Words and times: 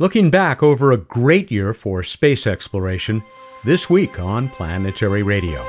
Looking 0.00 0.28
back 0.28 0.60
over 0.60 0.90
a 0.90 0.96
great 0.96 1.52
year 1.52 1.72
for 1.72 2.02
space 2.02 2.48
exploration, 2.48 3.22
this 3.62 3.88
week 3.88 4.18
on 4.18 4.48
Planetary 4.48 5.22
Radio. 5.22 5.62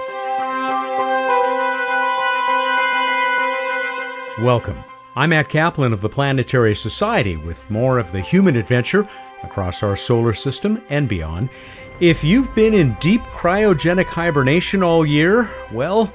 Welcome. 4.44 4.84
I'm 5.16 5.30
Matt 5.30 5.50
Kaplan 5.50 5.94
of 5.94 6.02
the 6.02 6.10
Planetary 6.10 6.74
Society 6.74 7.38
with 7.38 7.70
more 7.70 8.00
of 8.00 8.12
the 8.12 8.20
human 8.20 8.56
adventure 8.56 9.08
across 9.44 9.84
our 9.84 9.96
solar 9.96 10.34
system 10.34 10.82
and 10.90 11.08
beyond. 11.08 11.52
If 12.00 12.24
you've 12.24 12.56
been 12.56 12.74
in 12.74 12.98
deep 13.00 13.22
cryogenic 13.26 14.08
hibernation 14.08 14.82
all 14.82 15.06
year, 15.06 15.48
well, 15.72 16.12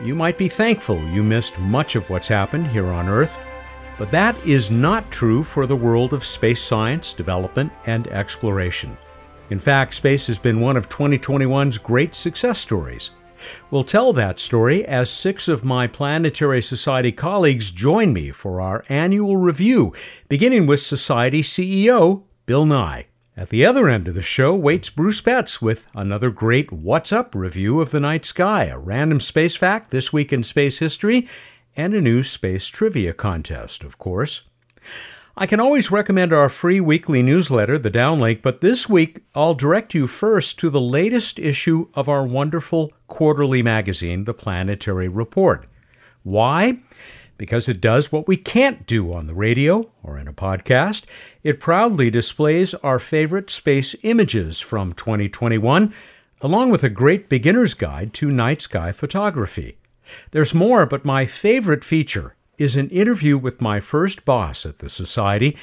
you 0.00 0.14
might 0.14 0.38
be 0.38 0.48
thankful 0.48 1.02
you 1.08 1.24
missed 1.24 1.58
much 1.58 1.96
of 1.96 2.08
what's 2.08 2.28
happened 2.28 2.68
here 2.68 2.86
on 2.86 3.08
Earth. 3.08 3.36
But 3.98 4.10
that 4.10 4.38
is 4.46 4.70
not 4.70 5.10
true 5.10 5.42
for 5.42 5.66
the 5.66 5.76
world 5.76 6.12
of 6.12 6.24
space 6.24 6.62
science, 6.62 7.12
development, 7.12 7.72
and 7.86 8.06
exploration. 8.08 8.96
In 9.50 9.58
fact, 9.58 9.94
space 9.94 10.26
has 10.28 10.38
been 10.38 10.60
one 10.60 10.76
of 10.76 10.88
2021's 10.88 11.78
great 11.78 12.14
success 12.14 12.58
stories. 12.58 13.10
We'll 13.70 13.84
tell 13.84 14.12
that 14.12 14.38
story 14.38 14.84
as 14.84 15.10
six 15.10 15.48
of 15.48 15.64
my 15.64 15.86
Planetary 15.86 16.62
Society 16.62 17.12
colleagues 17.12 17.70
join 17.70 18.12
me 18.12 18.30
for 18.30 18.60
our 18.60 18.84
annual 18.88 19.36
review, 19.36 19.92
beginning 20.28 20.66
with 20.66 20.80
Society 20.80 21.42
CEO 21.42 22.22
Bill 22.46 22.64
Nye. 22.64 23.06
At 23.34 23.48
the 23.48 23.64
other 23.64 23.88
end 23.88 24.08
of 24.08 24.14
the 24.14 24.22
show 24.22 24.54
waits 24.54 24.90
Bruce 24.90 25.22
Betts 25.22 25.62
with 25.62 25.86
another 25.94 26.30
great 26.30 26.70
What's 26.70 27.12
Up 27.12 27.34
review 27.34 27.80
of 27.80 27.90
the 27.90 28.00
night 28.00 28.26
sky, 28.26 28.64
a 28.64 28.78
random 28.78 29.20
space 29.20 29.56
fact 29.56 29.90
this 29.90 30.12
week 30.12 30.32
in 30.32 30.42
space 30.42 30.78
history, 30.78 31.26
and 31.76 31.94
a 31.94 32.00
new 32.00 32.22
space 32.22 32.68
trivia 32.68 33.12
contest, 33.12 33.84
of 33.84 33.98
course. 33.98 34.42
I 35.34 35.46
can 35.46 35.60
always 35.60 35.90
recommend 35.90 36.30
our 36.32 36.50
free 36.50 36.78
weekly 36.78 37.22
newsletter, 37.22 37.78
The 37.78 37.90
Downlink, 37.90 38.42
but 38.42 38.60
this 38.60 38.86
week 38.86 39.20
I'll 39.34 39.54
direct 39.54 39.94
you 39.94 40.06
first 40.06 40.58
to 40.58 40.68
the 40.68 40.80
latest 40.80 41.38
issue 41.38 41.88
of 41.94 42.06
our 42.06 42.26
wonderful 42.26 42.92
quarterly 43.06 43.62
magazine, 43.62 44.24
The 44.24 44.34
Planetary 44.34 45.08
Report. 45.08 45.66
Why? 46.22 46.80
Because 47.38 47.66
it 47.66 47.80
does 47.80 48.12
what 48.12 48.28
we 48.28 48.36
can't 48.36 48.86
do 48.86 49.10
on 49.10 49.26
the 49.26 49.34
radio 49.34 49.90
or 50.02 50.18
in 50.18 50.28
a 50.28 50.34
podcast. 50.34 51.04
It 51.42 51.60
proudly 51.60 52.10
displays 52.10 52.74
our 52.74 52.98
favorite 52.98 53.48
space 53.48 53.96
images 54.02 54.60
from 54.60 54.92
2021, 54.92 55.94
along 56.42 56.70
with 56.70 56.84
a 56.84 56.90
great 56.90 57.30
beginner's 57.30 57.72
guide 57.72 58.12
to 58.14 58.30
night 58.30 58.60
sky 58.60 58.92
photography. 58.92 59.78
There's 60.30 60.54
more, 60.54 60.86
but 60.86 61.04
my 61.04 61.26
favorite 61.26 61.84
feature 61.84 62.34
is 62.58 62.76
an 62.76 62.88
interview 62.90 63.38
with 63.38 63.60
my 63.60 63.80
first 63.80 64.24
boss 64.24 64.66
at 64.66 64.78
the 64.78 64.88
Society. 64.88 65.56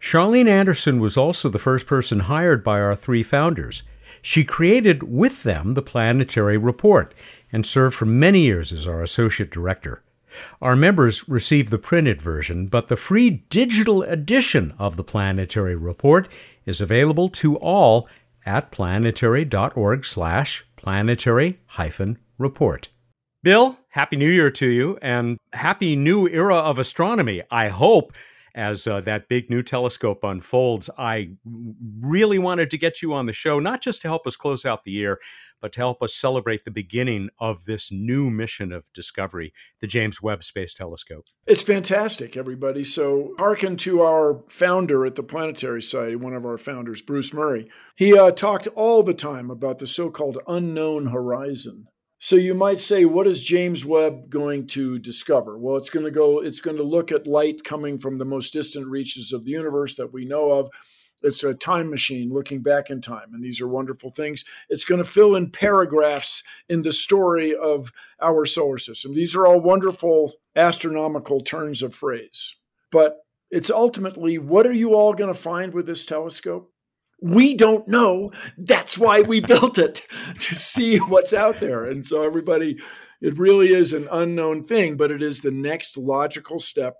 Charlene 0.00 0.48
Anderson 0.48 1.00
was 1.00 1.16
also 1.16 1.48
the 1.48 1.58
first 1.58 1.86
person 1.86 2.20
hired 2.20 2.62
by 2.62 2.80
our 2.80 2.96
three 2.96 3.22
founders. 3.22 3.82
She 4.22 4.44
created 4.44 5.02
with 5.02 5.42
them 5.42 5.72
the 5.72 5.82
Planetary 5.82 6.56
Report 6.56 7.12
and 7.52 7.66
served 7.66 7.94
for 7.94 8.06
many 8.06 8.40
years 8.40 8.72
as 8.72 8.86
our 8.86 9.02
associate 9.02 9.50
director. 9.50 10.02
Our 10.60 10.76
members 10.76 11.28
receive 11.28 11.70
the 11.70 11.78
printed 11.78 12.20
version, 12.20 12.66
but 12.66 12.88
the 12.88 12.96
free 12.96 13.44
digital 13.48 14.02
edition 14.02 14.74
of 14.78 14.96
the 14.96 15.04
Planetary 15.04 15.76
Report 15.76 16.28
is 16.64 16.80
available 16.80 17.28
to 17.30 17.56
all 17.56 18.08
at 18.44 18.70
planetary.org 18.70 20.04
slash 20.04 20.64
planetary-report. 20.76 22.88
Bill, 23.46 23.78
Happy 23.90 24.16
New 24.16 24.28
Year 24.28 24.50
to 24.50 24.66
you 24.66 24.98
and 25.00 25.38
happy 25.52 25.94
new 25.94 26.26
era 26.26 26.56
of 26.56 26.80
astronomy, 26.80 27.44
I 27.48 27.68
hope, 27.68 28.12
as 28.56 28.88
uh, 28.88 29.00
that 29.02 29.28
big 29.28 29.50
new 29.50 29.62
telescope 29.62 30.24
unfolds. 30.24 30.90
I 30.98 31.30
really 32.00 32.40
wanted 32.40 32.72
to 32.72 32.76
get 32.76 33.02
you 33.02 33.14
on 33.14 33.26
the 33.26 33.32
show, 33.32 33.60
not 33.60 33.80
just 33.80 34.02
to 34.02 34.08
help 34.08 34.26
us 34.26 34.34
close 34.34 34.64
out 34.64 34.82
the 34.82 34.90
year, 34.90 35.20
but 35.60 35.72
to 35.74 35.78
help 35.78 36.02
us 36.02 36.12
celebrate 36.12 36.64
the 36.64 36.72
beginning 36.72 37.28
of 37.38 37.66
this 37.66 37.92
new 37.92 38.30
mission 38.30 38.72
of 38.72 38.92
discovery, 38.92 39.52
the 39.78 39.86
James 39.86 40.20
Webb 40.20 40.42
Space 40.42 40.74
Telescope. 40.74 41.26
It's 41.46 41.62
fantastic, 41.62 42.36
everybody. 42.36 42.82
So, 42.82 43.32
hearken 43.38 43.76
to 43.76 44.02
our 44.02 44.42
founder 44.48 45.06
at 45.06 45.14
the 45.14 45.22
Planetary 45.22 45.82
Society, 45.82 46.16
one 46.16 46.34
of 46.34 46.44
our 46.44 46.58
founders, 46.58 47.00
Bruce 47.00 47.32
Murray. 47.32 47.70
He 47.94 48.18
uh, 48.18 48.32
talked 48.32 48.66
all 48.74 49.04
the 49.04 49.14
time 49.14 49.52
about 49.52 49.78
the 49.78 49.86
so 49.86 50.10
called 50.10 50.38
unknown 50.48 51.06
horizon. 51.06 51.86
So 52.18 52.36
you 52.36 52.54
might 52.54 52.78
say, 52.78 53.04
what 53.04 53.26
is 53.26 53.42
James 53.42 53.84
Webb 53.84 54.30
going 54.30 54.66
to 54.68 54.98
discover? 54.98 55.58
Well, 55.58 55.76
it's 55.76 55.90
going 55.90 56.06
to 56.06 56.10
go, 56.10 56.40
it's 56.40 56.60
going 56.60 56.78
to 56.78 56.82
look 56.82 57.12
at 57.12 57.26
light 57.26 57.62
coming 57.62 57.98
from 57.98 58.16
the 58.16 58.24
most 58.24 58.54
distant 58.54 58.86
reaches 58.86 59.32
of 59.32 59.44
the 59.44 59.50
universe 59.50 59.96
that 59.96 60.12
we 60.12 60.24
know 60.24 60.52
of. 60.52 60.70
It's 61.22 61.44
a 61.44 61.54
time 61.54 61.90
machine 61.90 62.32
looking 62.32 62.62
back 62.62 62.88
in 62.88 63.00
time. 63.00 63.34
And 63.34 63.42
these 63.42 63.60
are 63.60 63.68
wonderful 63.68 64.10
things. 64.10 64.44
It's 64.68 64.84
going 64.84 65.02
to 65.02 65.08
fill 65.08 65.34
in 65.34 65.50
paragraphs 65.50 66.42
in 66.68 66.82
the 66.82 66.92
story 66.92 67.54
of 67.54 67.92
our 68.20 68.46
solar 68.46 68.78
system. 68.78 69.12
These 69.12 69.34
are 69.34 69.46
all 69.46 69.60
wonderful 69.60 70.32
astronomical 70.54 71.40
turns 71.40 71.82
of 71.82 71.94
phrase. 71.94 72.54
But 72.90 73.18
it's 73.50 73.70
ultimately 73.70 74.38
what 74.38 74.66
are 74.66 74.72
you 74.72 74.94
all 74.94 75.12
going 75.12 75.32
to 75.32 75.38
find 75.38 75.74
with 75.74 75.86
this 75.86 76.06
telescope? 76.06 76.72
We 77.20 77.54
don't 77.54 77.86
know. 77.88 78.30
That's 78.58 78.98
why 78.98 79.22
we 79.22 79.40
built 79.54 79.78
it 79.78 80.06
to 80.40 80.54
see 80.54 80.98
what's 80.98 81.32
out 81.32 81.60
there. 81.60 81.84
And 81.84 82.04
so, 82.04 82.22
everybody, 82.22 82.78
it 83.20 83.38
really 83.38 83.72
is 83.72 83.92
an 83.92 84.08
unknown 84.10 84.64
thing, 84.64 84.96
but 84.96 85.10
it 85.10 85.22
is 85.22 85.40
the 85.40 85.50
next 85.50 85.96
logical 85.96 86.58
step 86.58 86.96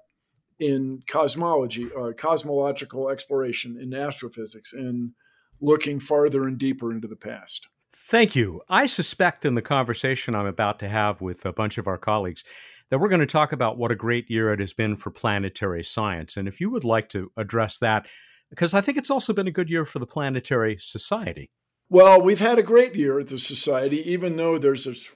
in 0.58 1.02
cosmology, 1.06 1.90
uh, 1.98 2.12
cosmological 2.16 3.10
exploration 3.10 3.78
in 3.80 3.92
astrophysics, 3.92 4.72
and 4.72 5.12
looking 5.60 6.00
farther 6.00 6.46
and 6.46 6.58
deeper 6.58 6.90
into 6.92 7.08
the 7.08 7.16
past. 7.16 7.68
Thank 8.08 8.36
you. 8.36 8.62
I 8.68 8.86
suspect 8.86 9.44
in 9.44 9.56
the 9.56 9.62
conversation 9.62 10.34
I'm 10.34 10.46
about 10.46 10.78
to 10.78 10.88
have 10.88 11.20
with 11.20 11.44
a 11.44 11.52
bunch 11.52 11.76
of 11.76 11.86
our 11.86 11.98
colleagues 11.98 12.44
that 12.88 12.98
we're 12.98 13.08
going 13.08 13.20
to 13.20 13.26
talk 13.26 13.52
about 13.52 13.78
what 13.78 13.90
a 13.90 13.96
great 13.96 14.30
year 14.30 14.52
it 14.52 14.60
has 14.60 14.72
been 14.72 14.96
for 14.96 15.10
planetary 15.10 15.82
science. 15.82 16.36
And 16.36 16.46
if 16.46 16.60
you 16.60 16.70
would 16.70 16.84
like 16.84 17.08
to 17.10 17.32
address 17.36 17.78
that, 17.78 18.06
because 18.50 18.74
I 18.74 18.80
think 18.80 18.98
it's 18.98 19.10
also 19.10 19.32
been 19.32 19.46
a 19.46 19.52
good 19.52 19.70
year 19.70 19.84
for 19.84 19.98
the 19.98 20.06
Planetary 20.06 20.76
Society. 20.78 21.50
Well, 21.88 22.20
we've 22.20 22.40
had 22.40 22.58
a 22.58 22.62
great 22.62 22.94
year 22.94 23.20
at 23.20 23.28
the 23.28 23.38
Society, 23.38 23.98
even 24.10 24.36
though 24.36 24.58
there's 24.58 24.84
this 24.84 25.14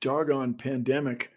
doggone 0.00 0.54
pandemic. 0.54 1.30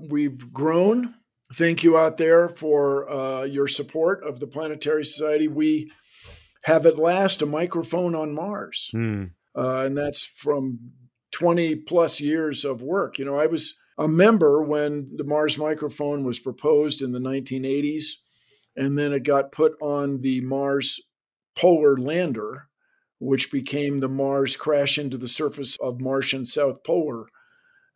We've 0.00 0.52
grown. 0.52 1.14
Thank 1.54 1.82
you 1.82 1.96
out 1.96 2.18
there 2.18 2.48
for 2.48 3.10
uh, 3.10 3.42
your 3.44 3.68
support 3.68 4.22
of 4.22 4.38
the 4.38 4.46
Planetary 4.46 5.04
Society. 5.04 5.48
We 5.48 5.90
have 6.64 6.84
at 6.84 6.98
last 6.98 7.40
a 7.40 7.46
microphone 7.46 8.14
on 8.14 8.34
Mars. 8.34 8.90
Mm. 8.94 9.30
Uh, 9.56 9.84
and 9.86 9.96
that's 9.96 10.24
from 10.24 10.92
20 11.32 11.76
plus 11.76 12.20
years 12.20 12.64
of 12.64 12.82
work. 12.82 13.18
You 13.18 13.24
know, 13.24 13.36
I 13.36 13.46
was 13.46 13.74
a 13.96 14.06
member 14.06 14.62
when 14.62 15.10
the 15.16 15.24
Mars 15.24 15.58
microphone 15.58 16.24
was 16.24 16.38
proposed 16.38 17.00
in 17.00 17.12
the 17.12 17.18
1980s 17.18 18.04
and 18.78 18.96
then 18.96 19.12
it 19.12 19.24
got 19.24 19.50
put 19.50 19.74
on 19.82 20.20
the 20.20 20.40
Mars 20.40 21.00
polar 21.56 21.96
lander, 21.96 22.68
which 23.18 23.50
became 23.50 23.98
the 23.98 24.08
Mars 24.08 24.56
crash 24.56 24.98
into 24.98 25.18
the 25.18 25.26
surface 25.26 25.76
of 25.80 26.00
Martian 26.00 26.46
South 26.46 26.84
Polar. 26.84 27.26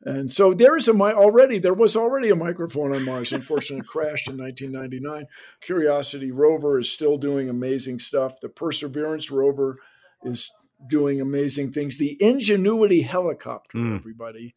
And 0.05 0.29
so 0.29 0.53
there 0.53 0.77
is 0.77 0.89
a 0.89 0.93
already 0.93 1.61
there 1.61 1.73
was 1.73 1.97
already 1.97 2.31
a 2.31 2.35
microphone 2.35 2.93
on 2.93 3.05
Mars. 3.05 3.33
Unfortunately, 3.33 3.87
crashed 3.87 4.29
in 4.29 4.37
1999. 4.37 5.27
Curiosity 5.61 6.33
rover 6.33 6.81
is 6.81 6.91
still 6.91 7.17
doing 7.17 7.49
amazing 7.49 8.01
stuff. 8.01 8.41
The 8.41 8.49
Perseverance 8.49 9.31
rover 9.31 9.79
is 10.25 10.51
doing 10.91 11.21
amazing 11.21 11.71
things. 11.71 11.99
The 11.99 12.17
Ingenuity 12.21 13.03
helicopter, 13.03 13.79
mm. 13.79 13.97
everybody. 13.97 14.57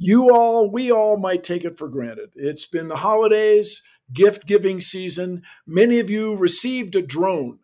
You 0.00 0.32
all, 0.32 0.70
we 0.70 0.92
all 0.92 1.16
might 1.16 1.42
take 1.42 1.64
it 1.64 1.76
for 1.76 1.88
granted. 1.88 2.30
It's 2.36 2.66
been 2.66 2.86
the 2.86 2.98
holidays 2.98 3.82
gift 4.12 4.46
giving 4.46 4.80
season. 4.80 5.42
Many 5.66 5.98
of 5.98 6.10
you 6.10 6.34
received 6.36 6.96
a 6.96 7.02
drone. 7.02 7.58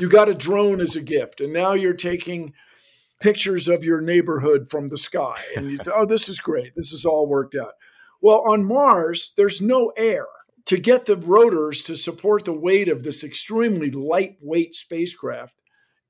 You 0.00 0.08
got 0.08 0.28
a 0.28 0.34
drone 0.34 0.80
as 0.80 0.96
a 0.96 1.02
gift, 1.02 1.40
and 1.40 1.52
now 1.52 1.74
you're 1.74 1.92
taking 1.92 2.54
pictures 3.20 3.68
of 3.68 3.84
your 3.84 4.00
neighborhood 4.00 4.68
from 4.70 4.88
the 4.88 4.96
sky. 4.96 5.42
And 5.56 5.70
you 5.70 5.76
say, 5.76 5.92
oh, 5.94 6.06
this 6.06 6.28
is 6.28 6.40
great. 6.40 6.74
This 6.74 6.92
is 6.92 7.04
all 7.04 7.26
worked 7.26 7.54
out. 7.54 7.74
Well, 8.20 8.42
on 8.46 8.64
Mars, 8.64 9.32
there's 9.36 9.60
no 9.60 9.92
air. 9.96 10.26
To 10.66 10.78
get 10.78 11.06
the 11.06 11.16
rotors 11.16 11.82
to 11.84 11.96
support 11.96 12.44
the 12.44 12.52
weight 12.52 12.88
of 12.88 13.02
this 13.02 13.24
extremely 13.24 13.90
lightweight 13.90 14.74
spacecraft 14.74 15.56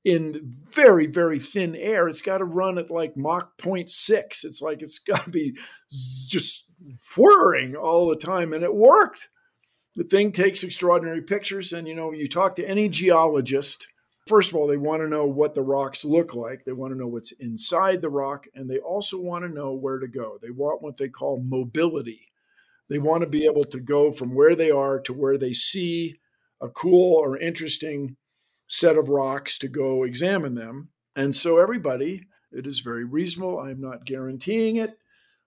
in 0.05 0.53
very, 0.69 1.07
very 1.07 1.39
thin 1.39 1.75
air, 1.75 2.07
it's 2.07 2.21
got 2.21 2.37
to 2.37 2.45
run 2.45 2.77
at 2.77 2.91
like 2.91 3.17
Mach 3.17 3.57
0.6. 3.57 3.87
It's 4.43 4.61
like 4.61 4.81
it's 4.81 4.99
got 4.99 5.25
to 5.25 5.31
be 5.31 5.57
just 6.27 6.65
whirring 7.15 7.75
all 7.75 8.09
the 8.09 8.15
time. 8.15 8.53
And 8.53 8.63
it 8.63 8.75
worked 8.75 9.27
the 9.95 10.03
thing 10.03 10.31
takes 10.31 10.63
extraordinary 10.63 11.21
pictures. 11.21 11.73
And, 11.73 11.87
you 11.87 11.95
know, 11.95 12.11
you 12.11 12.27
talk 12.27 12.55
to 12.55 12.67
any 12.67 12.89
geologist, 12.89 13.87
first 14.27 14.49
of 14.49 14.55
all, 14.55 14.67
they 14.67 14.77
want 14.77 15.01
to 15.01 15.07
know 15.07 15.25
what 15.25 15.53
the 15.53 15.61
rocks 15.61 16.03
look 16.03 16.33
like. 16.33 16.65
They 16.65 16.71
want 16.71 16.93
to 16.93 16.99
know 16.99 17.07
what's 17.07 17.31
inside 17.33 18.01
the 18.01 18.09
rock. 18.09 18.47
And 18.53 18.69
they 18.69 18.79
also 18.79 19.19
want 19.19 19.43
to 19.45 19.53
know 19.53 19.73
where 19.73 19.99
to 19.99 20.07
go. 20.07 20.37
They 20.41 20.51
want 20.51 20.81
what 20.81 20.97
they 20.97 21.09
call 21.09 21.43
mobility. 21.43 22.31
They 22.89 22.99
want 22.99 23.21
to 23.21 23.29
be 23.29 23.45
able 23.45 23.63
to 23.65 23.79
go 23.79 24.11
from 24.11 24.35
where 24.35 24.55
they 24.55 24.71
are 24.71 24.99
to 25.01 25.13
where 25.13 25.37
they 25.37 25.53
see 25.53 26.19
a 26.61 26.69
cool 26.69 27.17
or 27.17 27.37
interesting 27.37 28.17
set 28.67 28.97
of 28.97 29.09
rocks 29.09 29.57
to 29.59 29.67
go 29.67 30.03
examine 30.03 30.55
them. 30.55 30.89
And 31.15 31.35
so, 31.35 31.59
everybody, 31.59 32.27
it 32.51 32.67
is 32.67 32.79
very 32.79 33.03
reasonable. 33.03 33.59
I'm 33.59 33.79
not 33.79 34.05
guaranteeing 34.05 34.75
it, 34.77 34.97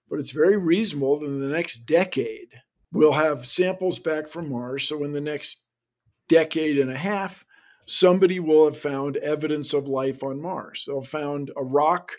but 0.09 0.19
it's 0.19 0.31
very 0.31 0.57
reasonable 0.57 1.19
that 1.19 1.27
in 1.27 1.41
the 1.41 1.49
next 1.49 1.87
decade, 1.87 2.63
we'll 2.93 3.13
have 3.13 3.47
samples 3.47 3.99
back 3.99 4.29
from 4.29 4.51
Mars. 4.51 4.89
So, 4.89 5.05
in 5.05 5.13
the 5.13 5.21
next 5.21 5.63
decade 6.29 6.79
and 6.79 6.91
a 6.91 6.99
half, 6.99 7.45
somebody 7.87 8.41
will 8.41 8.65
have 8.65 8.79
found 8.79 9.17
evidence 9.19 9.73
of 9.73 9.89
life 9.89 10.23
on 10.23 10.41
Mars. 10.41 10.85
They'll 10.87 11.03
have 11.03 11.09
found 11.09 11.51
a 11.57 11.65
rock 11.65 12.13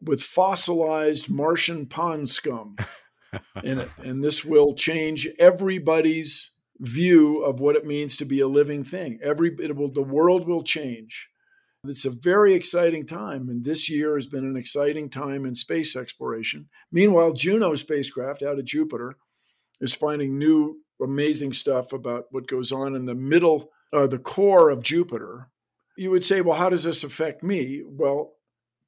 with 0.00 0.22
fossilized 0.22 1.28
Martian 1.28 1.86
pond 1.86 2.28
scum 2.28 2.76
in 3.64 3.80
it. 3.80 3.90
And 3.98 4.22
this 4.22 4.44
will 4.44 4.74
change 4.74 5.28
everybody's 5.38 6.52
view 6.80 7.42
of 7.42 7.60
what 7.60 7.76
it 7.76 7.86
means 7.86 8.16
to 8.16 8.24
be 8.24 8.40
a 8.40 8.48
living 8.48 8.84
thing. 8.84 9.18
Every 9.22 9.54
it 9.60 9.76
will 9.76 9.92
the 9.92 10.02
world 10.02 10.46
will 10.46 10.62
change. 10.62 11.28
It's 11.84 12.04
a 12.04 12.10
very 12.10 12.54
exciting 12.54 13.06
time, 13.06 13.48
and 13.48 13.64
this 13.64 13.88
year 13.88 14.16
has 14.16 14.26
been 14.26 14.44
an 14.44 14.56
exciting 14.56 15.08
time 15.08 15.44
in 15.44 15.54
space 15.54 15.94
exploration. 15.94 16.68
Meanwhile, 16.90 17.34
Juno 17.34 17.76
spacecraft 17.76 18.42
out 18.42 18.58
of 18.58 18.64
Jupiter 18.64 19.16
is 19.80 19.94
finding 19.94 20.38
new 20.38 20.80
amazing 21.00 21.52
stuff 21.52 21.92
about 21.92 22.26
what 22.30 22.48
goes 22.48 22.72
on 22.72 22.94
in 22.94 23.06
the 23.06 23.14
middle, 23.14 23.70
uh, 23.92 24.06
the 24.06 24.18
core 24.18 24.70
of 24.70 24.82
Jupiter. 24.82 25.48
You 25.96 26.10
would 26.10 26.24
say, 26.24 26.40
well, 26.40 26.58
how 26.58 26.68
does 26.68 26.84
this 26.84 27.04
affect 27.04 27.42
me? 27.42 27.82
Well, 27.84 28.34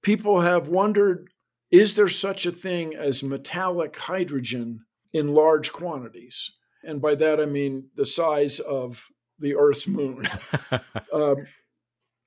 people 0.02 0.40
have 0.40 0.68
wondered 0.68 1.28
is 1.70 1.94
there 1.94 2.08
such 2.08 2.46
a 2.46 2.52
thing 2.52 2.96
as 2.96 3.22
metallic 3.22 3.96
hydrogen 3.96 4.84
in 5.12 5.34
large 5.34 5.72
quantities? 5.72 6.50
And 6.82 7.00
by 7.00 7.14
that, 7.16 7.40
I 7.40 7.46
mean 7.46 7.90
the 7.94 8.04
size 8.04 8.58
of 8.58 9.08
the 9.38 9.54
Earth's 9.54 9.86
moon. 9.86 10.26
um, 11.12 11.46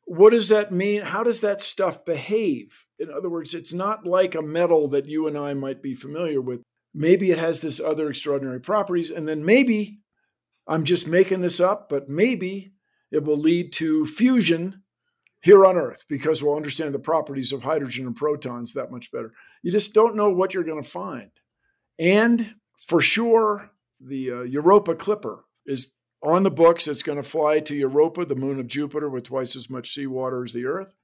what 0.05 0.31
does 0.31 0.49
that 0.49 0.71
mean? 0.71 1.01
How 1.01 1.23
does 1.23 1.41
that 1.41 1.61
stuff 1.61 2.05
behave? 2.05 2.85
In 2.99 3.09
other 3.11 3.29
words, 3.29 3.53
it's 3.53 3.73
not 3.73 4.05
like 4.05 4.35
a 4.35 4.41
metal 4.41 4.87
that 4.89 5.07
you 5.07 5.27
and 5.27 5.37
I 5.37 5.53
might 5.53 5.81
be 5.81 5.93
familiar 5.93 6.41
with. 6.41 6.61
Maybe 6.93 7.31
it 7.31 7.37
has 7.37 7.61
this 7.61 7.79
other 7.79 8.09
extraordinary 8.09 8.59
properties, 8.59 9.09
and 9.09 9.27
then 9.27 9.43
maybe 9.43 9.99
I'm 10.67 10.83
just 10.83 11.07
making 11.07 11.41
this 11.41 11.59
up, 11.59 11.89
but 11.89 12.07
maybe 12.07 12.71
it 13.11 13.23
will 13.23 13.37
lead 13.37 13.73
to 13.73 14.05
fusion 14.05 14.83
here 15.41 15.65
on 15.65 15.75
Earth 15.75 16.05
because 16.07 16.41
we'll 16.41 16.55
understand 16.55 16.93
the 16.93 16.99
properties 16.99 17.51
of 17.51 17.63
hydrogen 17.63 18.07
and 18.07 18.15
protons 18.15 18.73
that 18.73 18.91
much 18.91 19.11
better. 19.11 19.33
You 19.61 19.71
just 19.71 19.93
don't 19.93 20.15
know 20.15 20.29
what 20.29 20.53
you're 20.53 20.63
going 20.63 20.81
to 20.81 20.89
find. 20.89 21.31
And 21.99 22.55
for 22.87 23.01
sure, 23.01 23.71
the 23.99 24.31
uh, 24.31 24.41
Europa 24.41 24.95
Clipper 24.95 25.45
is 25.65 25.91
on 26.23 26.43
the 26.43 26.51
books. 26.51 26.87
It's 26.87 27.03
going 27.03 27.17
to 27.17 27.23
fly 27.23 27.59
to 27.59 27.75
Europa, 27.75 28.25
the 28.25 28.35
moon 28.35 28.59
of 28.59 28.67
Jupiter, 28.67 29.09
with 29.09 29.25
twice 29.25 29.55
as 29.55 29.69
much 29.69 29.93
seawater 29.93 30.43
as 30.43 30.53
the 30.53 30.65
Earth. 30.65 30.95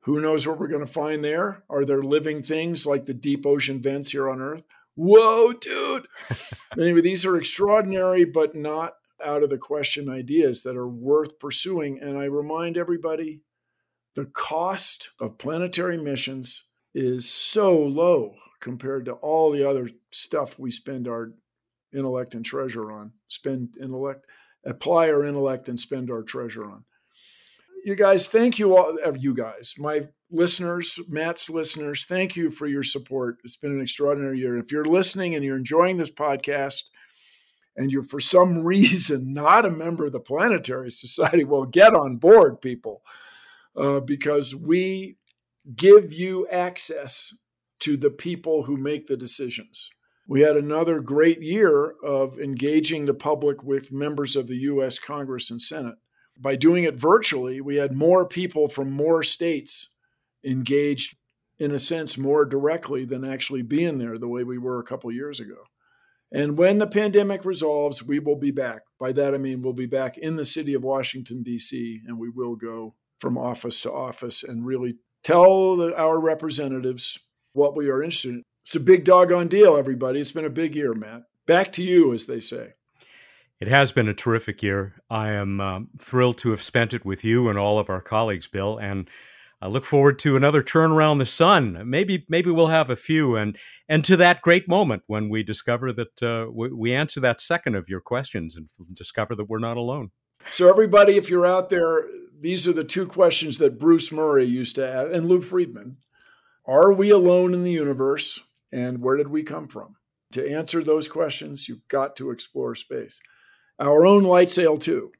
Who 0.00 0.20
knows 0.20 0.46
what 0.46 0.58
we're 0.58 0.68
going 0.68 0.84
to 0.84 0.92
find 0.92 1.24
there? 1.24 1.64
Are 1.70 1.84
there 1.84 2.02
living 2.02 2.42
things 2.42 2.86
like 2.86 3.06
the 3.06 3.14
deep 3.14 3.46
ocean 3.46 3.80
vents 3.80 4.10
here 4.10 4.28
on 4.28 4.40
Earth? 4.40 4.64
Whoa, 4.94 5.52
dude. 5.52 6.06
anyway, 6.78 7.00
these 7.00 7.24
are 7.24 7.36
extraordinary, 7.36 8.24
but 8.24 8.54
not 8.54 8.94
out 9.24 9.42
of 9.42 9.50
the 9.50 9.58
question 9.58 10.08
ideas 10.08 10.62
that 10.62 10.76
are 10.76 10.88
worth 10.88 11.38
pursuing. 11.38 12.00
And 12.00 12.18
I 12.18 12.24
remind 12.24 12.76
everybody 12.76 13.40
the 14.14 14.26
cost 14.26 15.10
of 15.20 15.38
planetary 15.38 15.96
missions 15.96 16.64
is 16.94 17.30
so 17.30 17.78
low 17.78 18.34
compared 18.60 19.06
to 19.06 19.12
all 19.12 19.50
the 19.50 19.68
other 19.68 19.88
stuff 20.10 20.58
we 20.58 20.70
spend 20.70 21.08
our 21.08 21.32
intellect 21.94 22.34
and 22.34 22.44
treasure 22.44 22.92
on. 22.92 23.12
Spend 23.28 23.76
intellect, 23.80 24.26
apply 24.64 25.08
our 25.08 25.24
intellect 25.24 25.68
and 25.68 25.80
spend 25.80 26.10
our 26.10 26.22
treasure 26.22 26.64
on. 26.64 26.84
You 27.84 27.96
guys, 27.96 28.28
thank 28.28 28.58
you 28.58 28.76
all, 28.76 28.96
uh, 29.04 29.12
you 29.14 29.34
guys, 29.34 29.74
my 29.78 30.08
listeners, 30.32 30.98
Matt's 31.08 31.48
listeners, 31.50 32.04
thank 32.04 32.34
you 32.34 32.50
for 32.50 32.66
your 32.66 32.82
support. 32.82 33.38
It's 33.44 33.56
been 33.56 33.72
an 33.72 33.82
extraordinary 33.82 34.38
year. 34.40 34.56
If 34.56 34.72
you're 34.72 34.84
listening 34.84 35.34
and 35.34 35.44
you're 35.44 35.56
enjoying 35.56 35.98
this 35.98 36.10
podcast, 36.10 36.84
and 37.76 37.90
you're 37.90 38.02
for 38.02 38.20
some 38.20 38.58
reason 38.64 39.32
not 39.32 39.66
a 39.66 39.70
member 39.70 40.06
of 40.06 40.12
the 40.12 40.20
Planetary 40.20 40.90
Society, 40.90 41.44
well, 41.44 41.64
get 41.64 41.94
on 41.94 42.16
board, 42.16 42.60
people 42.60 43.02
uh, 43.76 44.00
because 44.00 44.54
we 44.54 45.16
give 45.76 46.12
you 46.12 46.46
access 46.48 47.34
to 47.80 47.96
the 47.96 48.10
people 48.10 48.64
who 48.64 48.76
make 48.76 49.06
the 49.06 49.16
decisions. 49.16 49.90
We 50.28 50.42
had 50.42 50.56
another 50.56 51.00
great 51.00 51.42
year 51.42 51.94
of 52.04 52.38
engaging 52.38 53.06
the 53.06 53.14
public 53.14 53.62
with 53.62 53.92
members 53.92 54.36
of 54.36 54.46
the 54.46 54.56
US 54.56 54.98
Congress 54.98 55.50
and 55.50 55.60
Senate. 55.60 55.96
By 56.38 56.56
doing 56.56 56.84
it 56.84 56.94
virtually, 56.94 57.60
we 57.60 57.76
had 57.76 57.92
more 57.92 58.26
people 58.26 58.68
from 58.68 58.90
more 58.90 59.22
states 59.22 59.88
engaged, 60.44 61.16
in 61.58 61.72
a 61.72 61.78
sense, 61.78 62.18
more 62.18 62.44
directly 62.44 63.04
than 63.04 63.24
actually 63.24 63.62
being 63.62 63.98
there 63.98 64.18
the 64.18 64.28
way 64.28 64.44
we 64.44 64.58
were 64.58 64.80
a 64.80 64.84
couple 64.84 65.10
years 65.12 65.40
ago. 65.40 65.64
And 66.32 66.56
when 66.56 66.78
the 66.78 66.86
pandemic 66.86 67.44
resolves, 67.44 68.02
we 68.02 68.18
will 68.18 68.36
be 68.36 68.50
back. 68.50 68.82
By 68.98 69.12
that, 69.12 69.34
I 69.34 69.38
mean 69.38 69.60
we'll 69.60 69.74
be 69.74 69.86
back 69.86 70.16
in 70.16 70.36
the 70.36 70.46
city 70.46 70.72
of 70.72 70.82
Washington, 70.82 71.42
D.C., 71.42 72.00
and 72.06 72.18
we 72.18 72.30
will 72.30 72.56
go 72.56 72.94
from 73.18 73.36
office 73.36 73.82
to 73.82 73.92
office 73.92 74.42
and 74.42 74.64
really 74.64 74.96
tell 75.22 75.76
the, 75.76 75.94
our 75.94 76.18
representatives 76.18 77.18
what 77.52 77.76
we 77.76 77.90
are 77.90 78.02
interested 78.02 78.30
in. 78.30 78.42
It's 78.64 78.74
a 78.76 78.80
big 78.80 79.04
doggone 79.04 79.48
deal, 79.48 79.76
everybody. 79.76 80.20
It's 80.20 80.32
been 80.32 80.44
a 80.44 80.50
big 80.50 80.74
year, 80.74 80.94
Matt. 80.94 81.22
Back 81.46 81.72
to 81.74 81.82
you, 81.82 82.14
as 82.14 82.26
they 82.26 82.40
say. 82.40 82.74
It 83.60 83.68
has 83.68 83.92
been 83.92 84.08
a 84.08 84.14
terrific 84.14 84.62
year. 84.62 84.94
I 85.10 85.30
am 85.30 85.60
um, 85.60 85.90
thrilled 85.98 86.38
to 86.38 86.50
have 86.50 86.62
spent 86.62 86.94
it 86.94 87.04
with 87.04 87.22
you 87.22 87.48
and 87.48 87.58
all 87.58 87.78
of 87.78 87.90
our 87.90 88.00
colleagues, 88.00 88.48
Bill, 88.48 88.78
and 88.78 89.08
I 89.62 89.68
look 89.68 89.84
forward 89.84 90.18
to 90.18 90.34
another 90.34 90.60
turn 90.60 90.90
around 90.90 91.18
the 91.18 91.26
sun. 91.26 91.88
Maybe, 91.88 92.26
maybe 92.28 92.50
we'll 92.50 92.66
have 92.66 92.90
a 92.90 92.96
few, 92.96 93.36
and 93.36 93.56
and 93.88 94.04
to 94.04 94.16
that 94.16 94.42
great 94.42 94.68
moment 94.68 95.04
when 95.06 95.28
we 95.28 95.44
discover 95.44 95.92
that 95.92 96.20
uh, 96.20 96.50
we, 96.52 96.72
we 96.72 96.92
answer 96.92 97.20
that 97.20 97.40
second 97.40 97.76
of 97.76 97.88
your 97.88 98.00
questions 98.00 98.56
and 98.56 98.68
discover 98.92 99.36
that 99.36 99.48
we're 99.48 99.60
not 99.60 99.76
alone. 99.76 100.10
So, 100.50 100.68
everybody, 100.68 101.16
if 101.16 101.30
you're 101.30 101.46
out 101.46 101.70
there, 101.70 102.08
these 102.40 102.66
are 102.66 102.72
the 102.72 102.82
two 102.82 103.06
questions 103.06 103.58
that 103.58 103.78
Bruce 103.78 104.10
Murray 104.10 104.46
used 104.46 104.74
to 104.74 104.88
ask, 104.88 105.12
and 105.12 105.28
Lou 105.28 105.40
Friedman. 105.40 105.98
Are 106.66 106.92
we 106.92 107.10
alone 107.10 107.54
in 107.54 107.62
the 107.62 107.70
universe? 107.70 108.40
And 108.72 109.00
where 109.00 109.16
did 109.16 109.28
we 109.28 109.44
come 109.44 109.68
from? 109.68 109.94
To 110.32 110.50
answer 110.50 110.82
those 110.82 111.06
questions, 111.06 111.68
you've 111.68 111.86
got 111.86 112.16
to 112.16 112.30
explore 112.30 112.74
space. 112.74 113.20
Our 113.78 114.06
own 114.06 114.24
LightSail 114.24 114.80
2, 114.80 115.12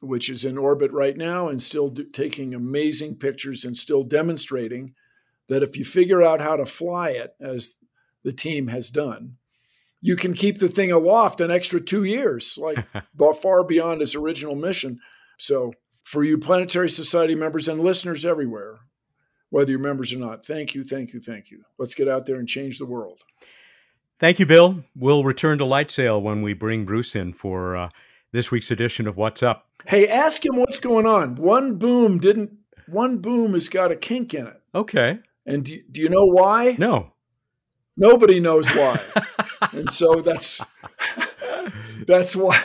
which 0.00 0.30
is 0.30 0.44
in 0.44 0.58
orbit 0.58 0.90
right 0.92 1.16
now 1.16 1.48
and 1.48 1.62
still 1.62 1.88
do, 1.88 2.04
taking 2.04 2.54
amazing 2.54 3.16
pictures 3.16 3.64
and 3.64 3.76
still 3.76 4.02
demonstrating 4.02 4.94
that 5.48 5.62
if 5.62 5.76
you 5.76 5.84
figure 5.84 6.22
out 6.22 6.40
how 6.40 6.56
to 6.56 6.64
fly 6.64 7.10
it, 7.10 7.32
as 7.40 7.76
the 8.24 8.32
team 8.32 8.68
has 8.68 8.90
done, 8.90 9.36
you 10.00 10.16
can 10.16 10.32
keep 10.32 10.58
the 10.58 10.68
thing 10.68 10.90
aloft 10.90 11.40
an 11.40 11.50
extra 11.50 11.80
two 11.80 12.04
years, 12.04 12.56
like 12.58 12.86
far 13.42 13.64
beyond 13.64 14.00
its 14.00 14.14
original 14.14 14.54
mission. 14.54 14.98
So, 15.38 15.72
for 16.04 16.24
you 16.24 16.38
Planetary 16.38 16.88
Society 16.88 17.34
members 17.34 17.68
and 17.68 17.80
listeners 17.80 18.24
everywhere, 18.24 18.80
whether 19.50 19.70
you're 19.70 19.80
members 19.80 20.12
or 20.12 20.18
not, 20.18 20.44
thank 20.44 20.74
you, 20.74 20.82
thank 20.82 21.12
you, 21.12 21.20
thank 21.20 21.50
you. 21.50 21.62
Let's 21.78 21.94
get 21.94 22.08
out 22.08 22.26
there 22.26 22.36
and 22.36 22.48
change 22.48 22.78
the 22.78 22.86
world. 22.86 23.20
Thank 24.18 24.38
you, 24.38 24.46
Bill. 24.46 24.84
We'll 24.96 25.24
return 25.24 25.58
to 25.58 25.64
LightSail 25.64 26.20
when 26.20 26.42
we 26.42 26.52
bring 26.52 26.84
Bruce 26.84 27.14
in 27.14 27.32
for 27.32 27.76
uh, 27.76 27.88
this 28.32 28.50
week's 28.50 28.70
edition 28.70 29.06
of 29.06 29.16
What's 29.16 29.42
Up. 29.42 29.66
Hey, 29.86 30.08
ask 30.08 30.44
him 30.44 30.56
what's 30.56 30.78
going 30.78 31.06
on. 31.06 31.36
One 31.36 31.76
boom 31.76 32.18
didn't. 32.18 32.52
One 32.86 33.18
boom 33.18 33.54
has 33.54 33.68
got 33.68 33.92
a 33.92 33.96
kink 33.96 34.34
in 34.34 34.46
it. 34.46 34.60
Okay. 34.74 35.20
And 35.46 35.64
do, 35.64 35.80
do 35.90 36.00
you 36.00 36.08
know 36.08 36.26
why? 36.26 36.76
No. 36.78 37.12
Nobody 37.96 38.40
knows 38.40 38.68
why. 38.70 39.00
and 39.72 39.90
so 39.90 40.16
that's 40.16 40.64
that's 42.06 42.34
why 42.34 42.62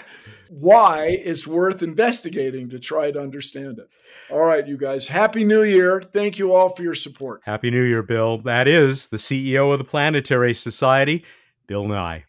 why 0.49 1.07
it's 1.07 1.45
worth 1.45 1.83
investigating 1.83 2.69
to 2.69 2.79
try 2.79 3.11
to 3.11 3.19
understand 3.19 3.79
it. 3.79 3.89
All 4.31 4.39
right, 4.43 4.65
you 4.65 4.77
guys. 4.77 5.09
Happy 5.09 5.43
New 5.43 5.63
Year. 5.63 6.01
Thank 6.01 6.39
you 6.39 6.53
all 6.53 6.69
for 6.69 6.83
your 6.83 6.95
support. 6.95 7.41
Happy 7.43 7.69
New 7.69 7.83
Year, 7.83 8.01
Bill. 8.01 8.37
That 8.37 8.67
is 8.67 9.07
the 9.07 9.17
CEO 9.17 9.71
of 9.71 9.79
the 9.79 9.83
Planetary 9.83 10.53
Society, 10.53 11.23
Bill 11.67 11.87
Nye. 11.87 12.25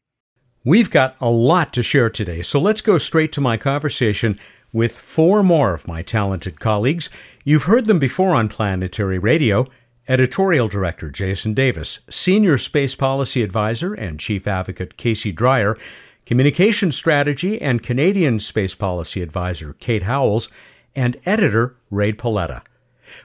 We've 0.66 0.90
got 0.90 1.14
a 1.20 1.30
lot 1.30 1.72
to 1.74 1.82
share 1.84 2.10
today, 2.10 2.42
so 2.42 2.58
let's 2.58 2.80
go 2.80 2.98
straight 2.98 3.30
to 3.34 3.40
my 3.40 3.56
conversation 3.56 4.34
with 4.72 4.98
four 4.98 5.44
more 5.44 5.72
of 5.74 5.86
my 5.86 6.02
talented 6.02 6.58
colleagues. 6.58 7.08
You've 7.44 7.66
heard 7.66 7.86
them 7.86 8.00
before 8.00 8.34
on 8.34 8.48
Planetary 8.48 9.20
Radio. 9.20 9.66
Editorial 10.08 10.66
Director 10.66 11.08
Jason 11.08 11.54
Davis, 11.54 12.00
Senior 12.10 12.58
Space 12.58 12.96
Policy 12.96 13.44
Advisor 13.44 13.94
and 13.94 14.18
Chief 14.18 14.48
Advocate 14.48 14.96
Casey 14.96 15.30
Dreyer, 15.30 15.76
Communication 16.24 16.90
Strategy 16.90 17.62
and 17.62 17.80
Canadian 17.80 18.40
Space 18.40 18.74
Policy 18.74 19.22
Advisor 19.22 19.72
Kate 19.74 20.02
Howells, 20.02 20.48
and 20.96 21.16
Editor 21.24 21.76
Rae 21.92 22.12
Paoletta. 22.12 22.62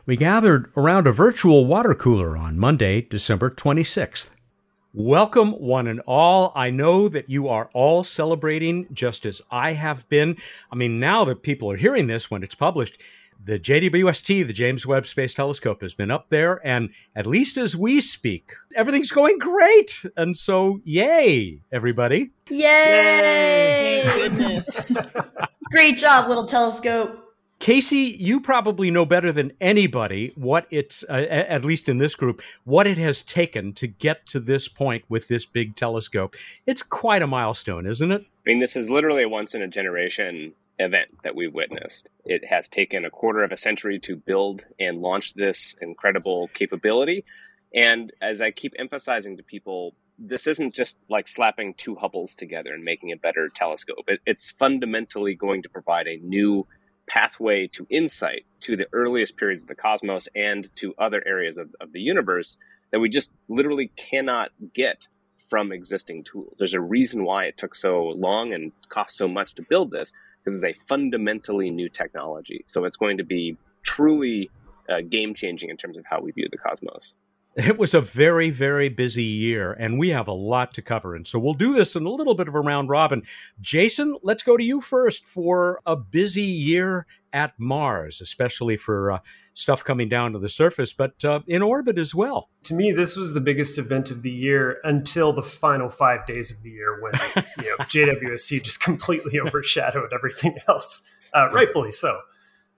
We 0.05 0.15
gathered 0.15 0.69
around 0.77 1.07
a 1.07 1.11
virtual 1.11 1.65
water 1.65 1.95
cooler 1.95 2.37
on 2.37 2.59
Monday, 2.59 3.01
December 3.01 3.49
26th. 3.49 4.29
Welcome, 4.93 5.51
one 5.53 5.87
and 5.87 6.01
all. 6.05 6.51
I 6.53 6.69
know 6.69 7.07
that 7.07 7.29
you 7.29 7.47
are 7.47 7.69
all 7.73 8.03
celebrating 8.03 8.87
just 8.91 9.25
as 9.25 9.41
I 9.49 9.71
have 9.71 10.07
been. 10.09 10.35
I 10.69 10.75
mean, 10.75 10.99
now 10.99 11.23
that 11.23 11.43
people 11.43 11.71
are 11.71 11.77
hearing 11.77 12.07
this 12.07 12.29
when 12.29 12.43
it's 12.43 12.55
published, 12.55 12.99
the 13.41 13.57
JWST, 13.57 14.45
the 14.45 14.51
James 14.51 14.85
Webb 14.85 15.07
Space 15.07 15.33
Telescope, 15.33 15.81
has 15.81 15.93
been 15.93 16.11
up 16.11 16.27
there, 16.27 16.59
and 16.67 16.89
at 17.15 17.25
least 17.25 17.55
as 17.55 17.73
we 17.73 18.01
speak, 18.01 18.51
everything's 18.75 19.11
going 19.11 19.39
great. 19.39 20.03
And 20.17 20.35
so, 20.35 20.81
yay, 20.83 21.61
everybody! 21.71 22.31
Yay! 22.49 24.03
yay. 24.05 24.11
Goodness! 24.13 24.77
Great 25.71 25.97
job, 25.97 26.27
little 26.27 26.45
telescope. 26.45 27.30
Casey, 27.61 28.17
you 28.19 28.41
probably 28.41 28.89
know 28.89 29.05
better 29.05 29.31
than 29.31 29.51
anybody 29.61 30.33
what 30.33 30.65
it's, 30.71 31.03
uh, 31.07 31.27
at 31.29 31.63
least 31.63 31.87
in 31.87 31.99
this 31.99 32.15
group, 32.15 32.41
what 32.63 32.87
it 32.87 32.97
has 32.97 33.21
taken 33.21 33.71
to 33.73 33.85
get 33.85 34.25
to 34.25 34.39
this 34.39 34.67
point 34.67 35.05
with 35.09 35.27
this 35.27 35.45
big 35.45 35.75
telescope. 35.75 36.35
It's 36.65 36.81
quite 36.81 37.21
a 37.21 37.27
milestone, 37.27 37.85
isn't 37.85 38.11
it? 38.11 38.21
I 38.21 38.49
mean, 38.49 38.59
this 38.59 38.75
is 38.75 38.89
literally 38.89 39.21
a 39.21 39.29
once 39.29 39.53
in 39.53 39.61
a 39.61 39.67
generation 39.67 40.53
event 40.79 41.09
that 41.23 41.35
we've 41.35 41.53
witnessed. 41.53 42.07
It 42.25 42.43
has 42.45 42.67
taken 42.67 43.05
a 43.05 43.11
quarter 43.11 43.43
of 43.43 43.51
a 43.51 43.57
century 43.57 43.99
to 43.99 44.15
build 44.15 44.63
and 44.79 44.97
launch 44.97 45.35
this 45.35 45.75
incredible 45.81 46.49
capability. 46.55 47.25
And 47.75 48.11
as 48.23 48.41
I 48.41 48.49
keep 48.49 48.73
emphasizing 48.79 49.37
to 49.37 49.43
people, 49.43 49.93
this 50.17 50.47
isn't 50.47 50.73
just 50.73 50.97
like 51.09 51.27
slapping 51.27 51.75
two 51.75 51.93
Hubbles 51.93 52.33
together 52.33 52.73
and 52.73 52.83
making 52.83 53.11
a 53.11 53.17
better 53.17 53.49
telescope. 53.49 54.05
It, 54.07 54.19
it's 54.25 54.49
fundamentally 54.49 55.35
going 55.35 55.61
to 55.61 55.69
provide 55.69 56.07
a 56.07 56.17
new 56.17 56.65
pathway 57.11 57.67
to 57.67 57.85
insight 57.89 58.45
to 58.61 58.77
the 58.77 58.87
earliest 58.93 59.35
periods 59.35 59.63
of 59.63 59.67
the 59.67 59.75
cosmos 59.75 60.29
and 60.35 60.73
to 60.77 60.93
other 60.97 61.21
areas 61.25 61.57
of, 61.57 61.69
of 61.81 61.91
the 61.91 61.99
universe 61.99 62.57
that 62.91 62.99
we 62.99 63.09
just 63.09 63.31
literally 63.49 63.91
cannot 63.97 64.49
get 64.73 65.07
from 65.49 65.71
existing 65.73 66.23
tools. 66.23 66.55
There's 66.57 66.73
a 66.73 66.79
reason 66.79 67.25
why 67.25 67.45
it 67.45 67.57
took 67.57 67.75
so 67.75 68.03
long 68.15 68.53
and 68.53 68.71
cost 68.87 69.17
so 69.17 69.27
much 69.27 69.53
to 69.55 69.61
build 69.61 69.91
this 69.91 70.13
because 70.43 70.61
it's 70.61 70.77
a 70.77 70.81
fundamentally 70.87 71.69
new 71.69 71.89
technology. 71.89 72.63
So 72.67 72.85
it's 72.85 72.97
going 72.97 73.17
to 73.17 73.25
be 73.25 73.57
truly 73.83 74.49
uh, 74.89 75.01
game 75.01 75.33
changing 75.33 75.69
in 75.69 75.77
terms 75.77 75.97
of 75.97 76.05
how 76.09 76.21
we 76.21 76.31
view 76.31 76.47
the 76.49 76.57
cosmos. 76.57 77.15
It 77.55 77.77
was 77.77 77.93
a 77.93 77.99
very, 77.99 78.49
very 78.49 78.87
busy 78.87 79.23
year, 79.23 79.73
and 79.73 79.99
we 79.99 80.09
have 80.09 80.29
a 80.29 80.33
lot 80.33 80.73
to 80.75 80.81
cover. 80.81 81.15
And 81.15 81.27
so 81.27 81.37
we'll 81.37 81.53
do 81.53 81.73
this 81.73 81.97
in 81.97 82.05
a 82.05 82.09
little 82.09 82.33
bit 82.33 82.47
of 82.47 82.55
a 82.55 82.61
round 82.61 82.87
robin. 82.87 83.23
Jason, 83.59 84.15
let's 84.23 84.41
go 84.41 84.55
to 84.55 84.63
you 84.63 84.79
first 84.79 85.27
for 85.27 85.81
a 85.85 85.97
busy 85.97 86.43
year 86.43 87.05
at 87.33 87.53
Mars, 87.57 88.21
especially 88.21 88.77
for 88.77 89.11
uh, 89.11 89.19
stuff 89.53 89.83
coming 89.83 90.07
down 90.07 90.31
to 90.31 90.39
the 90.39 90.47
surface, 90.47 90.93
but 90.93 91.23
uh, 91.25 91.41
in 91.45 91.61
orbit 91.61 91.97
as 91.97 92.15
well. 92.15 92.49
To 92.63 92.73
me, 92.73 92.93
this 92.93 93.17
was 93.17 93.33
the 93.33 93.41
biggest 93.41 93.77
event 93.77 94.11
of 94.11 94.21
the 94.21 94.31
year 94.31 94.77
until 94.85 95.33
the 95.33 95.43
final 95.43 95.89
five 95.89 96.25
days 96.25 96.51
of 96.51 96.63
the 96.63 96.69
year 96.69 97.01
when 97.01 97.13
you 97.57 97.65
know 97.65 97.77
JWST 97.79 98.63
just 98.63 98.79
completely 98.79 99.39
overshadowed 99.39 100.13
everything 100.13 100.57
else, 100.69 101.05
uh, 101.33 101.49
rightfully 101.51 101.91
so. 101.91 102.19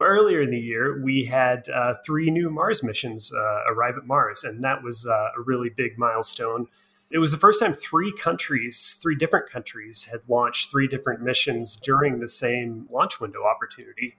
But 0.04 0.10
earlier 0.10 0.42
in 0.42 0.50
the 0.50 0.60
year, 0.60 1.02
we 1.02 1.24
had 1.24 1.70
uh, 1.70 1.94
three 2.06 2.30
new 2.30 2.50
Mars 2.50 2.84
missions 2.84 3.32
uh, 3.34 3.62
arrive 3.70 3.96
at 3.96 4.06
Mars, 4.06 4.44
and 4.44 4.62
that 4.62 4.84
was 4.84 5.08
uh, 5.08 5.30
a 5.38 5.42
really 5.46 5.70
big 5.70 5.98
milestone. 5.98 6.68
It 7.10 7.20
was 7.20 7.32
the 7.32 7.38
first 7.38 7.62
time 7.62 7.74
three 7.74 8.12
countries, 8.12 9.00
three 9.02 9.16
different 9.16 9.50
countries, 9.50 10.10
had 10.12 10.20
launched 10.28 10.72
three 10.72 10.90
different 10.90 11.22
missions 11.22 11.78
during 11.78 12.20
the 12.20 12.28
same 12.28 12.86
launch 12.92 13.22
window 13.22 13.46
opportunity. 13.46 14.18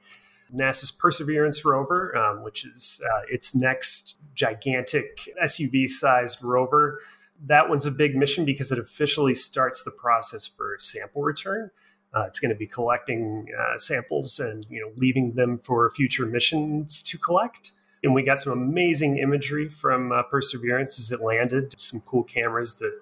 NASA's 0.50 0.90
Perseverance 0.90 1.66
rover, 1.66 2.16
um, 2.16 2.42
which 2.42 2.64
is 2.64 3.02
uh, 3.04 3.20
its 3.28 3.54
next 3.54 4.16
gigantic 4.34 5.20
SUV 5.44 5.86
sized 5.86 6.42
rover. 6.42 6.98
That 7.44 7.68
one's 7.68 7.84
a 7.84 7.90
big 7.90 8.16
mission 8.16 8.46
because 8.46 8.72
it 8.72 8.78
officially 8.78 9.34
starts 9.34 9.84
the 9.84 9.90
process 9.90 10.46
for 10.46 10.76
sample 10.78 11.20
return. 11.20 11.70
Uh, 12.14 12.22
it's 12.22 12.38
going 12.38 12.50
to 12.50 12.56
be 12.56 12.66
collecting 12.66 13.46
uh, 13.58 13.76
samples 13.78 14.38
and 14.38 14.66
you 14.70 14.80
know 14.80 14.92
leaving 14.96 15.32
them 15.34 15.58
for 15.58 15.90
future 15.90 16.26
missions 16.26 17.02
to 17.02 17.18
collect. 17.18 17.72
And 18.02 18.14
we 18.14 18.22
got 18.22 18.38
some 18.38 18.52
amazing 18.52 19.18
imagery 19.18 19.68
from 19.68 20.12
uh, 20.12 20.22
Perseverance 20.24 21.00
as 21.00 21.10
it 21.10 21.22
landed. 21.22 21.74
Some 21.78 22.00
cool 22.00 22.22
cameras 22.22 22.76
that 22.76 22.92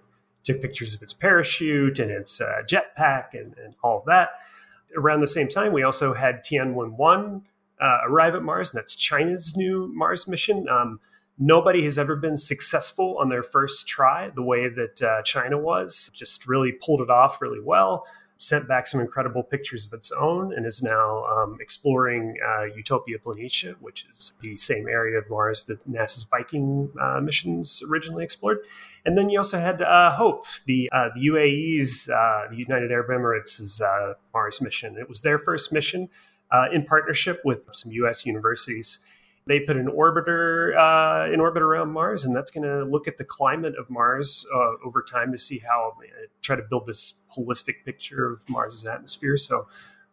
took 0.44 0.62
pictures 0.62 0.94
of 0.94 1.02
its 1.02 1.12
parachute 1.12 1.98
and 1.98 2.10
its 2.10 2.40
uh, 2.40 2.60
jetpack 2.66 3.34
and, 3.34 3.56
and 3.58 3.74
all 3.82 3.98
of 3.98 4.04
that 4.06 4.30
around 4.96 5.20
the 5.20 5.26
same 5.26 5.48
time, 5.48 5.72
we 5.72 5.82
also 5.82 6.14
had 6.14 6.44
Tianwen-1 6.44 7.42
uh, 7.80 7.98
arrive 8.06 8.34
at 8.34 8.42
Mars, 8.42 8.72
and 8.72 8.78
that's 8.78 8.94
China's 8.94 9.56
new 9.56 9.90
Mars 9.94 10.28
mission. 10.28 10.68
Um, 10.68 11.00
nobody 11.38 11.82
has 11.84 11.98
ever 11.98 12.16
been 12.16 12.36
successful 12.36 13.16
on 13.18 13.28
their 13.28 13.42
first 13.42 13.88
try 13.88 14.30
the 14.34 14.42
way 14.42 14.68
that 14.68 15.02
uh, 15.02 15.22
China 15.22 15.58
was. 15.58 16.10
Just 16.12 16.46
really 16.46 16.72
pulled 16.72 17.00
it 17.00 17.10
off 17.10 17.40
really 17.42 17.60
well. 17.60 18.06
Sent 18.42 18.66
back 18.66 18.88
some 18.88 19.00
incredible 19.00 19.44
pictures 19.44 19.86
of 19.86 19.92
its 19.92 20.10
own 20.10 20.52
and 20.52 20.66
is 20.66 20.82
now 20.82 21.24
um, 21.26 21.58
exploring 21.60 22.34
uh, 22.44 22.64
Utopia 22.64 23.16
Planitia, 23.16 23.76
which 23.78 24.04
is 24.10 24.34
the 24.40 24.56
same 24.56 24.88
area 24.88 25.16
of 25.16 25.30
Mars 25.30 25.62
that 25.66 25.88
NASA's 25.88 26.24
Viking 26.24 26.90
uh, 27.00 27.20
missions 27.20 27.84
originally 27.88 28.24
explored. 28.24 28.58
And 29.06 29.16
then 29.16 29.30
you 29.30 29.38
also 29.38 29.60
had 29.60 29.80
uh, 29.80 30.10
Hope, 30.16 30.46
the 30.66 30.90
uh, 30.90 31.10
the 31.14 31.28
UAE's, 31.28 32.10
uh, 32.10 32.48
the 32.50 32.56
United 32.56 32.90
Arab 32.90 33.10
Emirates' 33.10 33.80
uh, 33.80 34.14
Mars 34.34 34.60
mission. 34.60 34.96
It 34.98 35.08
was 35.08 35.20
their 35.20 35.38
first 35.38 35.72
mission 35.72 36.08
in 36.72 36.84
partnership 36.84 37.42
with 37.44 37.68
some 37.70 37.92
U.S. 37.92 38.26
universities. 38.26 38.98
They 39.46 39.60
put 39.60 39.76
an 39.76 39.88
orbiter 39.88 40.76
uh, 40.76 41.32
in 41.32 41.40
orbit 41.40 41.62
around 41.62 41.90
Mars, 41.90 42.24
and 42.24 42.34
that's 42.34 42.50
going 42.50 42.62
to 42.62 42.84
look 42.84 43.08
at 43.08 43.16
the 43.18 43.24
climate 43.24 43.74
of 43.76 43.90
Mars 43.90 44.46
over 44.84 45.02
time 45.02 45.32
to 45.32 45.38
see 45.38 45.58
how 45.58 45.94
try 46.42 46.56
to 46.56 46.62
build 46.62 46.86
this 46.86 47.22
holistic 47.36 47.84
picture 47.84 48.30
of 48.30 48.48
Mars's 48.48 48.86
atmosphere. 48.86 49.36
So, 49.36 49.66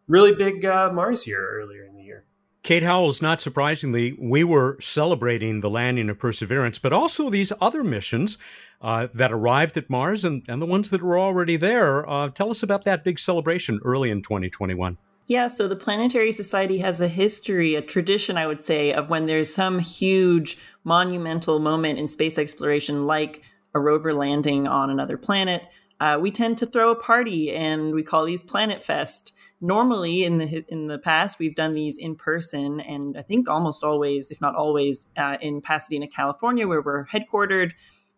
really 0.08 0.34
big 0.34 0.64
Mars 0.64 1.28
year 1.28 1.60
earlier 1.60 1.86
in 1.86 1.96
the 1.96 2.04
year. 2.04 2.26
Kate 2.62 2.84
Howells, 2.84 3.22
not 3.22 3.40
surprisingly, 3.40 4.18
we 4.20 4.44
were 4.44 4.78
celebrating 4.82 5.62
the 5.62 5.70
landing 5.70 6.10
of 6.10 6.20
Perseverance, 6.20 6.78
but 6.78 6.92
also 6.92 7.30
these 7.30 7.54
other 7.62 7.84
missions 7.84 8.38
uh, 8.82 9.08
that 9.14 9.32
arrived 9.32 9.78
at 9.78 9.90
Mars 9.90 10.26
and, 10.26 10.44
and 10.48 10.62
the 10.62 10.66
ones 10.66 10.90
that 10.90 11.02
were 11.02 11.18
already 11.18 11.56
there. 11.56 12.08
Uh, 12.08 12.30
tell 12.30 12.52
us 12.52 12.62
about 12.62 12.84
that 12.84 13.04
big 13.04 13.18
celebration 13.18 13.80
early 13.84 14.12
in 14.12 14.22
2021. 14.22 14.98
Yeah, 15.30 15.46
so 15.46 15.68
the 15.68 15.76
Planetary 15.76 16.32
Society 16.32 16.80
has 16.80 17.02
a 17.02 17.08
history, 17.08 17.76
a 17.76 17.84
tradition, 17.84 18.36
I 18.36 18.48
would 18.48 18.64
say, 18.64 18.92
of 18.92 19.12
when 19.12 19.28
there's 19.28 19.54
some 19.54 19.78
huge 19.78 20.58
monumental 20.84 21.60
moment 21.60 22.00
in 22.00 22.08
space 22.08 22.40
exploration, 22.40 23.06
like 23.06 23.44
a 23.76 23.80
rover 23.80 24.12
landing 24.12 24.68
on 24.68 24.90
another 24.90 25.18
planet. 25.18 25.62
Uh, 26.00 26.18
we 26.20 26.32
tend 26.32 26.58
to 26.58 26.66
throw 26.66 26.90
a 26.90 26.96
party 26.96 27.54
and 27.54 27.94
we 27.94 28.02
call 28.02 28.26
these 28.26 28.42
Planet 28.42 28.82
Fest 28.82 29.34
normally 29.62 30.24
in 30.24 30.40
the 30.40 30.66
in 30.70 30.88
the 30.88 30.98
past 30.98 31.38
we've 31.38 31.56
done 31.56 31.74
these 31.74 31.98
in 31.98 32.16
person 32.16 32.80
and 32.80 33.18
i 33.18 33.22
think 33.22 33.50
almost 33.50 33.84
always 33.84 34.32
if 34.32 34.40
not 34.40 34.56
always 34.56 35.12
uh, 35.18 35.36
in 35.42 35.60
pasadena 35.60 36.08
california 36.08 36.66
where 36.66 36.82
we're 36.82 37.06
headquartered 37.08 37.74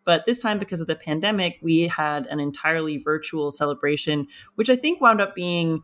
but 0.06 0.24
this 0.28 0.40
time 0.40 0.60
because 0.60 0.82
of 0.82 0.86
the 0.86 0.96
pandemic 0.96 1.58
we 1.64 1.88
had 1.88 2.28
an 2.28 2.40
entirely 2.40 3.00
virtual 3.00 3.50
celebration 3.50 4.28
which 4.54 4.70
i 4.70 4.76
think 4.76 5.02
wound 5.02 5.20
up 5.20 5.34
being 5.34 5.82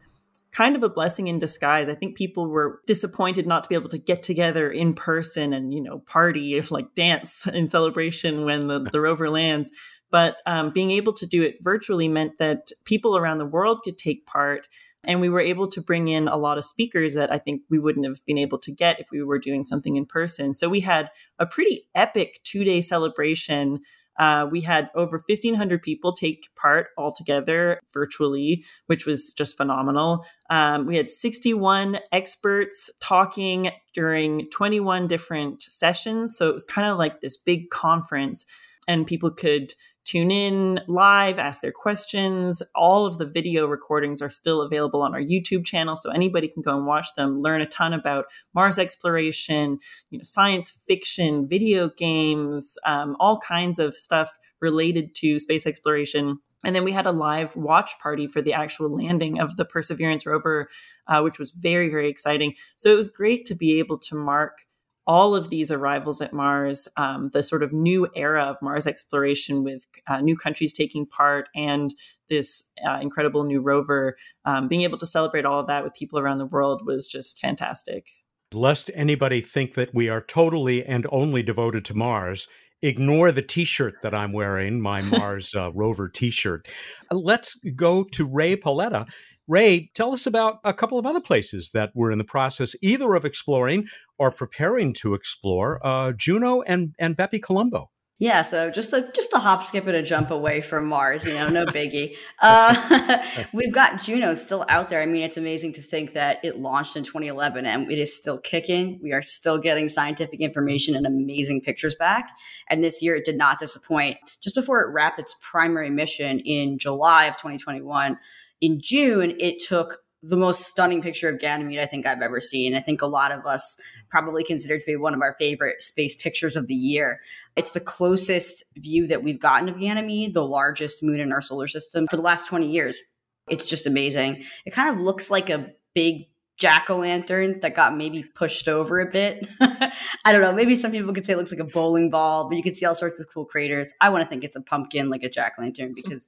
kind 0.58 0.76
of 0.76 0.82
a 0.82 0.90
blessing 0.90 1.28
in 1.28 1.38
disguise 1.38 1.88
i 1.88 1.94
think 1.94 2.18
people 2.18 2.50
were 2.50 2.82
disappointed 2.88 3.46
not 3.46 3.64
to 3.64 3.70
be 3.70 3.76
able 3.76 3.90
to 3.90 4.00
get 4.00 4.24
together 4.24 4.72
in 4.72 4.92
person 4.92 5.54
and 5.54 5.72
you 5.72 5.82
know 5.82 6.00
party 6.00 6.60
like 6.72 6.96
dance 6.96 7.46
in 7.48 7.68
celebration 7.68 8.44
when 8.44 8.68
the, 8.68 8.80
the 8.92 9.00
rover 9.00 9.30
lands 9.30 9.70
but 10.10 10.38
um, 10.46 10.72
being 10.72 10.92
able 10.92 11.14
to 11.14 11.28
do 11.28 11.44
it 11.44 11.58
virtually 11.62 12.08
meant 12.08 12.38
that 12.40 12.70
people 12.86 13.18
around 13.18 13.38
the 13.38 13.46
world 13.46 13.82
could 13.84 13.98
take 13.98 14.26
part 14.26 14.68
and 15.04 15.22
we 15.22 15.30
were 15.30 15.40
able 15.40 15.68
to 15.70 15.82
bring 15.82 16.08
in 16.08 16.28
a 16.28 16.36
lot 16.36 16.58
of 16.58 16.66
speakers 16.66 17.14
that 17.14 17.32
I 17.32 17.38
think 17.38 17.62
we 17.70 17.80
wouldn't 17.80 18.06
have 18.06 18.24
been 18.26 18.38
able 18.38 18.58
to 18.60 18.72
get 18.72 19.00
if 19.00 19.08
we 19.12 19.24
were 19.24 19.40
doing 19.40 19.64
something 19.64 19.96
in 19.96 20.06
person. 20.06 20.54
So 20.54 20.68
we 20.68 20.82
had 20.82 21.10
a 21.40 21.46
pretty 21.46 21.88
epic 21.96 22.42
two 22.44 22.64
day 22.64 22.82
celebration. 22.82 23.80
Uh, 24.20 24.48
we 24.50 24.62
had 24.62 24.90
over 24.96 25.22
1,500 25.26 25.82
people 25.82 26.14
take 26.14 26.50
part 26.56 26.88
altogether 26.98 27.80
virtually, 27.94 28.66
which 28.88 29.06
was 29.06 29.34
just 29.34 29.58
phenomenal. 29.58 30.26
Um, 30.50 30.86
we 30.86 30.98
had 30.98 31.10
61 31.10 32.00
experts 32.12 32.90
talking 33.00 33.72
during 33.94 34.50
21 34.50 35.08
different 35.08 35.62
sessions. 35.62 36.38
So 36.38 36.50
it 36.50 36.54
was 36.54 36.66
kind 36.66 36.88
of 36.88 36.98
like 36.98 37.22
this 37.22 37.38
big 37.38 37.70
conference, 37.70 38.46
and 38.88 39.06
people 39.06 39.32
could 39.32 39.74
tune 40.08 40.32
in 40.32 40.80
live, 40.88 41.38
ask 41.38 41.62
their 41.62 41.72
questions. 41.72 42.64
All 42.74 43.06
of 43.06 43.18
the 43.18 43.26
video 43.26 43.68
recordings 43.68 44.22
are 44.22 44.30
still 44.30 44.62
available 44.62 45.02
on 45.02 45.14
our 45.14 45.22
YouTube 45.22 45.66
channel, 45.66 45.98
so 45.98 46.10
anybody 46.12 46.48
can 46.48 46.62
go 46.64 46.76
and 46.76 46.88
watch 46.88 47.14
them, 47.16 47.42
learn 47.42 47.62
a 47.62 47.66
ton 47.66 47.94
about 47.94 48.26
Mars 48.56 48.80
exploration, 48.80 49.80
you 50.10 50.18
know, 50.18 50.24
science 50.24 50.72
fiction, 50.72 51.48
video 51.48 51.90
games, 51.90 52.78
um, 52.86 53.18
all 53.20 53.40
kinds 53.40 53.78
of 53.78 53.94
stuff 53.94 54.38
related 54.62 55.14
to 55.16 55.40
space 55.40 55.68
exploration. 55.68 56.40
And 56.64 56.76
then 56.76 56.84
we 56.84 56.92
had 56.92 57.06
a 57.06 57.12
live 57.12 57.56
watch 57.56 58.00
party 58.00 58.28
for 58.28 58.42
the 58.42 58.54
actual 58.54 58.90
landing 58.90 59.40
of 59.40 59.58
the 59.58 59.66
Perseverance 59.66 60.26
rover, 60.26 60.70
uh, 61.08 61.22
which 61.22 61.38
was 61.38 61.52
very, 61.52 61.90
very 61.90 62.10
exciting. 62.10 62.56
So 62.78 62.92
it 62.92 62.98
was 62.98 63.10
great 63.10 63.46
to 63.46 63.56
be 63.56 63.78
able 63.80 64.00
to 64.00 64.16
mark 64.16 64.66
all 65.08 65.36
of 65.36 65.50
these 65.50 65.72
arrivals 65.72 66.22
at 66.22 66.34
Mars, 66.34 66.88
um, 66.98 67.30
the 67.34 67.42
sort 67.42 67.64
of 67.64 67.72
new 67.72 68.08
era 68.14 68.44
of 68.44 68.58
Mars 68.62 68.86
exploration 68.86 69.64
with 69.64 69.86
uh, 70.08 70.20
new 70.20 70.36
countries 70.36 70.74
taking 70.74 71.06
part 71.06 71.48
and 71.56 71.94
this 72.30 72.64
uh, 72.88 73.00
incredible 73.02 73.46
new 73.46 73.62
rover, 73.62 74.18
um, 74.44 74.68
being 74.68 74.82
able 74.82 74.98
to 74.98 75.08
celebrate 75.08 75.46
all 75.46 75.62
of 75.62 75.68
that 75.68 75.84
with 75.84 75.94
people 75.94 76.20
around 76.20 76.40
the 76.40 76.46
world 76.46 76.86
was 76.86 77.08
just 77.08 77.40
fantastic. 77.40 78.10
lest 78.54 78.92
anybody 78.94 79.42
think 79.42 79.74
that 79.76 79.94
we 79.94 80.10
are 80.10 80.22
totally 80.22 80.84
and 80.86 81.08
only 81.10 81.42
devoted 81.42 81.86
to 81.86 81.94
Mars, 81.94 82.48
ignore 82.82 83.32
the 83.32 83.42
t-shirt 83.42 83.96
that 84.04 84.14
I'm 84.14 84.34
wearing, 84.34 84.82
my 84.82 85.02
Mars 85.18 85.56
uh, 85.56 85.72
rover 85.74 86.10
t-shirt. 86.10 86.68
Uh, 87.12 87.16
let's 87.16 87.56
go 87.76 88.04
to 88.04 88.26
Rae 88.26 88.56
Paoletta. 88.56 89.08
Rae, 89.48 89.90
tell 89.94 90.14
us 90.14 90.26
about 90.26 90.60
a 90.64 90.74
couple 90.74 91.00
of 91.00 91.06
other 91.06 91.22
places 91.22 91.72
that 91.74 91.92
we're 91.96 92.12
in 92.12 92.18
the 92.18 92.24
process 92.24 92.76
either 92.82 93.14
of 93.14 93.24
exploring 93.24 93.88
or 94.18 94.32
preparing 94.32 94.94
to 94.94 95.14
explore, 95.14 95.80
uh, 95.86 96.12
Juno 96.12 96.62
and, 96.62 96.94
and 97.00 97.16
BepiColombo. 97.16 97.88
Yeah, 98.20 98.42
so 98.42 98.72
just 98.72 98.94
a 98.94 99.12
just 99.14 99.32
a 99.34 99.38
hop, 99.38 99.62
skip, 99.62 99.86
and 99.86 99.96
a 99.96 100.02
jump 100.02 100.32
away 100.32 100.62
from 100.62 100.88
Mars, 100.88 101.24
you 101.24 101.36
know, 101.36 101.50
no 101.50 101.66
biggie. 101.68 102.16
Uh, 102.42 103.24
we've 103.54 103.72
got 103.72 104.02
Juno 104.02 104.34
still 104.34 104.66
out 104.70 104.90
there. 104.90 105.04
I 105.04 105.06
mean, 105.06 105.22
it's 105.22 105.38
amazing 105.38 105.74
to 105.74 105.84
think 105.84 106.14
that 106.14 106.44
it 106.44 106.60
launched 106.60 106.96
in 106.96 107.04
2011 107.04 107.68
and 107.68 107.92
it 107.92 108.00
is 108.00 108.18
still 108.18 108.40
kicking. 108.40 109.00
We 109.04 109.12
are 109.14 109.22
still 109.22 109.60
getting 109.60 109.88
scientific 109.88 110.40
information 110.42 110.96
and 110.96 111.06
amazing 111.06 111.62
pictures 111.62 111.94
back. 111.94 112.32
And 112.72 112.84
this 112.84 113.04
year, 113.04 113.14
it 113.14 113.24
did 113.24 113.38
not 113.38 113.60
disappoint. 113.60 114.18
Just 114.42 114.56
before 114.56 114.82
it 114.82 114.92
wrapped 114.92 115.20
its 115.20 115.36
primary 115.40 115.92
mission 115.92 116.40
in 116.40 116.80
July 116.80 117.26
of 117.26 117.36
2021, 117.36 118.18
in 118.62 118.80
June, 118.82 119.36
it 119.40 119.60
took 119.60 120.00
the 120.24 120.36
most 120.36 120.64
stunning 120.64 121.02
picture 121.02 121.30
of 121.30 121.40
Ganymede 121.40 121.80
I 121.80 121.86
think 121.86 122.06
I've 122.06 122.22
ever 122.22 122.42
seen. 122.42 122.76
I 122.76 122.80
think 122.80 123.02
a 123.02 123.08
lot 123.08 123.32
of 123.32 123.46
us 123.46 123.78
probably 124.10 124.44
consider 124.44 124.78
to 124.78 124.86
be 124.86 124.96
one 124.96 125.14
of 125.14 125.22
our 125.22 125.36
favorite 125.38 125.84
space 125.84 126.16
pictures 126.16 126.56
of 126.56 126.68
the 126.68 126.74
year. 126.74 127.22
It's 127.56 127.72
the 127.72 127.80
closest 127.80 128.64
view 128.76 129.08
that 129.08 129.24
we've 129.24 129.40
gotten 129.40 129.70
of 129.70 129.80
Ganymede, 129.80 130.34
the 130.34 130.46
largest 130.46 131.04
moon 131.04 131.20
in 131.20 131.32
our 131.32 131.42
solar 131.42 131.68
system 131.68 132.08
for 132.10 132.18
the 132.18 132.24
last 132.24 132.48
20 132.48 132.68
years. 132.68 133.02
It's 133.48 133.70
just 133.70 133.86
amazing. 133.86 134.44
It 134.66 134.72
kind 134.72 134.90
of 134.90 135.00
looks 135.00 135.30
like 135.30 135.50
a 135.50 135.72
big 135.94 136.28
jack 136.58 136.90
o' 136.90 136.98
lantern 136.98 137.60
that 137.62 137.76
got 137.76 137.96
maybe 137.96 138.24
pushed 138.24 138.68
over 138.68 139.00
a 139.00 139.10
bit. 139.10 139.48
I 139.62 140.32
don't 140.32 140.42
know. 140.42 140.52
Maybe 140.52 140.76
some 140.76 140.92
people 140.92 141.14
could 141.14 141.26
say 141.26 141.34
it 141.34 141.38
looks 141.38 141.52
like 141.52 141.60
a 141.60 141.64
bowling 141.64 142.10
ball, 142.10 142.50
but 142.50 142.58
you 142.58 142.64
can 142.64 142.74
see 142.74 142.86
all 142.86 142.96
sorts 142.96 143.20
of 143.20 143.28
cool 143.32 143.46
craters. 143.46 143.94
I 144.02 144.10
want 144.10 144.24
to 144.24 144.30
think 144.30 144.44
it's 144.44 144.56
a 144.56 144.62
pumpkin 144.62 145.10
like 145.10 145.24
a 145.24 145.30
jack 145.30 145.54
o' 145.58 145.62
lantern 145.62 145.94
because 145.96 146.28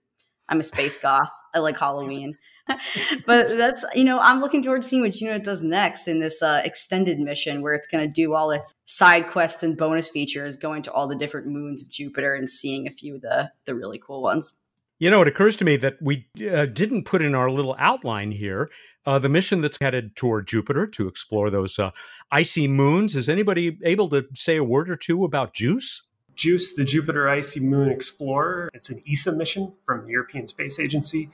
I'm 0.49 0.59
a 0.59 0.63
space 0.63 0.97
goth. 0.97 1.31
I 1.53 1.59
like 1.59 1.79
Halloween. 1.79 2.37
but 3.25 3.47
that's 3.57 3.85
you 3.95 4.03
know 4.03 4.19
i'm 4.19 4.39
looking 4.39 4.61
towards 4.61 4.87
seeing 4.87 5.01
what 5.01 5.11
Juno 5.11 5.39
does 5.39 5.63
next 5.63 6.07
in 6.07 6.19
this 6.19 6.41
uh, 6.41 6.61
extended 6.63 7.19
mission 7.19 7.61
where 7.61 7.73
it's 7.73 7.87
going 7.87 8.07
to 8.07 8.13
do 8.13 8.33
all 8.33 8.51
its 8.51 8.73
side 8.85 9.27
quests 9.27 9.63
and 9.63 9.77
bonus 9.77 10.09
features 10.09 10.55
going 10.57 10.81
to 10.83 10.91
all 10.91 11.07
the 11.07 11.15
different 11.15 11.47
moons 11.47 11.81
of 11.81 11.89
jupiter 11.89 12.35
and 12.35 12.49
seeing 12.49 12.87
a 12.87 12.91
few 12.91 13.15
of 13.15 13.21
the 13.21 13.51
the 13.65 13.75
really 13.75 13.99
cool 13.99 14.21
ones 14.21 14.55
you 14.99 15.09
know 15.09 15.21
it 15.21 15.27
occurs 15.27 15.55
to 15.55 15.65
me 15.65 15.77
that 15.77 15.95
we 16.01 16.27
uh, 16.51 16.65
didn't 16.65 17.05
put 17.05 17.21
in 17.21 17.33
our 17.35 17.49
little 17.49 17.75
outline 17.79 18.31
here 18.31 18.69
uh, 19.05 19.17
the 19.17 19.29
mission 19.29 19.61
that's 19.61 19.79
headed 19.81 20.15
toward 20.15 20.45
Jupiter 20.45 20.85
to 20.85 21.07
explore 21.07 21.49
those 21.49 21.79
uh, 21.79 21.89
icy 22.31 22.67
moons. 22.67 23.15
Is 23.15 23.29
anybody 23.29 23.79
able 23.83 24.09
to 24.09 24.27
say 24.35 24.57
a 24.57 24.63
word 24.63 24.87
or 24.87 24.97
two 24.97 25.23
about 25.23 25.53
JUICE? 25.53 26.03
JUICE, 26.39 26.75
the 26.75 26.85
Jupiter 26.85 27.27
Icy 27.27 27.59
Moon 27.59 27.91
Explorer. 27.91 28.69
It's 28.73 28.89
an 28.89 29.03
ESA 29.05 29.33
mission 29.33 29.73
from 29.85 30.05
the 30.05 30.13
European 30.13 30.47
Space 30.47 30.79
Agency. 30.79 31.29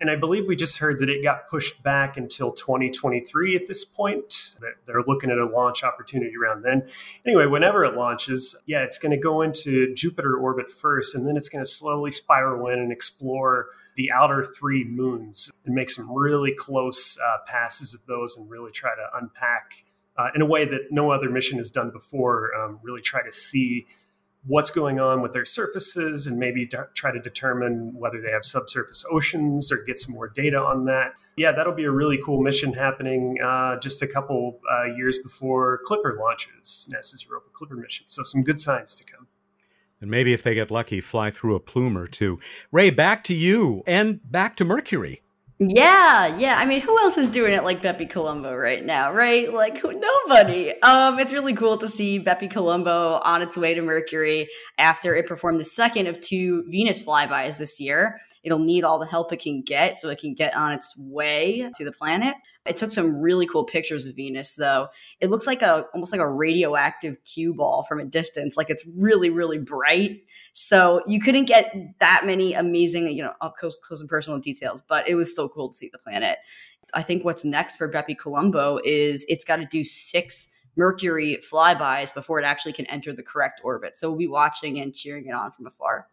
And 0.00 0.10
I 0.10 0.16
believe 0.16 0.48
we 0.48 0.56
just 0.56 0.78
heard 0.78 0.98
that 0.98 1.08
it 1.08 1.22
got 1.22 1.48
pushed 1.48 1.80
back 1.84 2.16
until 2.16 2.50
2023 2.50 3.54
at 3.54 3.68
this 3.68 3.84
point. 3.84 4.56
They're 4.84 5.04
looking 5.06 5.30
at 5.30 5.38
a 5.38 5.46
launch 5.46 5.84
opportunity 5.84 6.32
around 6.36 6.62
then. 6.62 6.88
Anyway, 7.24 7.46
whenever 7.46 7.84
it 7.84 7.94
launches, 7.94 8.56
yeah, 8.66 8.82
it's 8.82 8.98
going 8.98 9.12
to 9.12 9.16
go 9.16 9.42
into 9.42 9.94
Jupiter 9.94 10.36
orbit 10.36 10.72
first, 10.72 11.14
and 11.14 11.24
then 11.24 11.36
it's 11.36 11.48
going 11.48 11.64
to 11.64 11.70
slowly 11.70 12.10
spiral 12.10 12.66
in 12.66 12.80
and 12.80 12.90
explore 12.90 13.68
the 13.94 14.10
outer 14.10 14.44
three 14.44 14.82
moons 14.82 15.52
and 15.66 15.74
make 15.74 15.88
some 15.88 16.12
really 16.12 16.52
close 16.52 17.16
uh, 17.24 17.36
passes 17.46 17.94
of 17.94 18.04
those 18.06 18.36
and 18.36 18.50
really 18.50 18.72
try 18.72 18.90
to 18.90 19.18
unpack 19.20 19.84
uh, 20.16 20.30
in 20.34 20.42
a 20.42 20.46
way 20.46 20.64
that 20.64 20.90
no 20.90 21.12
other 21.12 21.30
mission 21.30 21.58
has 21.58 21.70
done 21.70 21.90
before, 21.90 22.52
um, 22.56 22.80
really 22.82 23.00
try 23.00 23.22
to 23.22 23.32
see 23.32 23.86
what's 24.46 24.70
going 24.70 24.98
on 24.98 25.20
with 25.20 25.32
their 25.32 25.44
surfaces 25.44 26.26
and 26.26 26.38
maybe 26.38 26.66
de- 26.66 26.88
try 26.94 27.12
to 27.12 27.20
determine 27.20 27.92
whether 27.94 28.20
they 28.20 28.30
have 28.30 28.44
subsurface 28.44 29.04
oceans 29.10 29.70
or 29.70 29.82
get 29.84 29.98
some 29.98 30.14
more 30.14 30.28
data 30.28 30.58
on 30.58 30.84
that. 30.86 31.12
Yeah, 31.36 31.52
that'll 31.52 31.74
be 31.74 31.84
a 31.84 31.90
really 31.90 32.18
cool 32.24 32.42
mission 32.42 32.72
happening 32.72 33.38
uh, 33.44 33.78
just 33.78 34.02
a 34.02 34.06
couple 34.06 34.60
uh, 34.70 34.94
years 34.94 35.18
before 35.18 35.80
Clipper 35.84 36.16
launches, 36.18 36.90
NASA's 36.92 37.24
Europa 37.24 37.48
Clipper 37.52 37.76
mission. 37.76 38.06
So 38.08 38.22
some 38.22 38.42
good 38.42 38.60
signs 38.60 38.96
to 38.96 39.04
come. 39.04 39.28
And 40.00 40.10
maybe 40.10 40.32
if 40.32 40.42
they 40.42 40.54
get 40.54 40.70
lucky, 40.70 41.00
fly 41.00 41.30
through 41.30 41.56
a 41.56 41.60
plume 41.60 41.98
or 41.98 42.06
two. 42.06 42.38
Rae, 42.70 42.90
back 42.90 43.24
to 43.24 43.34
you 43.34 43.82
and 43.86 44.20
back 44.30 44.56
to 44.56 44.64
Mercury. 44.64 45.22
Yeah, 45.60 46.38
yeah. 46.38 46.54
I 46.56 46.66
mean, 46.66 46.80
who 46.80 46.96
else 47.00 47.18
is 47.18 47.28
doing 47.28 47.52
it 47.52 47.64
like 47.64 47.82
BepiColombo 47.82 48.56
right 48.56 48.84
now, 48.84 49.12
right? 49.12 49.52
Like 49.52 49.78
who, 49.78 49.92
nobody. 49.92 50.72
Um, 50.82 51.18
it's 51.18 51.32
really 51.32 51.52
cool 51.52 51.76
to 51.78 51.88
see 51.88 52.20
BepiColombo 52.20 53.20
on 53.24 53.42
its 53.42 53.56
way 53.56 53.74
to 53.74 53.82
Mercury 53.82 54.48
after 54.78 55.16
it 55.16 55.26
performed 55.26 55.58
the 55.58 55.64
second 55.64 56.06
of 56.06 56.20
two 56.20 56.64
Venus 56.68 57.04
flybys 57.04 57.58
this 57.58 57.80
year. 57.80 58.20
It'll 58.44 58.60
need 58.60 58.84
all 58.84 59.00
the 59.00 59.06
help 59.06 59.32
it 59.32 59.40
can 59.40 59.62
get 59.62 59.96
so 59.96 60.10
it 60.10 60.20
can 60.20 60.34
get 60.34 60.56
on 60.56 60.72
its 60.72 60.96
way 60.96 61.68
to 61.74 61.84
the 61.84 61.92
planet. 61.92 62.36
It 62.64 62.76
took 62.76 62.92
some 62.92 63.20
really 63.20 63.46
cool 63.46 63.64
pictures 63.64 64.06
of 64.06 64.14
Venus, 64.14 64.54
though. 64.54 64.88
It 65.20 65.28
looks 65.28 65.46
like 65.46 65.62
a 65.62 65.86
almost 65.92 66.12
like 66.12 66.20
a 66.20 66.30
radioactive 66.30 67.16
cue 67.24 67.52
ball 67.52 67.82
from 67.82 67.98
a 67.98 68.04
distance. 68.04 68.56
Like 68.56 68.70
it's 68.70 68.84
really, 68.96 69.30
really 69.30 69.58
bright 69.58 70.20
so 70.60 71.02
you 71.06 71.20
couldn't 71.20 71.44
get 71.44 71.72
that 72.00 72.22
many 72.24 72.52
amazing, 72.52 73.06
you 73.12 73.22
know, 73.22 73.32
up 73.40 73.56
close, 73.56 73.78
close 73.78 74.00
and 74.00 74.08
personal 74.08 74.40
details, 74.40 74.82
but 74.88 75.08
it 75.08 75.14
was 75.14 75.30
still 75.30 75.48
cool 75.48 75.68
to 75.68 75.76
see 75.76 75.88
the 75.92 75.98
planet. 75.98 76.38
I 76.94 77.02
think 77.02 77.24
what's 77.24 77.44
next 77.44 77.76
for 77.76 77.88
BepiColombo 77.88 78.80
is 78.84 79.24
it's 79.28 79.44
got 79.44 79.56
to 79.56 79.66
do 79.66 79.84
six 79.84 80.48
Mercury 80.74 81.38
flybys 81.48 82.12
before 82.12 82.40
it 82.40 82.44
actually 82.44 82.72
can 82.72 82.86
enter 82.86 83.12
the 83.12 83.22
correct 83.22 83.60
orbit. 83.62 83.96
So 83.96 84.08
we'll 84.08 84.18
be 84.18 84.26
watching 84.26 84.80
and 84.80 84.92
cheering 84.92 85.26
it 85.26 85.32
on 85.32 85.52
from 85.52 85.66
afar. 85.66 86.08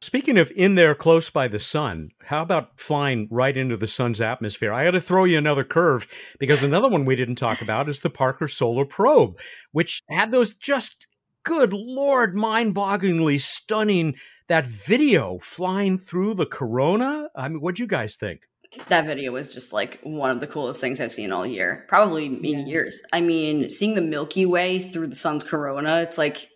Speaking 0.00 0.38
of 0.38 0.52
in 0.54 0.76
there 0.76 0.94
close 0.94 1.28
by 1.28 1.48
the 1.48 1.58
sun, 1.58 2.10
how 2.22 2.42
about 2.42 2.80
flying 2.80 3.26
right 3.32 3.56
into 3.56 3.76
the 3.76 3.88
sun's 3.88 4.20
atmosphere? 4.20 4.72
I 4.72 4.84
got 4.84 4.92
to 4.92 5.00
throw 5.00 5.24
you 5.24 5.38
another 5.38 5.64
curve 5.64 6.06
because 6.38 6.62
another 6.62 6.88
one 6.88 7.04
we 7.04 7.16
didn't 7.16 7.34
talk 7.34 7.60
about 7.60 7.88
is 7.88 7.98
the 7.98 8.10
Parker 8.10 8.46
Solar 8.46 8.84
Probe, 8.84 9.40
which 9.72 10.02
had 10.08 10.30
those 10.30 10.54
just 10.54 11.08
good 11.44 11.72
lord, 11.72 12.34
mind 12.34 12.74
bogglingly 12.74 13.40
stunning 13.40 14.16
that 14.48 14.66
video 14.66 15.38
flying 15.38 15.98
through 15.98 16.34
the 16.34 16.46
corona. 16.46 17.28
I 17.34 17.48
mean, 17.48 17.60
what 17.60 17.76
do 17.76 17.82
you 17.82 17.86
guys 17.86 18.16
think? 18.16 18.42
That 18.88 19.06
video 19.06 19.32
was 19.32 19.52
just 19.52 19.72
like 19.72 19.98
one 20.02 20.30
of 20.30 20.40
the 20.40 20.46
coolest 20.46 20.80
things 20.80 21.00
I've 21.00 21.12
seen 21.12 21.32
all 21.32 21.46
year, 21.46 21.86
probably 21.88 22.26
in 22.26 22.42
yeah. 22.42 22.64
years. 22.64 23.00
I 23.12 23.20
mean, 23.20 23.70
seeing 23.70 23.94
the 23.94 24.02
Milky 24.02 24.44
Way 24.44 24.78
through 24.78 25.06
the 25.08 25.16
sun's 25.16 25.44
corona, 25.44 26.00
it's 26.00 26.18
like 26.18 26.50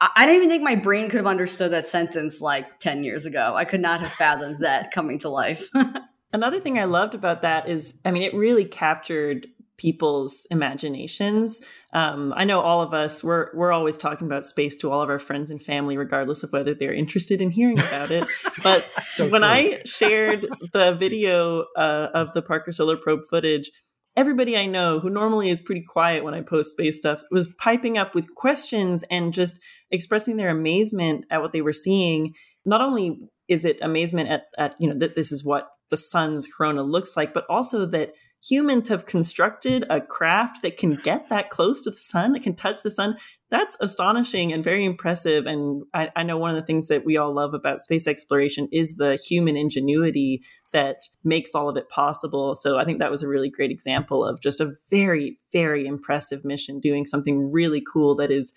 I 0.00 0.24
don't 0.24 0.36
even 0.36 0.48
think 0.48 0.62
my 0.62 0.76
brain 0.76 1.10
could 1.10 1.18
have 1.18 1.26
understood 1.26 1.72
that 1.72 1.86
sentence 1.86 2.40
like 2.40 2.80
10 2.80 3.04
years 3.04 3.26
ago. 3.26 3.54
I 3.54 3.66
could 3.66 3.80
not 3.80 4.00
have 4.00 4.12
fathomed 4.12 4.58
that 4.60 4.92
coming 4.92 5.18
to 5.20 5.28
life. 5.28 5.68
Another 6.32 6.58
thing 6.58 6.78
I 6.78 6.84
loved 6.84 7.14
about 7.14 7.42
that 7.42 7.68
is, 7.68 7.98
I 8.04 8.10
mean, 8.10 8.22
it 8.22 8.32
really 8.32 8.64
captured 8.64 9.46
people's 9.80 10.46
imaginations. 10.50 11.62
Um, 11.94 12.34
I 12.36 12.44
know 12.44 12.60
all 12.60 12.82
of 12.82 12.92
us 12.92 13.24
we're 13.24 13.48
we're 13.54 13.72
always 13.72 13.96
talking 13.96 14.26
about 14.26 14.44
space 14.44 14.76
to 14.76 14.92
all 14.92 15.00
of 15.00 15.08
our 15.08 15.18
friends 15.18 15.50
and 15.50 15.60
family, 15.60 15.96
regardless 15.96 16.42
of 16.42 16.52
whether 16.52 16.74
they're 16.74 16.92
interested 16.92 17.40
in 17.40 17.50
hearing 17.50 17.78
about 17.78 18.10
it. 18.10 18.28
But 18.62 18.86
so 19.06 19.26
when 19.28 19.42
I 19.42 19.80
shared 19.86 20.46
the 20.72 20.92
video 20.92 21.64
uh, 21.76 22.08
of 22.12 22.34
the 22.34 22.42
Parker 22.42 22.72
Solar 22.72 22.96
Probe 22.96 23.22
footage, 23.30 23.70
everybody 24.16 24.56
I 24.56 24.66
know 24.66 25.00
who 25.00 25.08
normally 25.08 25.48
is 25.48 25.62
pretty 25.62 25.82
quiet 25.82 26.24
when 26.24 26.34
I 26.34 26.42
post 26.42 26.72
space 26.72 26.98
stuff 26.98 27.22
was 27.30 27.54
piping 27.58 27.96
up 27.96 28.14
with 28.14 28.34
questions 28.34 29.02
and 29.10 29.32
just 29.32 29.60
expressing 29.90 30.36
their 30.36 30.50
amazement 30.50 31.24
at 31.30 31.40
what 31.40 31.52
they 31.52 31.62
were 31.62 31.72
seeing. 31.72 32.34
Not 32.66 32.82
only 32.82 33.18
is 33.48 33.64
it 33.64 33.78
amazement 33.80 34.28
at, 34.28 34.42
at 34.58 34.74
you 34.78 34.88
know 34.88 34.98
that 34.98 35.16
this 35.16 35.32
is 35.32 35.42
what 35.42 35.68
the 35.90 35.96
sun's 35.96 36.46
corona 36.46 36.82
looks 36.82 37.16
like, 37.16 37.32
but 37.32 37.46
also 37.48 37.86
that 37.86 38.12
humans 38.42 38.88
have 38.88 39.06
constructed 39.06 39.84
a 39.90 40.00
craft 40.00 40.62
that 40.62 40.76
can 40.78 40.94
get 40.94 41.28
that 41.28 41.50
close 41.50 41.82
to 41.82 41.90
the 41.90 41.96
sun, 41.96 42.32
that 42.32 42.42
can 42.42 42.54
touch 42.54 42.82
the 42.82 42.90
sun. 42.90 43.16
That's 43.50 43.76
astonishing 43.80 44.52
and 44.52 44.64
very 44.64 44.84
impressive. 44.84 45.46
And 45.46 45.82
I, 45.92 46.10
I, 46.16 46.22
know 46.22 46.38
one 46.38 46.50
of 46.50 46.56
the 46.56 46.64
things 46.64 46.88
that 46.88 47.04
we 47.04 47.16
all 47.16 47.34
love 47.34 47.52
about 47.52 47.80
space 47.80 48.06
exploration 48.06 48.68
is 48.72 48.96
the 48.96 49.16
human 49.16 49.56
ingenuity 49.56 50.42
that 50.72 51.02
makes 51.24 51.54
all 51.54 51.68
of 51.68 51.76
it 51.76 51.88
possible. 51.88 52.54
So 52.54 52.78
I 52.78 52.84
think 52.84 53.00
that 53.00 53.10
was 53.10 53.22
a 53.22 53.28
really 53.28 53.50
great 53.50 53.70
example 53.70 54.24
of 54.24 54.40
just 54.40 54.60
a 54.60 54.72
very, 54.88 55.38
very 55.52 55.86
impressive 55.86 56.44
mission 56.44 56.80
doing 56.80 57.04
something 57.04 57.50
really 57.50 57.82
cool 57.92 58.14
that 58.16 58.30
is 58.30 58.54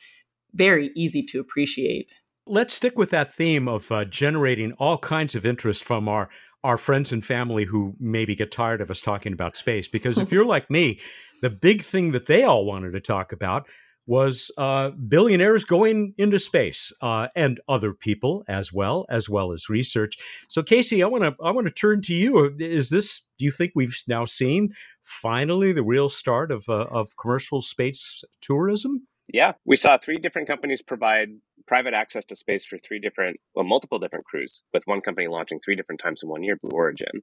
very 0.53 0.91
easy 0.95 1.23
to 1.23 1.39
appreciate. 1.39 2.11
Let's 2.45 2.73
stick 2.73 2.97
with 2.97 3.09
that 3.11 3.33
theme 3.33 3.69
of 3.69 3.91
uh, 3.91 4.03
generating 4.05 4.73
all 4.73 4.97
kinds 4.97 5.33
of 5.33 5.45
interest 5.45 5.83
from 5.83 6.09
our 6.09 6.29
our 6.63 6.77
friends 6.77 7.11
and 7.11 7.23
family 7.25 7.65
who 7.65 7.95
maybe 7.99 8.35
get 8.35 8.51
tired 8.51 8.81
of 8.81 8.89
us 8.89 9.01
talking 9.01 9.33
about 9.33 9.57
space. 9.57 9.87
Because 9.87 10.17
if 10.17 10.31
you're 10.33 10.45
like 10.45 10.69
me, 10.69 10.99
the 11.41 11.49
big 11.49 11.81
thing 11.81 12.11
that 12.11 12.25
they 12.25 12.43
all 12.43 12.65
wanted 12.65 12.91
to 12.91 13.01
talk 13.01 13.31
about 13.31 13.67
was 14.05 14.51
uh, 14.57 14.89
billionaires 14.89 15.63
going 15.63 16.13
into 16.17 16.37
space 16.37 16.91
uh, 17.01 17.29
and 17.35 17.61
other 17.69 17.93
people 17.93 18.43
as 18.47 18.73
well, 18.73 19.05
as 19.09 19.29
well 19.29 19.53
as 19.53 19.69
research. 19.69 20.15
So, 20.49 20.61
Casey, 20.61 21.01
I 21.01 21.07
want 21.07 21.23
to 21.23 21.35
I 21.43 21.51
want 21.51 21.67
to 21.67 21.73
turn 21.73 22.01
to 22.03 22.15
you. 22.15 22.53
Is 22.59 22.89
this? 22.89 23.25
Do 23.39 23.45
you 23.45 23.51
think 23.51 23.71
we've 23.75 23.95
now 24.07 24.25
seen 24.25 24.73
finally 25.03 25.71
the 25.71 25.83
real 25.83 26.09
start 26.09 26.51
of 26.51 26.65
uh, 26.67 26.85
of 26.91 27.15
commercial 27.17 27.61
space 27.61 28.23
tourism? 28.41 29.07
Yeah, 29.27 29.53
we 29.65 29.75
saw 29.77 29.97
three 29.97 30.17
different 30.17 30.47
companies 30.47 30.81
provide 30.81 31.29
private 31.65 31.93
access 31.93 32.25
to 32.25 32.35
space 32.35 32.65
for 32.65 32.77
three 32.77 32.99
different, 32.99 33.39
well, 33.55 33.65
multiple 33.65 33.99
different 33.99 34.25
crews, 34.25 34.63
with 34.73 34.83
one 34.85 35.01
company 35.01 35.27
launching 35.27 35.59
three 35.59 35.75
different 35.75 36.01
times 36.01 36.21
in 36.21 36.29
one 36.29 36.43
year, 36.43 36.57
Blue 36.61 36.75
Origin. 36.75 37.21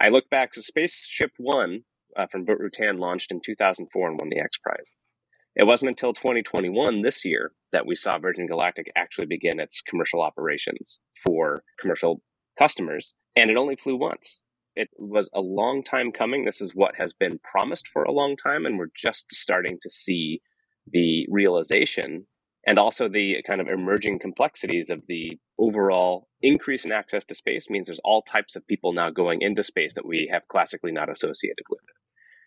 I 0.00 0.08
look 0.08 0.28
back, 0.30 0.54
so 0.54 0.62
Spaceship 0.62 1.32
One 1.38 1.84
uh, 2.16 2.26
from 2.30 2.44
Burt 2.44 2.60
Rutan 2.60 2.98
launched 2.98 3.30
in 3.30 3.40
2004 3.44 4.08
and 4.08 4.20
won 4.20 4.30
the 4.30 4.40
X 4.40 4.58
Prize. 4.58 4.94
It 5.56 5.64
wasn't 5.64 5.90
until 5.90 6.12
2021, 6.12 7.02
this 7.02 7.24
year, 7.24 7.52
that 7.72 7.86
we 7.86 7.94
saw 7.94 8.18
Virgin 8.18 8.46
Galactic 8.46 8.90
actually 8.96 9.26
begin 9.26 9.60
its 9.60 9.82
commercial 9.82 10.20
operations 10.20 11.00
for 11.24 11.62
commercial 11.78 12.22
customers, 12.58 13.14
and 13.36 13.50
it 13.50 13.56
only 13.56 13.76
flew 13.76 13.96
once. 13.96 14.42
It 14.74 14.88
was 14.98 15.28
a 15.32 15.40
long 15.40 15.84
time 15.84 16.10
coming. 16.10 16.44
This 16.44 16.60
is 16.60 16.74
what 16.74 16.96
has 16.96 17.12
been 17.12 17.38
promised 17.44 17.88
for 17.92 18.02
a 18.02 18.10
long 18.12 18.36
time, 18.36 18.66
and 18.66 18.78
we're 18.78 18.88
just 18.96 19.32
starting 19.32 19.78
to 19.82 19.90
see 19.90 20.40
the 20.90 21.26
realization 21.30 22.26
and 22.66 22.78
also 22.78 23.08
the 23.08 23.42
kind 23.46 23.60
of 23.60 23.68
emerging 23.68 24.18
complexities 24.18 24.88
of 24.88 25.02
the 25.06 25.38
overall 25.58 26.28
increase 26.40 26.84
in 26.84 26.92
access 26.92 27.24
to 27.26 27.34
space 27.34 27.68
means 27.68 27.86
there's 27.86 28.00
all 28.04 28.22
types 28.22 28.56
of 28.56 28.66
people 28.66 28.92
now 28.92 29.10
going 29.10 29.42
into 29.42 29.62
space 29.62 29.94
that 29.94 30.06
we 30.06 30.28
have 30.32 30.48
classically 30.48 30.92
not 30.92 31.10
associated 31.10 31.64
with 31.68 31.80
it. 31.82 31.96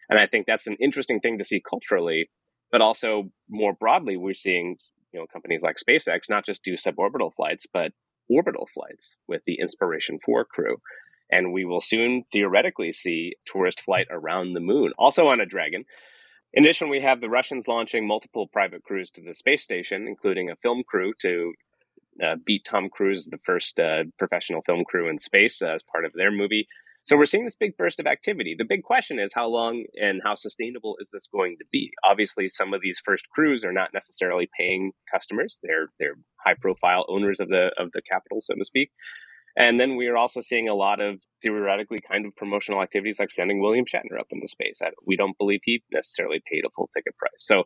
And 0.09 0.19
I 0.19 0.25
think 0.25 0.45
that's 0.47 0.67
an 0.67 0.77
interesting 0.81 1.19
thing 1.19 1.37
to 1.37 1.45
see 1.45 1.61
culturally 1.61 2.29
but 2.71 2.81
also 2.81 3.31
more 3.49 3.73
broadly, 3.73 4.17
we're 4.17 4.33
seeing 4.33 4.77
you 5.13 5.19
know 5.19 5.25
companies 5.31 5.63
like 5.63 5.77
SpaceX 5.77 6.29
not 6.29 6.45
just 6.45 6.63
do 6.63 6.73
suborbital 6.73 7.33
flights, 7.35 7.65
but 7.71 7.91
orbital 8.29 8.67
flights 8.73 9.15
with 9.27 9.41
the 9.45 9.57
Inspiration 9.59 10.19
4 10.25 10.45
crew. 10.45 10.77
And 11.31 11.53
we 11.53 11.65
will 11.65 11.81
soon 11.81 12.23
theoretically 12.31 12.91
see 12.91 13.33
tourist 13.45 13.81
flight 13.81 14.07
around 14.09 14.53
the 14.53 14.61
moon, 14.61 14.93
also 14.97 15.27
on 15.27 15.41
a 15.41 15.45
Dragon. 15.45 15.83
In 16.53 16.63
addition, 16.63 16.89
we 16.89 17.01
have 17.01 17.21
the 17.21 17.29
Russians 17.29 17.67
launching 17.67 18.07
multiple 18.07 18.47
private 18.47 18.83
crews 18.83 19.09
to 19.11 19.21
the 19.21 19.35
space 19.35 19.63
station, 19.63 20.07
including 20.07 20.49
a 20.49 20.55
film 20.55 20.83
crew 20.87 21.13
to 21.21 21.53
uh, 22.23 22.35
beat 22.45 22.65
Tom 22.65 22.89
Cruise, 22.89 23.27
the 23.27 23.39
first 23.45 23.79
uh, 23.79 24.03
professional 24.17 24.61
film 24.61 24.83
crew 24.85 25.09
in 25.09 25.19
space, 25.19 25.61
uh, 25.61 25.67
as 25.67 25.83
part 25.83 26.05
of 26.05 26.13
their 26.13 26.31
movie. 26.31 26.67
So 27.03 27.15
we're 27.15 27.25
seeing 27.25 27.45
this 27.45 27.55
big 27.55 27.77
burst 27.77 28.01
of 28.01 28.05
activity. 28.05 28.53
The 28.57 28.65
big 28.65 28.83
question 28.83 29.17
is 29.17 29.31
how 29.33 29.47
long 29.47 29.85
and 30.01 30.19
how 30.25 30.35
sustainable 30.35 30.97
is 30.99 31.09
this 31.13 31.27
going 31.27 31.55
to 31.59 31.65
be? 31.71 31.89
Obviously, 32.03 32.49
some 32.49 32.73
of 32.73 32.81
these 32.81 33.01
first 33.03 33.29
crews 33.29 33.63
are 33.63 33.71
not 33.71 33.93
necessarily 33.93 34.49
paying 34.59 34.91
customers. 35.09 35.59
They're 35.63 35.87
they're 35.99 36.15
high 36.45 36.55
profile 36.59 37.05
owners 37.07 37.39
of 37.39 37.47
the 37.47 37.71
of 37.77 37.91
the 37.93 38.01
capital, 38.01 38.39
so 38.41 38.55
to 38.55 38.65
speak. 38.65 38.91
And 39.59 39.79
then 39.79 39.95
we 39.95 40.07
are 40.07 40.17
also 40.17 40.39
seeing 40.39 40.69
a 40.69 40.75
lot 40.75 41.01
of 41.01 41.19
theoretically 41.41 41.97
kind 42.09 42.25
of 42.25 42.35
promotional 42.35 42.81
activities 42.81 43.19
like 43.19 43.31
sending 43.31 43.59
William 43.59 43.85
Shatner 43.85 44.19
up 44.19 44.27
into 44.31 44.47
space. 44.47 44.79
We 45.05 45.17
don't 45.17 45.37
believe 45.37 45.61
he 45.63 45.83
necessarily 45.91 46.41
paid 46.49 46.63
a 46.65 46.69
full 46.75 46.89
ticket 46.95 47.17
price. 47.17 47.31
So 47.39 47.63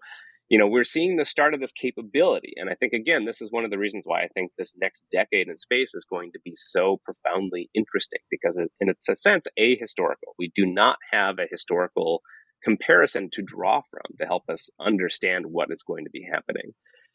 you 0.51 0.58
know, 0.58 0.67
we're 0.67 0.84
seeing 0.84 1.15
the 1.15 1.23
start 1.23 1.54
of 1.54 1.62
this 1.62 1.71
capability. 1.71 2.51
And 2.58 2.69
I 2.69 2.75
think, 2.75 2.91
again, 2.91 3.23
this 3.23 3.41
is 3.41 3.54
one 3.54 3.63
of 3.63 3.71
the 3.71 3.77
reasons 3.77 4.04
why 4.06 4.23
I 4.23 4.27
think 4.34 4.51
this 4.58 4.75
next 4.82 5.01
decade 5.10 5.47
in 5.47 5.58
space 5.58 5.95
is 5.95 6.04
going 6.04 6.34
to 6.34 6.41
be 6.43 6.51
so 6.58 6.99
profoundly 7.06 7.69
interesting 7.73 8.19
because, 8.30 8.58
it, 8.58 8.69
in 8.82 8.89
its 8.89 9.08
a 9.08 9.15
sense, 9.15 9.47
ahistorical. 9.58 10.36
We 10.38 10.51
do 10.54 10.65
not 10.65 10.97
have 11.13 11.39
a 11.39 11.47
historical 11.49 12.19
comparison 12.65 13.30
to 13.32 13.41
draw 13.41 13.80
from 13.89 14.17
to 14.19 14.25
help 14.25 14.43
us 14.51 14.69
understand 14.77 15.45
what 15.47 15.69
is 15.71 15.84
going 15.88 16.04
to 16.04 16.12
be 16.12 16.27
happening. 16.30 16.73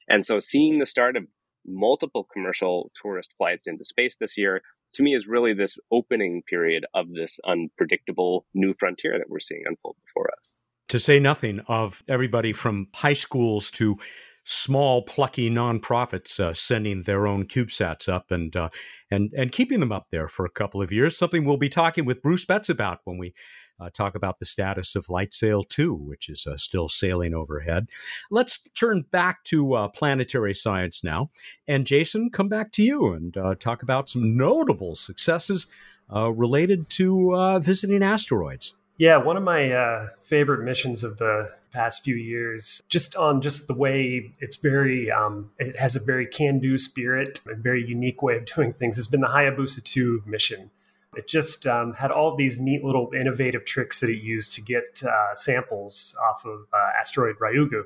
And 0.08 0.24
so, 0.24 0.38
seeing 0.38 0.78
the 0.78 0.86
start 0.86 1.18
of 1.18 1.24
multiple 1.66 2.26
commercial 2.33 2.90
tourist 3.00 3.35
flights 3.38 3.66
into 3.66 3.85
space 3.85 4.16
this 4.16 4.37
year, 4.37 4.62
to 4.94 5.02
me, 5.02 5.14
is 5.14 5.26
really 5.26 5.52
this 5.52 5.76
opening 5.90 6.42
period 6.48 6.85
of 6.94 7.12
this 7.12 7.38
unpredictable 7.46 8.46
new 8.55 8.74
frontier 8.79 9.18
that 9.18 9.29
we're 9.29 9.40
seeing 9.40 9.62
unfold 9.66 9.96
before 10.07 10.31
us 10.38 10.52
to 10.88 10.98
say 10.98 11.18
nothing 11.18 11.61
of 11.68 12.02
everybody 12.09 12.52
from 12.52 12.88
high 12.94 13.12
schools 13.12 13.70
to 13.72 13.96
small 14.44 15.02
plucky 15.02 15.50
nonprofits 15.50 16.38
uh, 16.38 16.55
sending 16.55 17.02
their 17.02 17.26
own 17.26 17.44
CubeSats 17.44 18.09
up 18.09 18.31
and 18.31 18.55
uh, 18.55 18.68
and 19.11 19.33
and 19.37 19.52
keeping 19.52 19.81
them 19.81 19.92
up 19.92 20.07
there 20.11 20.29
for 20.29 20.44
a 20.44 20.50
couple 20.50 20.81
of 20.81 20.92
years. 20.92 21.18
Something 21.18 21.44
we'll 21.44 21.57
be 21.57 21.68
talking 21.68 22.05
with 22.05 22.22
Bruce 22.22 22.44
Betts 22.44 22.68
about 22.68 23.00
when 23.05 23.18
we 23.18 23.35
uh, 23.80 23.90
talk 23.92 24.14
about 24.14 24.38
the 24.38 24.46
status 24.46 24.96
of 24.96 25.06
LightSail 25.06 25.68
2, 25.68 25.94
which 25.94 26.28
is 26.28 26.46
uh, 26.46 26.56
still 26.56 26.88
sailing 26.88 27.34
overhead. 27.34 27.88
Let's 28.30 28.58
turn 28.74 29.02
back 29.10 29.44
to 29.44 29.74
uh, 29.74 29.88
planetary 29.88 30.54
science 30.54 31.04
now, 31.04 31.30
and 31.66 31.86
Jason, 31.86 32.30
come 32.30 32.48
back 32.48 32.72
to 32.72 32.82
you 32.82 33.12
and 33.12 33.36
uh, 33.36 33.54
talk 33.54 33.82
about 33.82 34.08
some 34.08 34.36
notable 34.36 34.94
successes 34.94 35.66
related 36.08 36.88
to 36.88 37.58
visiting 37.60 38.02
asteroids. 38.02 38.74
Yeah, 38.98 39.18
one 39.18 39.36
of 39.36 39.42
my 39.42 39.72
uh, 39.72 40.08
favorite 40.22 40.64
missions 40.64 41.04
of 41.04 41.18
the 41.18 41.52
past 41.72 42.02
few 42.02 42.14
years, 42.14 42.82
just 42.88 43.14
on 43.14 43.42
just 43.42 43.66
the 43.66 43.74
way 43.74 44.32
it's 44.40 44.56
very, 44.56 45.10
um, 45.10 45.50
it 45.58 45.76
has 45.76 45.94
a 45.96 46.00
very 46.00 46.26
can-do 46.26 46.78
spirit, 46.78 47.40
a 47.46 47.54
very 47.54 47.86
unique 47.86 48.22
way 48.22 48.36
of 48.36 48.46
doing 48.46 48.72
things, 48.72 48.96
has 48.96 49.06
been 49.06 49.20
the 49.20 49.26
Hayabusa 49.26 49.84
2 49.84 50.22
mission. 50.24 50.70
It 51.16 51.29
just 51.29 51.66
um, 51.66 51.94
had 51.94 52.11
all 52.11 52.37
these 52.37 52.61
neat 52.61 52.85
little 52.85 53.11
innovative 53.18 53.64
tricks 53.64 54.00
that 54.00 54.11
it 54.11 54.22
used 54.22 54.52
to 54.55 54.62
get 54.62 55.02
uh, 55.02 55.35
samples 55.35 56.16
off 56.29 56.44
of 56.44 56.66
uh, 56.72 56.90
asteroid 57.00 57.37
Ryugu 57.40 57.85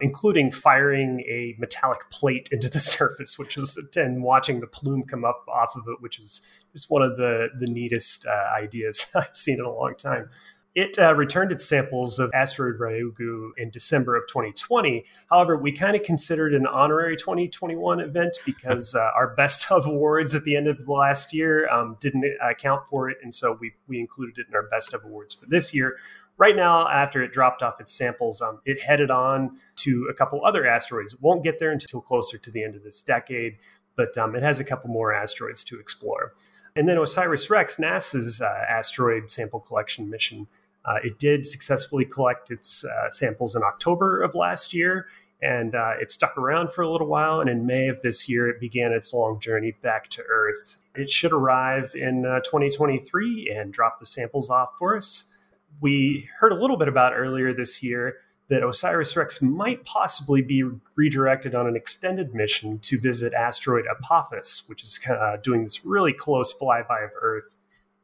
including 0.00 0.50
firing 0.50 1.20
a 1.28 1.54
metallic 1.58 2.08
plate 2.10 2.48
into 2.52 2.68
the 2.68 2.80
surface, 2.80 3.38
which 3.38 3.56
was 3.56 3.76
and 3.96 4.22
watching 4.22 4.60
the 4.60 4.66
plume 4.66 5.02
come 5.04 5.24
up 5.24 5.44
off 5.48 5.74
of 5.76 5.82
it, 5.88 6.00
which 6.00 6.18
was 6.18 6.42
just 6.72 6.90
one 6.90 7.02
of 7.02 7.16
the 7.16 7.48
the 7.58 7.66
neatest 7.66 8.26
uh, 8.26 8.56
ideas 8.56 9.06
I've 9.14 9.36
seen 9.36 9.58
in 9.58 9.64
a 9.64 9.72
long 9.72 9.94
time. 9.96 10.30
It 10.74 10.98
uh, 10.98 11.14
returned 11.14 11.50
its 11.50 11.64
samples 11.64 12.18
of 12.18 12.30
asteroid 12.34 12.78
Ryugu 12.78 13.50
in 13.56 13.70
December 13.70 14.16
of 14.16 14.28
2020. 14.28 15.04
However, 15.28 15.56
we 15.56 15.72
kind 15.72 15.96
of 15.96 16.02
considered 16.02 16.54
an 16.54 16.66
honorary 16.66 17.16
2021 17.16 18.00
event 18.00 18.38
because 18.46 18.94
uh, 18.94 19.10
our 19.16 19.34
best 19.34 19.70
of 19.72 19.86
awards 19.86 20.34
at 20.34 20.44
the 20.44 20.56
end 20.56 20.68
of 20.68 20.84
the 20.84 20.92
last 20.92 21.32
year 21.32 21.68
um, 21.70 21.96
didn't 22.00 22.24
account 22.42 22.86
for 22.88 23.10
it, 23.10 23.18
and 23.22 23.34
so 23.34 23.58
we 23.60 23.72
we 23.86 23.98
included 23.98 24.38
it 24.38 24.46
in 24.48 24.54
our 24.54 24.68
best 24.68 24.94
of 24.94 25.04
awards 25.04 25.34
for 25.34 25.46
this 25.46 25.74
year 25.74 25.96
right 26.38 26.56
now, 26.56 26.88
after 26.88 27.22
it 27.22 27.32
dropped 27.32 27.62
off 27.62 27.80
its 27.80 27.92
samples, 27.92 28.40
um, 28.40 28.60
it 28.64 28.80
headed 28.80 29.10
on 29.10 29.58
to 29.76 30.08
a 30.10 30.14
couple 30.14 30.44
other 30.44 30.66
asteroids. 30.66 31.12
It 31.12 31.20
won't 31.20 31.42
get 31.42 31.58
there 31.58 31.72
until 31.72 32.00
closer 32.00 32.38
to 32.38 32.50
the 32.50 32.64
end 32.64 32.74
of 32.74 32.82
this 32.82 33.02
decade, 33.02 33.58
but 33.96 34.16
um, 34.16 34.34
it 34.34 34.42
has 34.42 34.60
a 34.60 34.64
couple 34.64 34.88
more 34.88 35.12
asteroids 35.12 35.64
to 35.64 35.78
explore. 35.78 36.32
And 36.78 36.88
then 36.88 36.96
OSIRIS 36.96 37.50
REx, 37.50 37.76
NASA's 37.78 38.40
uh, 38.40 38.64
asteroid 38.70 39.32
sample 39.32 39.58
collection 39.58 40.08
mission, 40.08 40.46
uh, 40.84 40.98
it 41.02 41.18
did 41.18 41.44
successfully 41.44 42.04
collect 42.04 42.52
its 42.52 42.84
uh, 42.84 43.10
samples 43.10 43.56
in 43.56 43.64
October 43.64 44.22
of 44.22 44.36
last 44.36 44.72
year. 44.72 45.06
And 45.42 45.74
uh, 45.74 45.94
it 46.00 46.12
stuck 46.12 46.38
around 46.38 46.72
for 46.72 46.82
a 46.82 46.88
little 46.88 47.08
while. 47.08 47.40
And 47.40 47.50
in 47.50 47.66
May 47.66 47.88
of 47.88 48.00
this 48.02 48.28
year, 48.28 48.48
it 48.48 48.60
began 48.60 48.92
its 48.92 49.12
long 49.12 49.40
journey 49.40 49.74
back 49.82 50.08
to 50.10 50.22
Earth. 50.30 50.76
It 50.94 51.10
should 51.10 51.32
arrive 51.32 51.96
in 51.96 52.24
uh, 52.24 52.42
2023 52.44 53.52
and 53.52 53.72
drop 53.72 53.98
the 53.98 54.06
samples 54.06 54.48
off 54.48 54.70
for 54.78 54.96
us 54.96 55.32
we 55.80 56.28
heard 56.38 56.52
a 56.52 56.60
little 56.60 56.76
bit 56.76 56.88
about 56.88 57.12
earlier 57.14 57.52
this 57.52 57.82
year 57.82 58.16
that 58.48 58.62
OSIRIS 58.62 59.14
REx 59.14 59.42
might 59.42 59.84
possibly 59.84 60.40
be 60.40 60.64
redirected 60.96 61.54
on 61.54 61.66
an 61.66 61.76
extended 61.76 62.34
mission 62.34 62.78
to 62.80 62.98
visit 62.98 63.34
asteroid 63.34 63.84
Apophis, 63.86 64.64
which 64.66 64.82
is 64.82 64.98
uh, 65.08 65.36
doing 65.42 65.64
this 65.64 65.84
really 65.84 66.12
close 66.14 66.56
flyby 66.58 67.04
of 67.04 67.10
Earth 67.20 67.56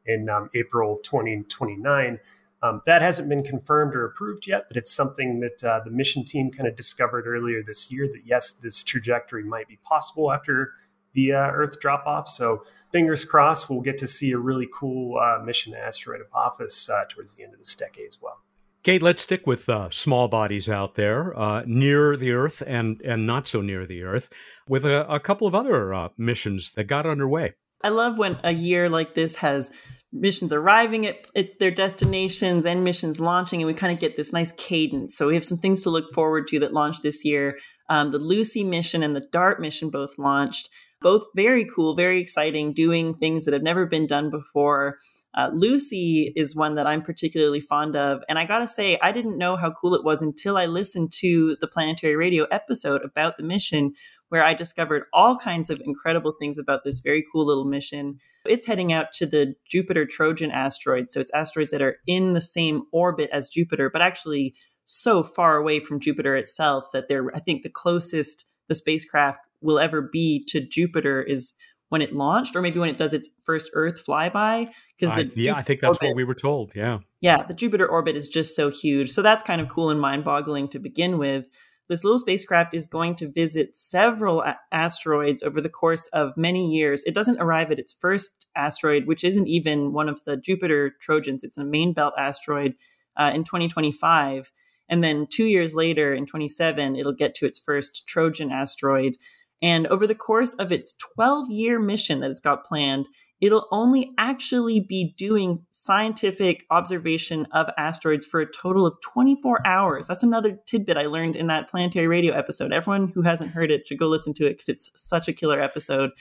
in 0.05 0.29
um, 0.29 0.49
April 0.53 0.99
2029. 1.03 2.19
Um, 2.61 2.81
that 2.85 3.01
hasn't 3.01 3.27
been 3.27 3.43
confirmed 3.43 3.95
or 3.95 4.05
approved 4.05 4.47
yet, 4.47 4.65
but 4.67 4.77
it's 4.77 4.93
something 4.93 5.39
that 5.39 5.63
uh, 5.63 5.81
the 5.83 5.91
mission 5.91 6.23
team 6.23 6.51
kind 6.51 6.67
of 6.67 6.75
discovered 6.75 7.27
earlier 7.27 7.61
this 7.63 7.91
year 7.91 8.07
that 8.07 8.21
yes, 8.25 8.53
this 8.53 8.83
trajectory 8.83 9.43
might 9.43 9.67
be 9.67 9.77
possible 9.83 10.31
after 10.31 10.73
the 11.13 11.33
uh, 11.33 11.37
Earth 11.37 11.79
drop 11.79 12.05
off. 12.05 12.27
So 12.27 12.63
fingers 12.91 13.25
crossed, 13.25 13.69
we'll 13.69 13.81
get 13.81 13.97
to 13.99 14.07
see 14.07 14.31
a 14.31 14.37
really 14.37 14.67
cool 14.73 15.17
uh, 15.17 15.43
mission 15.43 15.73
to 15.73 15.79
asteroid 15.79 16.21
Apophis 16.21 16.89
uh, 16.89 17.05
towards 17.09 17.35
the 17.35 17.43
end 17.43 17.53
of 17.53 17.59
this 17.59 17.73
decade 17.73 18.07
as 18.07 18.19
well. 18.21 18.44
Kate, 18.85 19.01
let's 19.01 19.23
stick 19.23 19.47
with 19.47 19.67
uh, 19.67 19.89
small 19.89 20.27
bodies 20.27 20.69
out 20.69 20.93
there 20.93 21.35
uh, 21.35 21.63
near 21.65 22.15
the 22.15 22.31
Earth 22.33 22.61
and 22.67 23.01
and 23.01 23.25
not 23.25 23.47
so 23.47 23.59
near 23.59 23.83
the 23.83 24.03
Earth, 24.03 24.29
with 24.69 24.85
a, 24.85 25.11
a 25.11 25.19
couple 25.19 25.47
of 25.47 25.55
other 25.55 25.91
uh, 25.91 26.09
missions 26.19 26.71
that 26.73 26.83
got 26.83 27.07
underway. 27.07 27.55
I 27.83 27.89
love 27.89 28.19
when 28.19 28.37
a 28.43 28.51
year 28.51 28.87
like 28.87 29.15
this 29.15 29.37
has 29.37 29.71
missions 30.13 30.53
arriving 30.53 31.07
at, 31.07 31.25
at, 31.35 31.57
their 31.57 31.71
destinations 31.71 32.63
and 32.63 32.83
missions 32.83 33.19
launching, 33.19 33.59
and 33.59 33.65
we 33.65 33.73
kind 33.73 33.91
of 33.91 33.99
get 33.99 34.17
this 34.17 34.31
nice 34.31 34.51
cadence. 34.51 35.17
So 35.17 35.29
we 35.29 35.33
have 35.33 35.43
some 35.43 35.57
things 35.57 35.81
to 35.81 35.89
look 35.89 36.13
forward 36.13 36.45
to 36.49 36.59
that 36.59 36.71
launched 36.71 37.01
this 37.01 37.25
year. 37.25 37.57
Um, 37.89 38.11
the 38.11 38.19
Lucy 38.19 38.63
mission 38.63 39.01
and 39.01 39.15
the 39.15 39.25
DART 39.31 39.59
mission 39.59 39.89
both 39.89 40.19
launched 40.19 40.69
both 41.01 41.23
very 41.35 41.65
cool, 41.65 41.95
very 41.95 42.21
exciting, 42.21 42.71
doing 42.71 43.15
things 43.15 43.45
that 43.45 43.53
have 43.55 43.63
never 43.63 43.87
been 43.87 44.05
done 44.05 44.29
before. 44.29 44.99
Uh, 45.35 45.49
Lucy 45.53 46.31
is 46.35 46.55
one 46.55 46.75
that 46.75 46.87
I'm 46.87 47.01
particularly 47.01 47.59
fond 47.59 47.95
of. 47.95 48.23
And 48.29 48.39
I 48.39 48.45
gotta 48.45 48.67
say, 48.67 48.97
I 49.01 49.11
didn't 49.11 49.37
know 49.37 49.57
how 49.57 49.71
cool 49.71 49.93
it 49.93 50.03
was 50.03 50.21
until 50.21 50.57
I 50.57 50.65
listened 50.65 51.11
to 51.19 51.57
the 51.59 51.67
Planetary 51.67 52.15
Radio 52.15 52.45
episode 52.45 53.01
about 53.03 53.35
the 53.37 53.43
mission, 53.43 53.93
where 54.29 54.43
I 54.43 54.53
discovered 54.53 55.03
all 55.13 55.37
kinds 55.37 55.69
of 55.69 55.81
incredible 55.85 56.33
things 56.39 56.57
about 56.57 56.83
this 56.83 56.99
very 56.99 57.23
cool 57.31 57.45
little 57.45 57.65
mission. 57.65 58.19
It's 58.45 58.65
heading 58.65 58.93
out 58.93 59.11
to 59.13 59.25
the 59.25 59.55
Jupiter 59.65 60.05
Trojan 60.05 60.51
asteroid. 60.51 61.11
So 61.11 61.19
it's 61.19 61.33
asteroids 61.33 61.71
that 61.71 61.81
are 61.81 61.97
in 62.07 62.33
the 62.33 62.41
same 62.41 62.83
orbit 62.91 63.29
as 63.33 63.49
Jupiter, 63.49 63.89
but 63.89 64.01
actually 64.01 64.55
so 64.85 65.23
far 65.23 65.57
away 65.57 65.79
from 65.79 65.99
Jupiter 65.99 66.35
itself 66.35 66.85
that 66.93 67.07
they're, 67.09 67.35
I 67.35 67.39
think, 67.39 67.63
the 67.63 67.69
closest 67.69 68.45
the 68.67 68.75
spacecraft 68.75 69.39
will 69.61 69.79
ever 69.79 70.01
be 70.01 70.43
to 70.45 70.61
Jupiter 70.61 71.21
is 71.21 71.55
when 71.89 72.01
it 72.01 72.13
launched, 72.13 72.55
or 72.55 72.61
maybe 72.61 72.79
when 72.79 72.89
it 72.89 72.97
does 72.97 73.13
its 73.13 73.29
first 73.43 73.69
Earth 73.73 74.03
flyby. 74.05 74.67
Because 74.97 75.15
yeah, 75.15 75.23
Jupiter 75.23 75.53
I 75.55 75.61
think 75.61 75.79
that's 75.79 75.97
orbit, 75.97 76.09
what 76.09 76.15
we 76.15 76.23
were 76.23 76.35
told. 76.35 76.75
Yeah, 76.75 76.99
yeah, 77.21 77.43
the 77.43 77.53
Jupiter 77.53 77.87
orbit 77.87 78.15
is 78.15 78.27
just 78.27 78.55
so 78.55 78.69
huge, 78.69 79.11
so 79.11 79.21
that's 79.21 79.43
kind 79.43 79.61
of 79.61 79.69
cool 79.69 79.89
and 79.89 79.99
mind-boggling 79.99 80.69
to 80.69 80.79
begin 80.79 81.17
with. 81.17 81.47
This 81.87 82.03
little 82.03 82.19
spacecraft 82.19 82.73
is 82.73 82.87
going 82.87 83.15
to 83.17 83.31
visit 83.31 83.77
several 83.77 84.41
a- 84.41 84.57
asteroids 84.71 85.43
over 85.43 85.61
the 85.61 85.69
course 85.69 86.07
of 86.07 86.35
many 86.35 86.67
years. 86.71 87.03
It 87.03 87.13
doesn't 87.13 87.39
arrive 87.39 87.71
at 87.71 87.77
its 87.77 87.93
first 87.93 88.47
asteroid, 88.55 89.05
which 89.05 89.23
isn't 89.23 89.47
even 89.47 89.93
one 89.93 90.09
of 90.09 90.23
the 90.23 90.35
Jupiter 90.35 90.95
Trojans. 90.99 91.43
It's 91.43 91.59
a 91.59 91.63
main 91.63 91.93
belt 91.93 92.15
asteroid 92.17 92.73
uh, 93.17 93.31
in 93.35 93.43
2025. 93.43 94.51
And 94.89 95.03
then 95.03 95.27
two 95.29 95.45
years 95.45 95.75
later, 95.75 96.13
in 96.13 96.25
27, 96.25 96.95
it'll 96.95 97.13
get 97.13 97.35
to 97.35 97.45
its 97.45 97.59
first 97.59 98.07
Trojan 98.07 98.51
asteroid. 98.51 99.17
And 99.61 99.87
over 99.87 100.05
the 100.05 100.15
course 100.15 100.53
of 100.55 100.71
its 100.71 100.95
12 101.15 101.49
year 101.49 101.79
mission 101.79 102.19
that 102.19 102.31
it's 102.31 102.39
got 102.39 102.65
planned, 102.65 103.07
it'll 103.41 103.67
only 103.71 104.11
actually 104.17 104.79
be 104.79 105.13
doing 105.17 105.65
scientific 105.71 106.65
observation 106.71 107.47
of 107.51 107.67
asteroids 107.77 108.25
for 108.25 108.41
a 108.41 108.51
total 108.51 108.85
of 108.85 108.95
24 109.01 109.65
hours. 109.65 110.07
That's 110.07 110.23
another 110.23 110.57
tidbit 110.65 110.97
I 110.97 111.05
learned 111.05 111.35
in 111.35 111.47
that 111.47 111.69
planetary 111.69 112.07
radio 112.07 112.33
episode. 112.33 112.71
Everyone 112.71 113.11
who 113.13 113.21
hasn't 113.21 113.51
heard 113.51 113.71
it 113.71 113.87
should 113.87 113.99
go 113.99 114.07
listen 114.07 114.33
to 114.35 114.45
it 114.45 114.51
because 114.51 114.69
it's 114.69 114.89
such 114.95 115.27
a 115.27 115.33
killer 115.33 115.59
episode. 115.59 116.11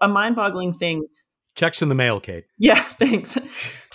A 0.00 0.08
mind 0.08 0.36
boggling 0.36 0.74
thing 0.74 1.06
Checks 1.56 1.80
in 1.80 1.88
the 1.88 1.94
mail, 1.94 2.20
Kate. 2.20 2.44
Yeah, 2.58 2.80
thanks. 3.00 3.38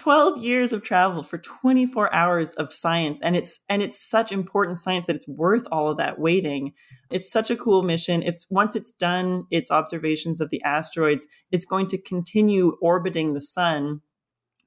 12 0.02 0.44
years 0.44 0.74
of 0.74 0.82
travel 0.82 1.22
for 1.22 1.38
24 1.38 2.12
hours 2.12 2.54
of 2.54 2.74
science 2.74 3.20
and 3.22 3.36
it's 3.36 3.60
and 3.70 3.84
it's 3.84 4.04
such 4.10 4.32
important 4.32 4.80
science 4.80 5.06
that 5.06 5.16
it's 5.16 5.28
worth 5.28 5.68
all 5.72 5.92
of 5.92 5.98
that 5.98 6.18
waiting. 6.18 6.74
It's 7.12 7.32
such 7.32 7.52
a 7.52 7.56
cool 7.56 7.84
mission. 7.84 8.24
It's 8.24 8.48
once 8.50 8.76
it's 8.76 8.90
done 8.90 9.44
its 9.52 9.70
observations 9.70 10.42
of 10.42 10.50
the 10.50 10.60
asteroids, 10.64 11.28
it's 11.52 11.66
going 11.66 11.86
to 11.90 12.02
continue 12.02 12.78
orbiting 12.82 13.36
the 13.36 13.42
sun 13.42 14.02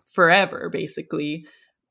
forever 0.06 0.68
basically. 0.70 1.44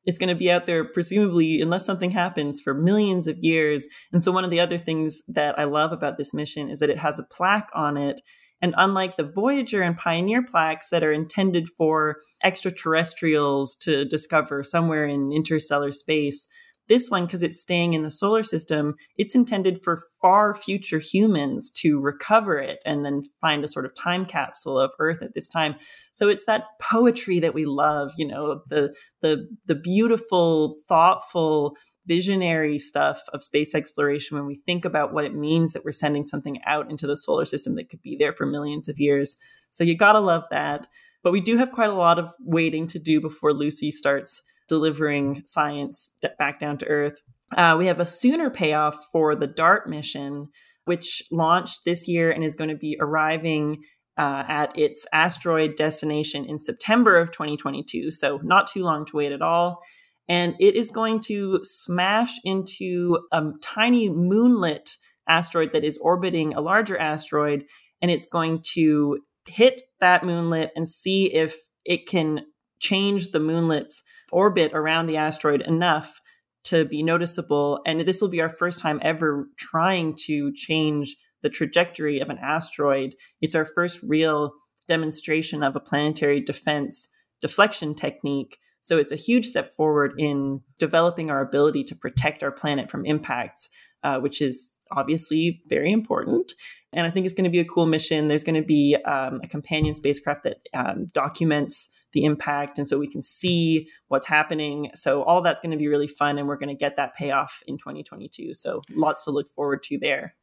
It's 0.06 0.20
going 0.20 0.30
to 0.30 0.36
be 0.36 0.50
out 0.50 0.66
there 0.66 0.86
presumably 0.86 1.60
unless 1.60 1.86
something 1.86 2.12
happens 2.12 2.62
for 2.62 2.74
millions 2.74 3.28
of 3.28 3.40
years. 3.40 3.88
And 4.14 4.24
so 4.24 4.32
one 4.32 4.46
of 4.46 4.52
the 4.52 4.62
other 4.62 4.78
things 4.78 5.22
that 5.28 5.60
I 5.60 5.66
love 5.66 5.92
about 5.92 6.18
this 6.18 6.34
mission 6.34 6.70
is 6.70 6.80
that 6.80 6.90
it 6.90 7.00
has 7.00 7.20
a 7.20 7.26
plaque 7.26 7.70
on 7.76 7.98
it 7.98 8.22
and 8.62 8.74
unlike 8.78 9.18
the 9.18 9.24
Voyager 9.24 9.82
and 9.82 9.98
Pioneer 9.98 10.44
plaques 10.44 10.90
that 10.90 11.04
are 11.04 11.12
intended 11.12 11.68
for 11.78 12.18
extraterrestrials 12.44 13.76
to 13.82 14.06
discover 14.06 14.64
somewhere 14.64 15.06
in 15.06 15.32
interstellar 15.34 15.92
space, 15.92 16.48
this 16.90 17.10
one, 17.10 17.26
because 17.26 17.44
it's 17.44 17.62
staying 17.62 17.94
in 17.94 18.04
the 18.04 18.12
solar 18.12 18.44
system, 18.44 18.96
it's 19.18 19.36
intended 19.36 19.82
for 19.82 20.02
far 20.22 20.54
future 20.54 21.00
humans 21.00 21.72
to 21.78 22.00
recover 22.00 22.60
it 22.60 22.80
and 22.86 23.06
then 23.06 23.24
find 23.40 23.64
a 23.64 23.70
sort 23.70 23.86
of 23.86 23.96
time 23.96 24.26
capsule 24.26 24.78
of 24.78 24.92
Earth 25.00 25.22
at 25.22 25.34
this 25.34 25.48
time. 25.48 25.76
So 26.12 26.28
it's 26.28 26.46
that 26.46 26.64
poetry 26.82 27.40
that 27.40 27.54
we 27.54 27.66
love, 27.66 28.12
you 28.18 28.28
know, 28.28 28.62
the 28.70 28.94
the 29.22 29.48
the 29.66 29.76
beautiful, 29.76 30.76
thoughtful 30.88 31.78
visionary 32.06 32.78
stuff 32.78 33.22
of 33.34 33.44
space 33.44 33.74
exploration 33.74 34.38
when 34.38 34.46
we 34.46 34.56
think 34.56 34.86
about 34.86 35.14
what 35.14 35.26
it 35.26 35.34
means 35.34 35.74
that 35.74 35.86
we're 35.86 35.92
sending 35.92 36.26
something 36.26 36.60
out 36.66 36.90
into 36.90 37.08
the 37.08 37.18
solar 37.18 37.46
system 37.46 37.76
that 37.76 37.90
could 37.90 38.02
be 38.02 38.18
there 38.20 38.34
for 38.34 38.46
millions 38.46 38.90
of 38.90 39.00
years. 39.00 39.38
So 39.72 39.84
you 39.84 39.98
gotta 39.98 40.20
love 40.20 40.44
that. 40.52 40.88
But 41.24 41.32
we 41.32 41.42
do 41.42 41.58
have 41.58 41.72
quite 41.72 41.90
a 41.90 41.96
lot 41.96 42.20
of 42.20 42.34
waiting 42.40 42.88
to 42.88 43.00
do 43.00 43.22
before 43.22 43.54
Lucy 43.54 43.92
starts 43.92 44.42
delivering 44.68 45.42
science 45.46 46.16
back 46.38 46.60
down 46.60 46.78
to 46.80 46.88
Earth. 46.88 47.22
Uh, 47.56 47.76
we 47.78 47.88
have 47.88 48.00
a 48.00 48.08
sooner 48.08 48.50
payoff 48.50 49.08
for 49.12 49.36
the 49.36 49.48
DART 49.48 49.90
mission, 49.90 50.50
which 50.86 51.24
launched 51.32 51.86
this 51.86 52.08
year 52.08 52.32
and 52.32 52.44
is 52.44 52.56
going 52.56 52.70
to 52.70 52.76
be 52.76 52.98
arriving 53.00 53.84
uh, 54.18 54.44
at 54.48 54.78
its 54.78 55.08
asteroid 55.14 55.76
destination 55.76 56.46
in 56.46 56.60
September 56.60 57.18
of 57.18 57.32
2022. 57.32 58.12
So, 58.12 58.40
not 58.44 58.68
too 58.68 58.84
long 58.84 59.06
to 59.06 59.18
wait 59.18 59.32
at 59.32 59.42
all 59.42 59.82
and 60.28 60.56
it 60.60 60.76
is 60.76 60.90
going 60.90 61.20
to 61.22 61.60
smash 61.64 62.34
into 62.44 63.20
a 63.32 63.44
tiny 63.62 64.10
moonlet 64.10 64.98
asteroid 65.28 65.74
that 65.74 65.84
is 65.84 65.98
orbiting 65.98 66.54
a 66.54 66.62
larger 66.62 66.98
asteroid 66.98 67.66
and 68.02 68.12
it's 68.12 68.30
going 68.30 68.62
to 68.74 69.20
hit 69.48 69.82
that 70.00 70.24
moonlet 70.24 70.70
and 70.76 70.88
see 70.88 71.34
if 71.34 71.56
it 71.86 72.08
can 72.08 72.46
change 72.80 73.32
the 73.32 73.40
moonlet's 73.40 74.04
orbit 74.32 74.72
around 74.74 75.08
the 75.08 75.18
asteroid 75.18 75.62
enough 75.62 76.20
to 76.66 76.86
be 76.86 77.04
noticeable. 77.04 77.82
And 77.86 78.02
this 78.02 78.22
will 78.22 78.30
be 78.30 78.42
our 78.42 78.50
first 78.50 78.82
time 78.82 79.00
ever 79.02 79.48
trying 79.58 80.16
to 80.26 80.54
change 80.54 81.16
the 81.42 81.50
trajectory 81.50 82.20
of 82.20 82.30
an 82.30 82.38
asteroid. 82.38 83.16
It's 83.42 83.56
our 83.56 83.66
first 83.66 84.02
real 84.04 84.54
demonstration 84.88 85.64
of 85.64 85.76
a 85.76 85.82
planetary 85.82 86.42
defense 86.42 87.10
deflection 87.42 87.96
technique 87.96 88.58
so 88.84 88.98
it's 88.98 89.14
a 89.14 89.16
huge 89.16 89.46
step 89.46 89.74
forward 89.76 90.14
in 90.18 90.62
developing 90.78 91.32
our 91.32 91.42
ability 91.42 91.86
to 91.86 91.96
protect 91.96 92.44
our 92.44 92.52
planet 92.52 92.92
from 92.92 93.06
impacts, 93.06 93.70
uh, 94.04 94.20
which 94.20 94.42
is 94.42 94.78
obviously 94.92 95.62
very 95.68 95.92
important. 95.92 96.52
And 96.92 97.08
I 97.08 97.10
think 97.10 97.26
it's 97.26 97.34
going 97.34 97.46
to 97.46 97.50
be 97.50 97.62
a 97.62 97.66
cool 97.66 97.86
mission. 97.86 98.28
There's 98.28 98.44
going 98.44 98.62
to 98.62 98.68
be 98.68 98.98
um, 99.06 99.40
a 99.42 99.48
companion 99.48 99.94
spacecraft 99.96 100.44
that 100.44 100.58
um, 100.74 101.08
documents 101.14 101.90
the 102.12 102.26
impact. 102.26 102.78
And 102.78 102.86
so 102.86 103.00
we 103.00 103.08
can 103.08 103.22
see 103.22 103.88
what's 104.10 104.28
happening. 104.28 104.92
So 104.96 105.24
all 105.24 105.42
that's 105.42 105.62
going 105.62 105.72
to 105.72 105.78
be 105.78 105.88
really 105.88 106.08
fun. 106.08 106.38
And 106.38 106.46
we're 106.46 106.58
going 106.58 106.68
to 106.68 106.76
get 106.76 106.98
that 106.98 107.16
payoff 107.16 107.64
in 107.66 107.78
2022. 107.78 108.54
So 108.54 108.82
lots 108.92 109.24
to 109.24 109.32
look 109.32 109.50
forward 109.50 109.82
to 109.84 109.98
there. 109.98 110.36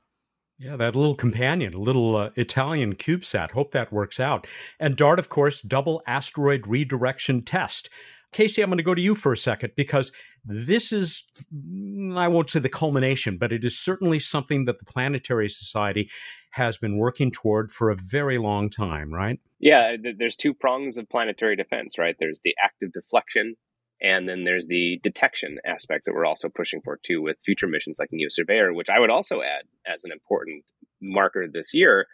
Yeah, 0.58 0.76
that 0.76 0.96
little 0.96 1.14
companion, 1.14 1.72
a 1.74 1.78
little 1.78 2.16
uh, 2.16 2.30
Italian 2.36 2.94
CubeSat. 2.94 3.52
Hope 3.52 3.72
that 3.72 3.92
works 3.92 4.18
out. 4.18 4.46
And 4.78 4.96
DART, 4.96 5.18
of 5.18 5.28
course, 5.28 5.60
double 5.60 6.02
asteroid 6.06 6.66
redirection 6.66 7.42
test. 7.42 7.88
Casey, 8.32 8.62
I'm 8.62 8.70
going 8.70 8.78
to 8.78 8.84
go 8.84 8.94
to 8.94 9.02
you 9.02 9.14
for 9.14 9.32
a 9.32 9.36
second 9.36 9.72
because 9.76 10.12
this 10.44 10.92
is, 10.92 11.24
mm, 11.54 12.16
I 12.16 12.28
won't 12.28 12.50
say 12.50 12.60
the 12.60 12.68
culmination, 12.68 13.38
but 13.38 13.52
it 13.52 13.64
is 13.64 13.78
certainly 13.78 14.20
something 14.20 14.64
that 14.66 14.78
the 14.78 14.84
Planetary 14.84 15.48
Society 15.48 16.10
has 16.52 16.76
been 16.76 16.96
working 16.96 17.30
toward 17.30 17.70
for 17.70 17.90
a 17.90 17.96
very 17.96 18.38
long 18.38 18.70
time, 18.70 19.12
right? 19.12 19.38
Yeah, 19.58 19.96
there's 20.18 20.36
two 20.36 20.54
prongs 20.54 20.96
of 20.96 21.08
planetary 21.08 21.56
defense, 21.56 21.98
right? 21.98 22.16
There's 22.18 22.40
the 22.44 22.54
active 22.62 22.92
deflection, 22.92 23.56
and 24.00 24.28
then 24.28 24.44
there's 24.44 24.66
the 24.66 24.98
detection 25.02 25.58
aspect 25.64 26.06
that 26.06 26.14
we're 26.14 26.24
also 26.24 26.48
pushing 26.48 26.80
for 26.82 26.98
too 27.02 27.20
with 27.22 27.36
future 27.44 27.68
missions 27.68 27.98
like 27.98 28.08
NEO 28.10 28.28
Surveyor, 28.30 28.72
which 28.72 28.90
I 28.90 28.98
would 28.98 29.10
also 29.10 29.42
add 29.42 29.64
as 29.86 30.04
an 30.04 30.12
important 30.12 30.64
marker 31.00 31.46
this 31.46 31.74
year, 31.74 32.06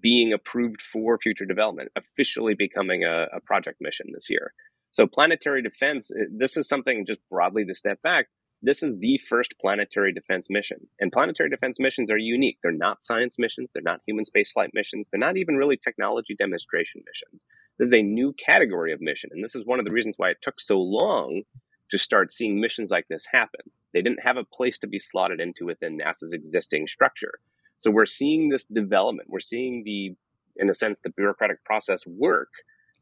being 0.00 0.32
approved 0.32 0.82
for 0.82 1.18
future 1.18 1.46
development, 1.46 1.90
officially 1.96 2.54
becoming 2.54 3.04
a, 3.04 3.26
a 3.32 3.40
project 3.40 3.78
mission 3.80 4.06
this 4.12 4.30
year. 4.30 4.52
So 4.90 5.06
planetary 5.06 5.62
defense, 5.62 6.10
eh, 6.18 6.24
this 6.30 6.56
is 6.56 6.68
something 6.68 7.06
just 7.06 7.20
broadly 7.30 7.64
to 7.64 7.74
step 7.74 8.02
back. 8.02 8.26
This 8.62 8.82
is 8.82 8.98
the 8.98 9.18
first 9.28 9.54
planetary 9.58 10.12
defense 10.12 10.48
mission. 10.50 10.86
And 10.98 11.10
planetary 11.10 11.48
defense 11.48 11.80
missions 11.80 12.10
are 12.10 12.18
unique. 12.18 12.58
They're 12.62 12.72
not 12.72 13.02
science 13.02 13.38
missions. 13.38 13.70
They're 13.72 13.82
not 13.82 14.00
human 14.06 14.24
spaceflight 14.24 14.70
missions. 14.74 15.06
They're 15.10 15.20
not 15.20 15.38
even 15.38 15.56
really 15.56 15.78
technology 15.78 16.34
demonstration 16.38 17.02
missions. 17.06 17.46
This 17.78 17.88
is 17.88 17.94
a 17.94 18.02
new 18.02 18.34
category 18.34 18.92
of 18.92 19.00
mission. 19.00 19.30
And 19.32 19.42
this 19.42 19.54
is 19.54 19.64
one 19.64 19.78
of 19.78 19.86
the 19.86 19.92
reasons 19.92 20.16
why 20.18 20.30
it 20.30 20.42
took 20.42 20.60
so 20.60 20.78
long 20.78 21.42
to 21.90 21.98
start 21.98 22.32
seeing 22.32 22.60
missions 22.60 22.90
like 22.90 23.06
this 23.08 23.26
happen. 23.32 23.62
They 23.94 24.02
didn't 24.02 24.22
have 24.22 24.36
a 24.36 24.44
place 24.44 24.78
to 24.80 24.86
be 24.86 24.98
slotted 24.98 25.40
into 25.40 25.64
within 25.64 25.98
NASA's 25.98 26.32
existing 26.32 26.86
structure. 26.86 27.38
So 27.78 27.90
we're 27.90 28.06
seeing 28.06 28.50
this 28.50 28.66
development. 28.66 29.30
We're 29.30 29.40
seeing 29.40 29.84
the, 29.84 30.14
in 30.56 30.68
a 30.68 30.74
sense, 30.74 31.00
the 31.02 31.10
bureaucratic 31.10 31.64
process 31.64 32.06
work 32.06 32.50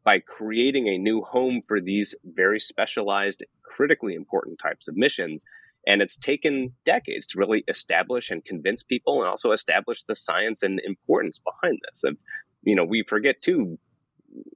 by 0.08 0.18
creating 0.20 0.88
a 0.88 0.96
new 0.96 1.20
home 1.20 1.60
for 1.68 1.82
these 1.82 2.14
very 2.24 2.58
specialized, 2.58 3.44
critically 3.62 4.14
important 4.14 4.58
types 4.58 4.88
of 4.88 4.96
missions. 4.96 5.44
And 5.86 6.00
it's 6.00 6.16
taken 6.16 6.72
decades 6.86 7.26
to 7.26 7.38
really 7.38 7.62
establish 7.68 8.30
and 8.30 8.42
convince 8.42 8.82
people 8.82 9.20
and 9.20 9.28
also 9.28 9.52
establish 9.52 10.04
the 10.04 10.16
science 10.16 10.62
and 10.62 10.80
importance 10.80 11.38
behind 11.38 11.80
this. 11.86 12.04
And, 12.04 12.16
you 12.62 12.74
know, 12.74 12.86
we 12.86 13.04
forget 13.06 13.42
too 13.42 13.78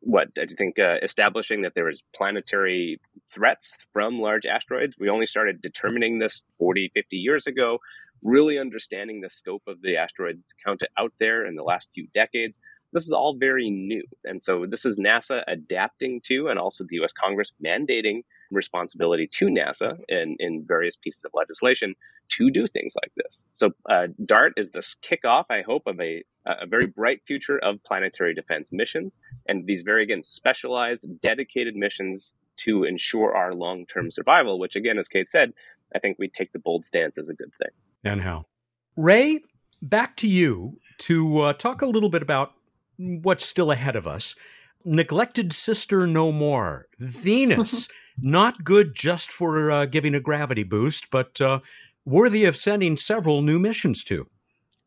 what 0.00 0.28
I 0.38 0.46
think 0.46 0.78
uh, 0.78 0.96
establishing 1.02 1.60
that 1.62 1.74
there 1.74 1.84
was 1.84 2.02
planetary 2.16 2.98
threats 3.30 3.76
from 3.92 4.20
large 4.20 4.46
asteroids. 4.46 4.96
We 4.98 5.10
only 5.10 5.26
started 5.26 5.60
determining 5.60 6.18
this 6.18 6.46
40, 6.60 6.92
50 6.94 7.16
years 7.16 7.46
ago, 7.46 7.76
really 8.22 8.58
understanding 8.58 9.20
the 9.20 9.28
scope 9.28 9.64
of 9.66 9.82
the 9.82 9.98
asteroids 9.98 10.46
counted 10.64 10.88
out 10.98 11.12
there 11.20 11.44
in 11.44 11.56
the 11.56 11.62
last 11.62 11.90
few 11.94 12.06
decades. 12.14 12.58
This 12.92 13.06
is 13.06 13.12
all 13.12 13.36
very 13.38 13.70
new. 13.70 14.02
And 14.24 14.42
so 14.42 14.66
this 14.68 14.84
is 14.84 14.98
NASA 14.98 15.42
adapting 15.48 16.20
to, 16.24 16.48
and 16.48 16.58
also 16.58 16.84
the 16.84 17.02
US 17.02 17.12
Congress 17.12 17.52
mandating 17.64 18.22
responsibility 18.50 19.26
to 19.26 19.46
NASA 19.46 19.98
in, 20.08 20.36
in 20.38 20.64
various 20.66 20.96
pieces 20.96 21.24
of 21.24 21.30
legislation 21.34 21.94
to 22.30 22.50
do 22.50 22.66
things 22.66 22.94
like 23.02 23.12
this. 23.16 23.44
So 23.54 23.70
uh, 23.88 24.08
DART 24.24 24.52
is 24.56 24.70
this 24.70 24.96
kickoff, 25.02 25.44
I 25.50 25.62
hope, 25.62 25.86
of 25.86 25.98
a, 26.00 26.22
a 26.46 26.66
very 26.66 26.86
bright 26.86 27.20
future 27.26 27.58
of 27.58 27.82
planetary 27.84 28.34
defense 28.34 28.70
missions 28.72 29.18
and 29.48 29.66
these 29.66 29.82
very, 29.82 30.02
again, 30.02 30.22
specialized, 30.22 31.08
dedicated 31.20 31.74
missions 31.74 32.34
to 32.58 32.84
ensure 32.84 33.34
our 33.34 33.54
long 33.54 33.86
term 33.86 34.10
survival, 34.10 34.58
which, 34.58 34.76
again, 34.76 34.98
as 34.98 35.08
Kate 35.08 35.28
said, 35.28 35.52
I 35.94 35.98
think 35.98 36.18
we 36.18 36.28
take 36.28 36.52
the 36.52 36.58
bold 36.58 36.84
stance 36.84 37.18
as 37.18 37.28
a 37.28 37.34
good 37.34 37.50
thing. 37.58 37.70
And 38.04 38.20
how? 38.20 38.46
Rae, 38.96 39.40
back 39.80 40.16
to 40.18 40.28
you 40.28 40.78
to 40.98 41.40
uh, 41.40 41.52
talk 41.54 41.82
a 41.82 41.86
little 41.86 42.10
bit 42.10 42.22
about 42.22 42.52
what's 42.98 43.44
still 43.44 43.70
ahead 43.70 43.96
of 43.96 44.06
us. 44.06 44.34
Neglected 44.84 45.52
Sister 45.52 46.06
No 46.06 46.32
More, 46.32 46.86
Venus. 46.98 47.88
Not 48.20 48.64
good 48.64 48.94
just 48.94 49.30
for 49.30 49.70
uh, 49.70 49.86
giving 49.86 50.14
a 50.14 50.20
gravity 50.20 50.64
boost, 50.64 51.10
but 51.10 51.40
uh, 51.40 51.60
worthy 52.04 52.44
of 52.44 52.56
sending 52.56 52.96
several 52.96 53.42
new 53.42 53.58
missions 53.58 54.04
to. 54.04 54.28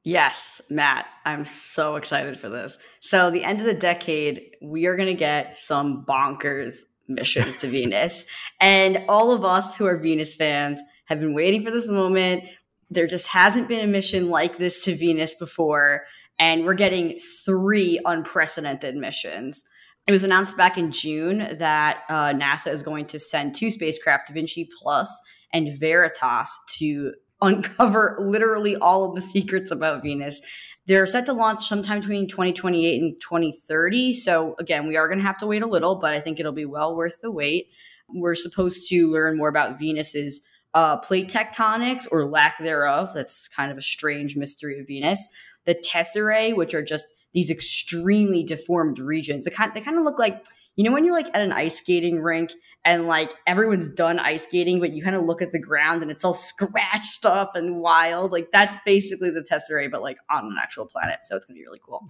Yes, 0.04 0.62
Matt, 0.70 1.08
I'm 1.26 1.44
so 1.44 1.96
excited 1.96 2.39
for 2.39 2.50
this. 2.50 2.78
So, 3.00 3.32
the 3.32 3.44
end 3.44 3.60
of 3.60 3.65
the 3.65 3.74
decade, 3.74 4.52
we 4.62 4.86
are 4.86 4.96
going 4.96 5.08
to 5.08 5.15
get 5.15 5.56
some 5.56 6.06
bonkers 6.06 6.84
missions 7.08 7.56
to 7.58 7.68
Venus. 7.72 8.26
And 8.60 9.04
all 9.10 9.32
of 9.32 9.44
us 9.44 9.76
who 9.76 9.86
are 9.86 9.98
Venus 9.98 10.36
fans 10.36 10.80
have 11.06 11.20
been 11.20 11.34
waiting 11.34 11.63
for 11.63 11.72
this 11.72 11.89
moment. 11.89 12.44
There 12.91 13.08
just 13.08 13.28
hasn't 13.28 13.68
been 13.68 13.84
a 13.84 13.91
mission 13.91 14.30
like 14.30 14.58
this 14.58 14.84
to 14.86 14.96
Venus 14.96 15.34
before. 15.34 16.04
And 16.39 16.65
we're 16.65 16.74
getting 16.74 17.17
three 17.45 18.00
unprecedented 18.06 18.95
missions. 18.95 19.63
It 20.08 20.12
was 20.12 20.24
announced 20.24 20.56
back 20.56 20.78
in 20.78 20.91
June 20.91 21.58
that 21.58 22.04
uh, 22.10 22.34
NASA 22.34 22.71
is 22.71 22.84
going 22.84 23.06
to 23.08 23.19
send 23.19 23.56
two 23.56 23.71
spacecraft, 23.71 24.28
Da 24.28 24.34
Vinci 24.34 24.69
Plus 24.80 25.21
and 25.52 25.69
Veritas, 25.80 26.60
to 26.78 27.13
uncover 27.41 28.17
literally 28.21 28.76
all 28.76 29.10
of 29.10 29.15
the 29.15 29.21
secrets 29.21 29.71
about 29.71 30.04
Venus. 30.04 30.41
They're 30.86 31.08
set 31.08 31.26
to 31.26 31.34
launch 31.34 31.65
sometime 31.65 32.02
between 32.02 32.28
2028 32.28 33.02
and 33.02 33.19
2030. 33.19 34.13
So, 34.13 34.56
again, 34.60 34.88
we 34.88 34.98
are 34.98 35.08
going 35.08 35.17
to 35.17 35.26
have 35.26 35.39
to 35.39 35.48
wait 35.48 35.63
a 35.63 35.67
little, 35.67 35.95
but 35.95 36.13
I 36.13 36.19
think 36.19 36.39
it'll 36.39 36.52
be 36.52 36.65
well 36.65 36.95
worth 36.95 37.21
the 37.21 37.32
wait. 37.32 37.69
We're 38.08 38.36
supposed 38.36 38.88
to 38.89 39.12
learn 39.12 39.38
more 39.38 39.50
about 39.50 39.80
Venus's 39.80 40.41
uh, 40.76 40.98
plate 40.98 41.30
tectonics 41.30 42.08
or 42.12 42.26
lack 42.26 42.60
thereof. 42.60 43.12
That's 43.15 43.48
kind 43.48 43.71
of 43.71 43.78
a 43.80 43.82
strange 43.82 44.36
mystery 44.36 44.80
of 44.80 44.88
Venus. 44.88 45.28
The 45.65 45.75
tesserae, 45.75 46.56
which 46.56 46.73
are 46.73 46.84
just 46.84 47.08
these 47.34 47.51
extremely 47.51 48.43
deformed 48.43 48.97
regions. 48.97 49.43
They 49.43 49.51
kind, 49.51 49.71
they 49.73 49.82
kind 49.82 49.97
of 49.97 50.04
look 50.04 50.17
like 50.17 50.45
you 50.75 50.84
know 50.84 50.91
when 50.91 51.06
you're 51.06 51.15
like 51.15 51.28
at 51.34 51.41
an 51.41 51.54
ice 51.54 51.78
skating 51.78 52.21
rink 52.21 52.51
and 52.84 53.08
like 53.08 53.32
everyone's 53.47 53.88
done 53.89 54.19
ice 54.19 54.43
skating 54.43 54.82
but 54.82 54.91
you 54.91 55.01
kind 55.01 55.15
of 55.15 55.23
look 55.23 55.41
at 55.41 55.54
the 55.54 55.60
ground 55.60 56.01
and 56.01 56.12
it's 56.12 56.25
all 56.25 56.34
scratched 56.34 57.25
up 57.25 57.56
and 57.56 57.78
wild? 57.78 58.32
Like 58.32 58.51
that's 58.51 58.75
basically 58.86 59.30
the 59.30 59.41
tesserae 59.41 59.89
but 59.89 60.01
like 60.01 60.17
on 60.30 60.45
an 60.45 60.56
actual 60.62 60.86
planet 60.86 61.19
so 61.23 61.36
it's 61.36 61.45
gonna 61.45 61.58
be 61.58 61.65
really 61.65 61.82
cool. 61.86 62.08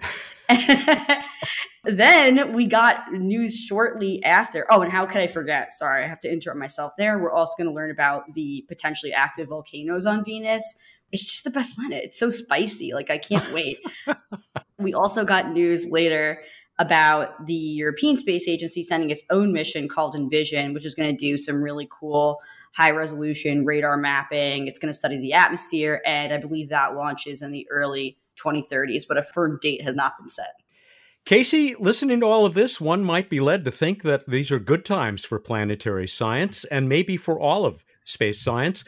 Then 1.88 2.54
we 2.54 2.66
got 2.66 3.14
news 3.14 3.60
shortly 3.60 4.24
after 4.24 4.66
oh 4.72 4.82
and 4.82 4.92
how 4.92 5.06
could 5.06 5.22
i 5.22 5.28
forget? 5.28 5.72
Sorry 5.72 6.04
i 6.04 6.08
have 6.08 6.20
to 6.22 6.32
interrupt 6.32 6.58
myself 6.58 6.94
there. 6.98 7.20
We're 7.20 7.32
also 7.32 7.54
going 7.58 7.70
to 7.70 7.76
learn 7.76 7.92
about 7.92 8.34
the 8.34 8.66
potentially 8.68 9.14
active 9.14 9.50
volcanoes 9.50 10.08
on 10.08 10.26
venus 10.26 10.76
it's 11.22 11.32
just 11.32 11.44
the 11.44 11.50
best 11.50 11.76
planet 11.76 12.04
it's 12.04 12.20
so 12.20 12.30
spicy 12.30 12.94
like 12.94 13.10
i 13.10 13.18
can't 13.18 13.52
wait 13.54 13.80
we 14.78 14.94
also 14.94 15.24
got 15.26 15.52
news 15.52 15.88
later 15.90 16.42
about 16.78 17.46
the 17.46 17.54
European 17.54 18.18
Space 18.18 18.48
Agency 18.48 18.84
sending 18.84 19.10
its 19.10 19.24
own 19.30 19.54
mission 19.54 19.88
called 19.88 20.16
Envision, 20.16 20.74
which 20.74 20.86
is 20.86 20.94
going 20.94 21.10
to 21.10 21.16
do 21.16 21.38
some 21.38 21.64
really 21.64 21.88
cool 21.90 22.40
high 22.76 22.92
resolution 22.92 23.64
radar 23.64 23.96
mapping. 23.96 24.68
It's 24.68 24.80
going 24.80 24.92
to 24.92 24.98
study 24.98 25.18
the 25.18 25.34
atmosphere, 25.34 26.02
and 26.06 26.34
I 26.34 26.38
believe 26.38 26.70
that 26.70 26.94
launches 26.94 27.42
in 27.42 27.52
the 27.52 27.66
early 27.72 28.18
2030s, 28.44 29.04
but 29.08 29.18
a 29.18 29.24
firm 29.24 29.58
date 29.62 29.82
has 29.84 29.96
not 29.96 30.18
been 30.18 30.28
set. 30.28 30.52
Casey, 31.24 31.74
listening 31.80 32.20
to 32.20 32.26
all 32.28 32.46
of 32.46 32.54
this, 32.54 32.80
one 32.80 33.04
might 33.04 33.30
be 33.30 33.40
led 33.40 33.66
to 33.66 33.72
think 33.72 34.04
that 34.04 34.28
these 34.28 34.52
are 34.52 34.60
good 34.60 34.86
times 34.86 35.26
for 35.26 35.40
planetary 35.40 36.08
science 36.08 36.66
and 36.66 36.88
maybe 36.88 37.18
for 37.18 37.40
all 37.40 37.66
of 37.66 37.84
space 38.04 38.42
science. 38.42 38.84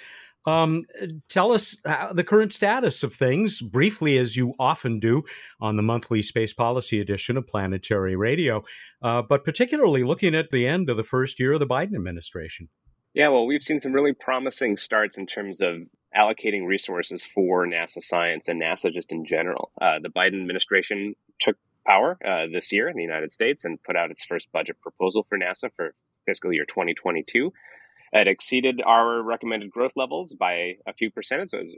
Um, 0.47 0.85
tell 1.27 1.51
us 1.51 1.75
the 1.83 2.23
current 2.25 2.53
status 2.53 3.03
of 3.03 3.13
things 3.13 3.61
briefly, 3.61 4.17
as 4.17 4.37
you 4.37 4.53
often 4.57 4.99
do 4.99 5.23
on 5.59 5.75
the 5.75 5.83
monthly 5.83 6.21
space 6.21 6.53
policy 6.53 7.01
edition 7.01 7.35
of 7.35 7.45
Planetary 7.45 8.15
Radio, 8.15 8.63
uh, 9.01 9.21
but 9.21 9.43
particularly 9.43 10.03
looking 10.03 10.33
at 10.33 10.49
the 10.51 10.65
end 10.65 10.89
of 10.89 10.95
the 10.95 11.03
first 11.03 11.37
year 11.37 11.53
of 11.53 11.59
the 11.59 11.67
Biden 11.67 11.95
administration. 11.95 12.69
Yeah, 13.13 13.27
well, 13.29 13.45
we've 13.45 13.63
seen 13.63 13.79
some 13.79 13.91
really 13.91 14.13
promising 14.13 14.77
starts 14.77 15.17
in 15.17 15.25
terms 15.25 15.59
of 15.59 15.81
allocating 16.15 16.65
resources 16.65 17.25
for 17.25 17.67
NASA 17.67 18.01
science 18.01 18.47
and 18.47 18.61
NASA 18.61 18.93
just 18.93 19.11
in 19.11 19.25
general. 19.25 19.71
Uh, 19.81 19.99
the 20.01 20.09
Biden 20.09 20.39
administration 20.39 21.13
took 21.39 21.57
power 21.85 22.17
uh, 22.25 22.47
this 22.51 22.71
year 22.71 22.87
in 22.87 22.95
the 22.95 23.03
United 23.03 23.33
States 23.33 23.65
and 23.65 23.81
put 23.83 23.97
out 23.97 24.11
its 24.11 24.23
first 24.23 24.49
budget 24.53 24.79
proposal 24.81 25.25
for 25.27 25.37
NASA 25.37 25.69
for 25.75 25.93
fiscal 26.25 26.53
year 26.53 26.65
2022. 26.65 27.51
It 28.13 28.27
exceeded 28.27 28.81
our 28.85 29.21
recommended 29.21 29.71
growth 29.71 29.93
levels 29.95 30.33
by 30.33 30.77
a 30.85 30.93
few 30.93 31.11
percent. 31.11 31.51
So 31.51 31.57
it 31.59 31.63
was 31.63 31.75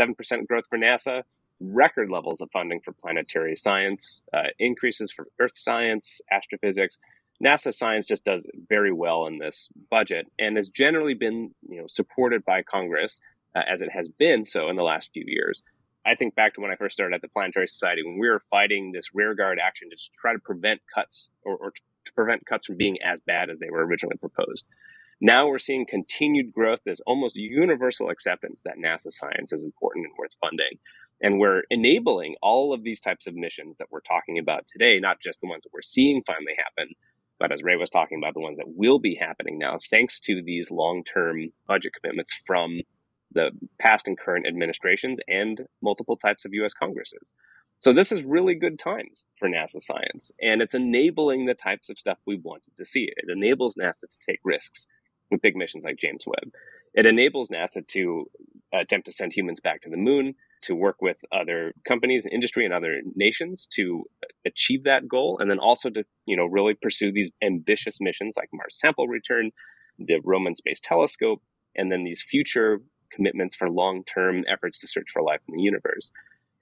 uh, 0.00 0.04
7% 0.04 0.46
growth 0.46 0.64
for 0.68 0.78
NASA, 0.78 1.22
record 1.60 2.10
levels 2.10 2.40
of 2.40 2.50
funding 2.52 2.80
for 2.80 2.92
planetary 2.92 3.56
science, 3.56 4.22
uh, 4.32 4.48
increases 4.58 5.12
for 5.12 5.28
earth 5.38 5.56
science, 5.56 6.20
astrophysics. 6.30 6.98
NASA 7.42 7.72
science 7.72 8.06
just 8.06 8.24
does 8.24 8.46
very 8.68 8.92
well 8.92 9.26
in 9.26 9.38
this 9.38 9.68
budget 9.90 10.26
and 10.38 10.56
has 10.56 10.68
generally 10.68 11.14
been 11.14 11.54
you 11.68 11.80
know, 11.80 11.86
supported 11.86 12.44
by 12.44 12.62
Congress 12.62 13.20
uh, 13.54 13.62
as 13.68 13.80
it 13.80 13.90
has 13.92 14.08
been 14.08 14.44
so 14.44 14.68
in 14.68 14.76
the 14.76 14.82
last 14.82 15.10
few 15.12 15.24
years. 15.26 15.62
I 16.04 16.14
think 16.14 16.34
back 16.34 16.54
to 16.54 16.60
when 16.60 16.70
I 16.70 16.76
first 16.76 16.94
started 16.94 17.14
at 17.14 17.22
the 17.22 17.28
Planetary 17.28 17.68
Society 17.68 18.02
when 18.02 18.18
we 18.18 18.28
were 18.28 18.42
fighting 18.50 18.92
this 18.92 19.14
rearguard 19.14 19.58
action 19.62 19.90
to 19.90 19.96
try 20.18 20.32
to 20.32 20.38
prevent 20.38 20.80
cuts 20.92 21.30
or, 21.42 21.56
or 21.56 21.72
to 21.72 22.12
prevent 22.14 22.46
cuts 22.46 22.66
from 22.66 22.76
being 22.76 22.96
as 23.02 23.20
bad 23.20 23.50
as 23.50 23.58
they 23.58 23.70
were 23.70 23.84
originally 23.84 24.16
proposed. 24.16 24.66
Now 25.20 25.48
we're 25.48 25.58
seeing 25.58 25.84
continued 25.84 26.52
growth. 26.52 26.80
There's 26.84 27.00
almost 27.00 27.34
universal 27.34 28.08
acceptance 28.08 28.62
that 28.62 28.78
NASA 28.78 29.10
science 29.10 29.52
is 29.52 29.64
important 29.64 30.06
and 30.06 30.14
worth 30.16 30.30
funding. 30.40 30.78
And 31.20 31.40
we're 31.40 31.64
enabling 31.70 32.36
all 32.40 32.72
of 32.72 32.84
these 32.84 33.00
types 33.00 33.26
of 33.26 33.34
missions 33.34 33.78
that 33.78 33.88
we're 33.90 34.00
talking 34.00 34.38
about 34.38 34.66
today, 34.72 35.00
not 35.00 35.20
just 35.20 35.40
the 35.40 35.48
ones 35.48 35.64
that 35.64 35.72
we're 35.72 35.82
seeing 35.82 36.22
finally 36.24 36.54
happen, 36.56 36.94
but 37.40 37.50
as 37.50 37.64
Rae 37.64 37.74
was 37.74 37.90
talking 37.90 38.18
about, 38.18 38.34
the 38.34 38.40
ones 38.40 38.58
that 38.58 38.68
will 38.68 39.00
be 39.00 39.16
happening 39.16 39.58
now, 39.58 39.78
thanks 39.90 40.20
to 40.20 40.40
these 40.40 40.70
long 40.70 41.02
term 41.02 41.50
budget 41.66 41.92
commitments 42.00 42.38
from 42.46 42.80
the 43.32 43.50
past 43.80 44.06
and 44.06 44.18
current 44.18 44.46
administrations 44.46 45.18
and 45.26 45.62
multiple 45.82 46.16
types 46.16 46.44
of 46.44 46.54
US 46.54 46.74
Congresses. 46.74 47.34
So 47.78 47.92
this 47.92 48.10
is 48.10 48.22
really 48.22 48.54
good 48.54 48.78
times 48.78 49.26
for 49.38 49.48
NASA 49.48 49.80
science, 49.80 50.32
and 50.40 50.62
it's 50.62 50.74
enabling 50.74 51.46
the 51.46 51.54
types 51.54 51.90
of 51.90 51.98
stuff 51.98 52.18
we 52.26 52.36
wanted 52.36 52.72
to 52.78 52.84
see. 52.84 53.08
It 53.16 53.30
enables 53.30 53.76
NASA 53.76 54.08
to 54.10 54.18
take 54.26 54.40
risks 54.44 54.86
with 55.30 55.42
big 55.42 55.56
missions 55.56 55.84
like 55.84 55.96
James 55.98 56.24
Webb. 56.26 56.52
It 56.94 57.06
enables 57.06 57.50
NASA 57.50 57.86
to 57.88 58.30
attempt 58.72 59.06
to 59.06 59.12
send 59.12 59.32
humans 59.32 59.60
back 59.60 59.82
to 59.82 59.90
the 59.90 59.96
moon, 59.96 60.34
to 60.62 60.74
work 60.74 60.96
with 61.00 61.18
other 61.32 61.72
companies, 61.86 62.24
and 62.24 62.34
industry, 62.34 62.64
and 62.64 62.74
other 62.74 63.00
nations 63.14 63.66
to 63.74 64.04
achieve 64.46 64.84
that 64.84 65.08
goal, 65.08 65.38
and 65.40 65.50
then 65.50 65.58
also 65.58 65.90
to 65.90 66.04
you 66.26 66.36
know 66.36 66.46
really 66.46 66.74
pursue 66.74 67.12
these 67.12 67.30
ambitious 67.42 67.98
missions 68.00 68.34
like 68.36 68.48
Mars 68.52 68.78
sample 68.78 69.06
return, 69.06 69.50
the 69.98 70.20
Roman 70.24 70.54
Space 70.54 70.80
Telescope, 70.82 71.42
and 71.76 71.92
then 71.92 72.04
these 72.04 72.22
future 72.22 72.80
commitments 73.10 73.56
for 73.56 73.70
long-term 73.70 74.44
efforts 74.52 74.78
to 74.80 74.86
search 74.86 75.06
for 75.12 75.22
life 75.22 75.40
in 75.48 75.56
the 75.56 75.62
universe. 75.62 76.12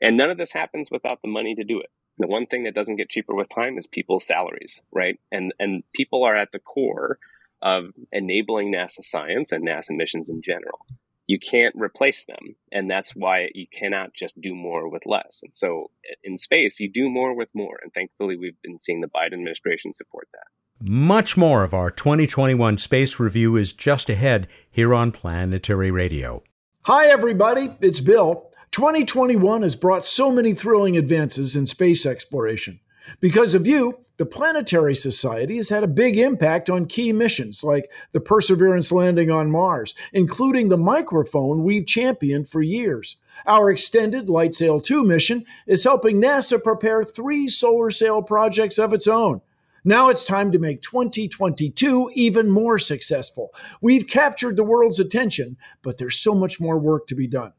And 0.00 0.16
none 0.16 0.30
of 0.30 0.38
this 0.38 0.52
happens 0.52 0.90
without 0.90 1.20
the 1.22 1.28
money 1.28 1.54
to 1.54 1.64
do 1.64 1.80
it. 1.80 1.90
The 2.18 2.26
one 2.28 2.46
thing 2.46 2.64
that 2.64 2.74
doesn't 2.74 2.96
get 2.96 3.10
cheaper 3.10 3.34
with 3.34 3.48
time 3.48 3.78
is 3.78 3.86
people's 3.86 4.26
salaries, 4.26 4.80
right? 4.92 5.18
And 5.32 5.52
and 5.58 5.82
people 5.94 6.24
are 6.24 6.36
at 6.36 6.52
the 6.52 6.58
core 6.58 7.18
of 7.66 7.86
enabling 8.12 8.72
NASA 8.72 9.02
science 9.02 9.50
and 9.50 9.66
NASA 9.66 9.90
missions 9.90 10.28
in 10.28 10.40
general. 10.40 10.86
You 11.26 11.40
can't 11.40 11.74
replace 11.74 12.24
them. 12.24 12.54
And 12.70 12.88
that's 12.88 13.16
why 13.16 13.48
you 13.54 13.66
cannot 13.76 14.14
just 14.14 14.40
do 14.40 14.54
more 14.54 14.88
with 14.88 15.02
less. 15.04 15.40
And 15.42 15.54
so 15.54 15.90
in 16.22 16.38
space, 16.38 16.78
you 16.78 16.88
do 16.88 17.10
more 17.10 17.34
with 17.34 17.48
more. 17.52 17.80
And 17.82 17.92
thankfully, 17.92 18.36
we've 18.36 18.62
been 18.62 18.78
seeing 18.78 19.00
the 19.00 19.08
Biden 19.08 19.32
administration 19.32 19.92
support 19.92 20.28
that. 20.32 20.46
Much 20.88 21.36
more 21.36 21.64
of 21.64 21.74
our 21.74 21.90
2021 21.90 22.78
Space 22.78 23.18
Review 23.18 23.56
is 23.56 23.72
just 23.72 24.08
ahead 24.08 24.46
here 24.70 24.94
on 24.94 25.10
Planetary 25.10 25.90
Radio. 25.90 26.44
Hi, 26.82 27.06
everybody. 27.06 27.70
It's 27.80 28.00
Bill. 28.00 28.48
2021 28.70 29.62
has 29.62 29.74
brought 29.74 30.06
so 30.06 30.30
many 30.30 30.54
thrilling 30.54 30.96
advances 30.96 31.56
in 31.56 31.66
space 31.66 32.06
exploration. 32.06 32.78
Because 33.20 33.56
of 33.56 33.66
you, 33.66 34.05
The 34.18 34.24
Planetary 34.24 34.94
Society 34.94 35.56
has 35.56 35.68
had 35.68 35.84
a 35.84 35.88
big 35.88 36.16
impact 36.16 36.70
on 36.70 36.86
key 36.86 37.12
missions 37.12 37.62
like 37.62 37.90
the 38.12 38.20
Perseverance 38.20 38.90
landing 38.90 39.30
on 39.30 39.50
Mars, 39.50 39.94
including 40.10 40.70
the 40.70 40.78
microphone 40.78 41.62
we've 41.62 41.86
championed 41.86 42.48
for 42.48 42.62
years. 42.62 43.16
Our 43.46 43.70
extended 43.70 44.28
LightSail 44.28 44.82
2 44.82 45.04
mission 45.04 45.44
is 45.66 45.84
helping 45.84 46.18
NASA 46.18 46.62
prepare 46.62 47.04
three 47.04 47.46
solar 47.46 47.90
sail 47.90 48.22
projects 48.22 48.78
of 48.78 48.94
its 48.94 49.06
own. 49.06 49.42
Now 49.84 50.08
it's 50.08 50.24
time 50.24 50.50
to 50.52 50.58
make 50.58 50.80
2022 50.80 52.10
even 52.14 52.50
more 52.50 52.78
successful. 52.78 53.54
We've 53.82 54.06
captured 54.06 54.56
the 54.56 54.64
world's 54.64 54.98
attention, 54.98 55.58
but 55.82 55.98
there's 55.98 56.18
so 56.18 56.34
much 56.34 56.58
more 56.58 56.78
work 56.78 57.06
to 57.08 57.14
be 57.14 57.26
done. 57.26 57.52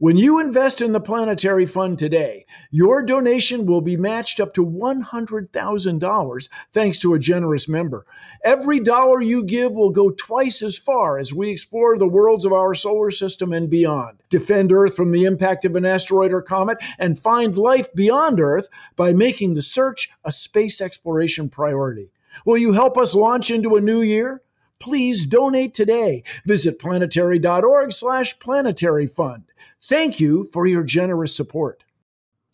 When 0.00 0.16
you 0.16 0.40
invest 0.40 0.80
in 0.80 0.92
the 0.92 1.00
Planetary 1.00 1.66
Fund 1.66 1.98
today, 1.98 2.46
your 2.70 3.02
donation 3.02 3.66
will 3.66 3.82
be 3.82 3.98
matched 3.98 4.40
up 4.40 4.54
to 4.54 4.64
$100,000 4.64 6.48
thanks 6.72 6.98
to 7.00 7.12
a 7.12 7.18
generous 7.18 7.68
member. 7.68 8.06
Every 8.42 8.80
dollar 8.80 9.20
you 9.20 9.44
give 9.44 9.72
will 9.72 9.90
go 9.90 10.10
twice 10.10 10.62
as 10.62 10.78
far 10.78 11.18
as 11.18 11.34
we 11.34 11.50
explore 11.50 11.98
the 11.98 12.08
worlds 12.08 12.46
of 12.46 12.52
our 12.54 12.74
solar 12.74 13.10
system 13.10 13.52
and 13.52 13.68
beyond, 13.68 14.22
defend 14.30 14.72
Earth 14.72 14.96
from 14.96 15.12
the 15.12 15.24
impact 15.24 15.66
of 15.66 15.76
an 15.76 15.84
asteroid 15.84 16.32
or 16.32 16.40
comet, 16.40 16.78
and 16.98 17.18
find 17.18 17.58
life 17.58 17.94
beyond 17.94 18.40
Earth 18.40 18.70
by 18.96 19.12
making 19.12 19.52
the 19.52 19.62
search 19.62 20.08
a 20.24 20.32
space 20.32 20.80
exploration 20.80 21.50
priority. 21.50 22.10
Will 22.46 22.56
you 22.56 22.72
help 22.72 22.96
us 22.96 23.14
launch 23.14 23.50
into 23.50 23.76
a 23.76 23.82
new 23.82 24.00
year? 24.00 24.40
Please 24.80 25.26
donate 25.26 25.74
today. 25.74 26.24
Visit 26.44 26.78
planetary.org 26.78 27.92
slash 27.92 28.38
planetary 28.38 29.06
fund. 29.06 29.44
Thank 29.82 30.18
you 30.18 30.48
for 30.52 30.66
your 30.66 30.82
generous 30.82 31.34
support. 31.34 31.84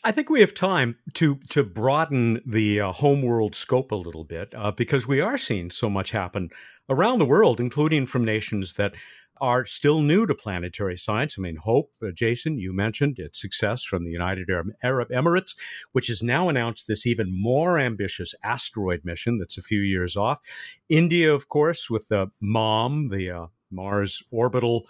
I 0.04 0.12
think 0.12 0.30
we 0.30 0.40
have 0.40 0.54
time 0.54 0.98
to 1.14 1.36
to 1.50 1.64
broaden 1.64 2.40
the 2.46 2.80
uh, 2.80 2.92
homeworld 2.92 3.56
scope 3.56 3.90
a 3.90 3.96
little 3.96 4.22
bit 4.22 4.54
uh, 4.54 4.70
because 4.70 5.08
we 5.08 5.20
are 5.20 5.36
seeing 5.36 5.70
so 5.70 5.90
much 5.90 6.12
happen 6.12 6.50
around 6.88 7.18
the 7.18 7.26
world, 7.26 7.58
including 7.58 8.06
from 8.06 8.24
nations 8.24 8.74
that 8.74 8.94
are 9.40 9.64
still 9.64 10.00
new 10.00 10.26
to 10.26 10.34
planetary 10.34 10.96
science. 10.96 11.36
I 11.38 11.42
mean, 11.42 11.56
Hope, 11.56 11.92
uh, 12.02 12.10
Jason, 12.12 12.58
you 12.58 12.72
mentioned 12.72 13.18
its 13.18 13.40
success 13.40 13.84
from 13.84 14.04
the 14.04 14.10
United 14.10 14.48
Arab 14.82 15.10
Emirates, 15.10 15.56
which 15.92 16.08
has 16.08 16.22
now 16.22 16.48
announced 16.48 16.86
this 16.86 17.06
even 17.06 17.28
more 17.30 17.78
ambitious 17.78 18.34
asteroid 18.42 19.04
mission 19.04 19.38
that's 19.38 19.58
a 19.58 19.62
few 19.62 19.80
years 19.80 20.16
off. 20.16 20.40
India, 20.88 21.32
of 21.32 21.48
course, 21.48 21.90
with 21.90 22.08
the 22.08 22.30
MOM, 22.40 23.08
the 23.08 23.30
uh, 23.30 23.46
Mars 23.70 24.22
Orbital 24.30 24.86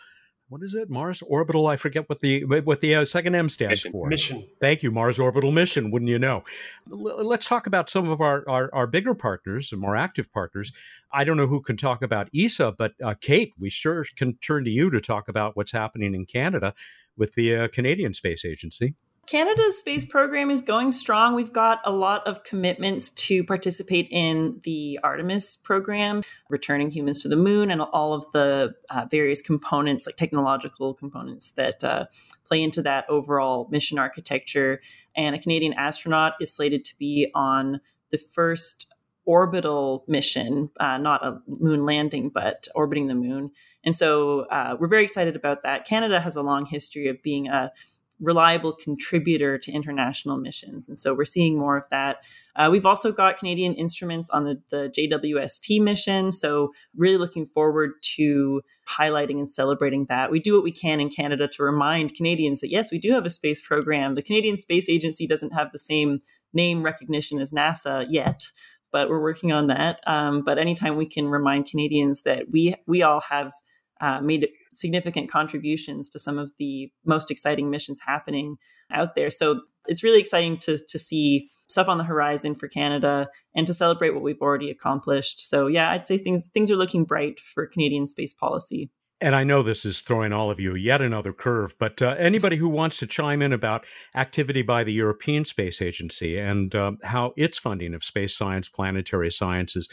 what 0.49 0.63
is 0.63 0.75
it? 0.75 0.89
Mars 0.89 1.23
Orbital. 1.23 1.67
I 1.67 1.77
forget 1.77 2.09
what 2.09 2.21
the 2.21 2.45
what 2.45 2.81
the 2.81 2.95
uh, 2.95 3.05
second 3.05 3.35
M 3.35 3.49
stands 3.49 3.73
mission. 3.85 3.93
for. 3.93 4.09
Mission. 4.09 4.49
Thank 4.61 4.83
you, 4.83 4.91
Mars 4.93 5.19
Orbital 5.19 5.51
Mission. 5.51 5.91
Wouldn't 5.91 6.09
you 6.09 6.19
know? 6.19 6.45
L- 6.91 7.25
let's 7.25 7.49
talk 7.49 7.67
about 7.67 7.91
some 7.91 8.09
of 8.09 8.21
our, 8.21 8.49
our, 8.49 8.71
our 8.73 8.87
bigger 8.87 9.15
partners, 9.15 9.73
more 9.77 9.97
active 9.97 10.33
partners. 10.33 10.73
I 11.13 11.25
don't 11.25 11.37
know 11.37 11.49
who 11.49 11.61
can 11.61 11.77
talk 11.77 12.01
about 12.03 12.29
ESA, 12.35 12.73
but 12.79 12.93
uh, 13.03 13.15
Kate, 13.21 13.53
we 13.59 13.71
sure 13.71 14.05
can 14.15 14.37
turn 14.37 14.65
to 14.65 14.71
you 14.71 14.91
to 14.91 15.01
talk 15.01 15.29
about 15.29 15.57
what's 15.57 15.73
happening 15.73 16.15
in 16.15 16.27
Canada 16.27 16.75
with 17.17 17.35
the 17.35 17.57
uh, 17.57 17.69
Canadian 17.69 18.13
Space 18.13 18.45
Agency. 18.45 18.95
Canada's 19.27 19.81
space 19.81 20.05
program 20.05 20.51
is 20.51 20.62
going 20.62 20.93
strong. 20.93 21.35
We've 21.35 21.53
got 21.53 21.81
a 21.85 21.91
lot 21.91 22.24
of 22.29 22.45
commitments 22.45 23.11
to 23.11 23.43
participate 23.43 24.07
in 24.12 24.61
the 24.62 25.01
Artemis 25.03 25.57
program, 25.57 26.22
returning 26.49 26.93
humans 26.93 27.22
to 27.22 27.29
the 27.29 27.37
moon, 27.37 27.72
and 27.72 27.81
all 27.81 28.12
of 28.12 28.31
the 28.33 28.74
uh, 28.89 29.07
various 29.11 29.43
components, 29.43 30.07
like 30.07 30.16
technological 30.16 30.95
components 30.95 31.51
that 31.53 31.83
uh, 31.83 32.07
play 32.45 32.62
into 32.62 32.83
that 32.83 33.05
overall 33.09 33.66
mission 33.68 33.99
architecture. 33.99 34.81
And 35.16 35.35
a 35.35 35.41
Canadian 35.41 35.72
astronaut 35.72 36.35
is 36.41 36.53
slated 36.53 36.85
to 36.85 36.97
be 36.97 37.29
on 37.35 37.81
the 38.11 38.18
first 38.18 38.87
orbital 39.24 40.05
mission, 40.07 40.70
uh, 40.79 40.99
not 40.99 41.27
a 41.27 41.41
moon 41.49 41.85
landing, 41.85 42.29
but 42.29 42.68
orbiting 42.77 43.09
the 43.09 43.14
moon. 43.16 43.51
And 43.85 43.95
so 43.95 44.43
uh, 44.53 44.77
we're 44.79 44.87
very 44.87 45.03
excited 45.03 45.35
about 45.35 45.64
that. 45.64 45.85
Canada 45.85 46.20
has 46.20 46.37
a 46.37 46.43
long 46.43 46.64
history 46.66 47.09
of 47.09 47.20
being 47.24 47.49
a 47.49 47.72
reliable 48.21 48.73
contributor 48.73 49.59
to 49.59 49.71
international 49.71 50.39
missions. 50.39 50.89
And 50.89 50.99
so 50.99 51.14
we're 51.14 51.25
seeing 51.25 51.59
more 51.59 51.77
of 51.77 51.85
that. 51.91 52.19
Uh, 52.55 52.69
we've 52.71 52.87
also 52.87 53.12
got 53.12 53.37
Canadian 53.37 53.75
instruments 53.75 54.31
on 54.31 54.45
the, 54.45 54.62
the 54.71 54.91
JWST 54.97 55.81
mission. 55.83 56.33
So, 56.33 56.73
really 56.97 57.19
looking 57.19 57.45
forward 57.45 57.93
to 58.17 58.62
highlighting 58.89 59.37
and 59.37 59.49
celebrating 59.49 60.07
that. 60.09 60.31
We 60.31 60.41
do 60.41 60.55
what 60.55 60.64
we 60.64 60.73
can 60.73 61.01
in 61.01 61.11
Canada 61.11 61.49
to 61.49 61.62
remind 61.62 62.14
Canadians 62.14 62.61
that, 62.61 62.71
yes, 62.71 62.91
we 62.91 62.99
do 62.99 63.12
have 63.12 63.27
a 63.27 63.31
space 63.31 63.61
program. 63.61 64.14
The 64.14 64.23
Canadian 64.23 64.57
Space 64.57 64.89
Agency 64.89 65.27
doesn't 65.27 65.53
have 65.53 65.73
the 65.73 65.79
same 65.79 66.23
name 66.55 66.83
recognition 66.83 67.39
as 67.39 67.53
NASA 67.53 68.07
yet. 68.09 68.45
But 68.93 69.11
we're 69.11 69.21
working 69.21 69.53
on 69.53 69.67
that. 69.67 70.01
Um, 70.07 70.43
but 70.43 70.59
anytime 70.59 70.97
we 70.97 71.07
can 71.07 71.29
remind 71.29 71.67
Canadians 71.67 72.23
that 72.23 72.45
we 72.51 72.77
we 72.87 73.03
all 73.03 73.21
have 73.21 73.53
uh, 74.01 74.21
made 74.21 74.49
significant 74.77 75.31
contributions 75.31 76.11
to 76.11 76.18
some 76.18 76.39
of 76.39 76.51
the 76.59 76.91
most 77.05 77.31
exciting 77.31 77.70
missions 77.70 78.01
happening 78.07 78.57
out 78.93 79.14
there. 79.14 79.31
So 79.31 79.61
it's 79.87 80.03
really 80.03 80.20
exciting 80.20 80.59
to 80.59 80.79
to 80.89 80.99
see 80.99 81.51
stuff 81.68 81.89
on 81.89 81.99
the 81.99 82.05
horizon 82.05 82.55
for 82.55 82.68
Canada 82.68 83.29
and 83.55 83.66
to 83.66 83.74
celebrate 83.74 84.11
what 84.11 84.22
we've 84.22 84.41
already 84.41 84.70
accomplished. 84.70 85.49
So 85.49 85.66
yeah, 85.66 85.91
I'd 85.91 86.07
say 86.07 86.18
things 86.18 86.49
things 86.53 86.70
are 86.70 86.77
looking 86.77 87.05
bright 87.05 87.41
for 87.41 87.66
Canadian 87.66 88.07
space 88.07 88.33
policy. 88.33 88.91
And 89.19 89.35
I 89.35 89.45
know 89.45 89.62
this 89.62 89.87
is 89.87 90.03
throwing 90.03 90.35
all 90.35 90.51
of 90.51 90.61
you 90.61 90.75
yet 90.75 91.01
another 91.01 91.33
curve, 91.33 91.75
but 91.79 92.03
uh, 92.03 92.17
anybody 92.19 92.57
who 92.57 92.69
wants 92.69 92.99
to 92.99 93.07
chime 93.07 93.41
in 93.41 93.51
about 93.51 93.87
activity 94.14 94.61
by 94.61 94.85
the 94.85 94.93
European 94.93 95.47
Space 95.47 95.81
Agency 95.81 96.39
and 96.39 96.75
uh, 96.75 96.93
how 97.03 97.33
its 97.35 97.59
funding 97.59 97.95
of 97.95 98.05
space 98.05 98.37
science, 98.37 98.69
planetary 98.69 99.31
sciences 99.31 99.89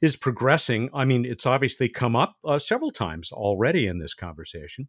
is 0.00 0.16
progressing, 0.16 0.90
I 0.94 1.06
mean, 1.06 1.24
it's 1.24 1.44
obviously 1.44 1.88
come 1.88 2.14
up 2.14 2.36
uh, 2.44 2.60
several 2.60 2.92
times 2.92 3.32
already 3.32 3.88
in 3.88 3.98
this 3.98 4.14
conversation. 4.14 4.88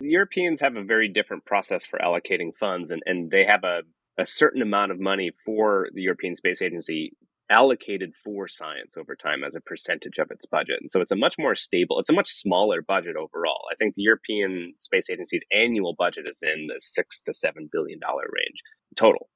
The 0.00 0.08
Europeans 0.08 0.60
have 0.60 0.74
a 0.74 0.82
very 0.82 1.08
different 1.08 1.44
process 1.44 1.86
for 1.86 2.00
allocating 2.00 2.56
funds, 2.58 2.90
and, 2.90 3.02
and 3.06 3.30
they 3.30 3.44
have 3.44 3.62
a, 3.62 3.82
a 4.18 4.24
certain 4.24 4.62
amount 4.62 4.90
of 4.90 4.98
money 4.98 5.30
for 5.44 5.88
the 5.94 6.02
European 6.02 6.34
Space 6.34 6.60
Agency 6.60 7.12
allocated 7.50 8.12
for 8.24 8.48
science 8.48 8.96
over 8.96 9.16
time 9.16 9.42
as 9.44 9.54
a 9.54 9.60
percentage 9.60 10.18
of 10.18 10.30
its 10.30 10.46
budget. 10.46 10.78
And 10.80 10.90
so 10.90 11.00
it's 11.00 11.12
a 11.12 11.16
much 11.16 11.36
more 11.38 11.54
stable, 11.54 11.98
it's 11.98 12.10
a 12.10 12.14
much 12.14 12.28
smaller 12.28 12.82
budget 12.82 13.16
overall. 13.16 13.62
I 13.70 13.74
think 13.76 13.94
the 13.94 14.02
European 14.02 14.74
Space 14.80 15.08
Agency's 15.10 15.44
annual 15.52 15.94
budget 15.96 16.26
is 16.28 16.40
in 16.42 16.66
the 16.68 16.76
six 16.80 17.20
to 17.22 17.34
seven 17.34 17.68
billion 17.72 17.98
dollar 17.98 18.24
range 18.32 18.62
total. 18.96 19.28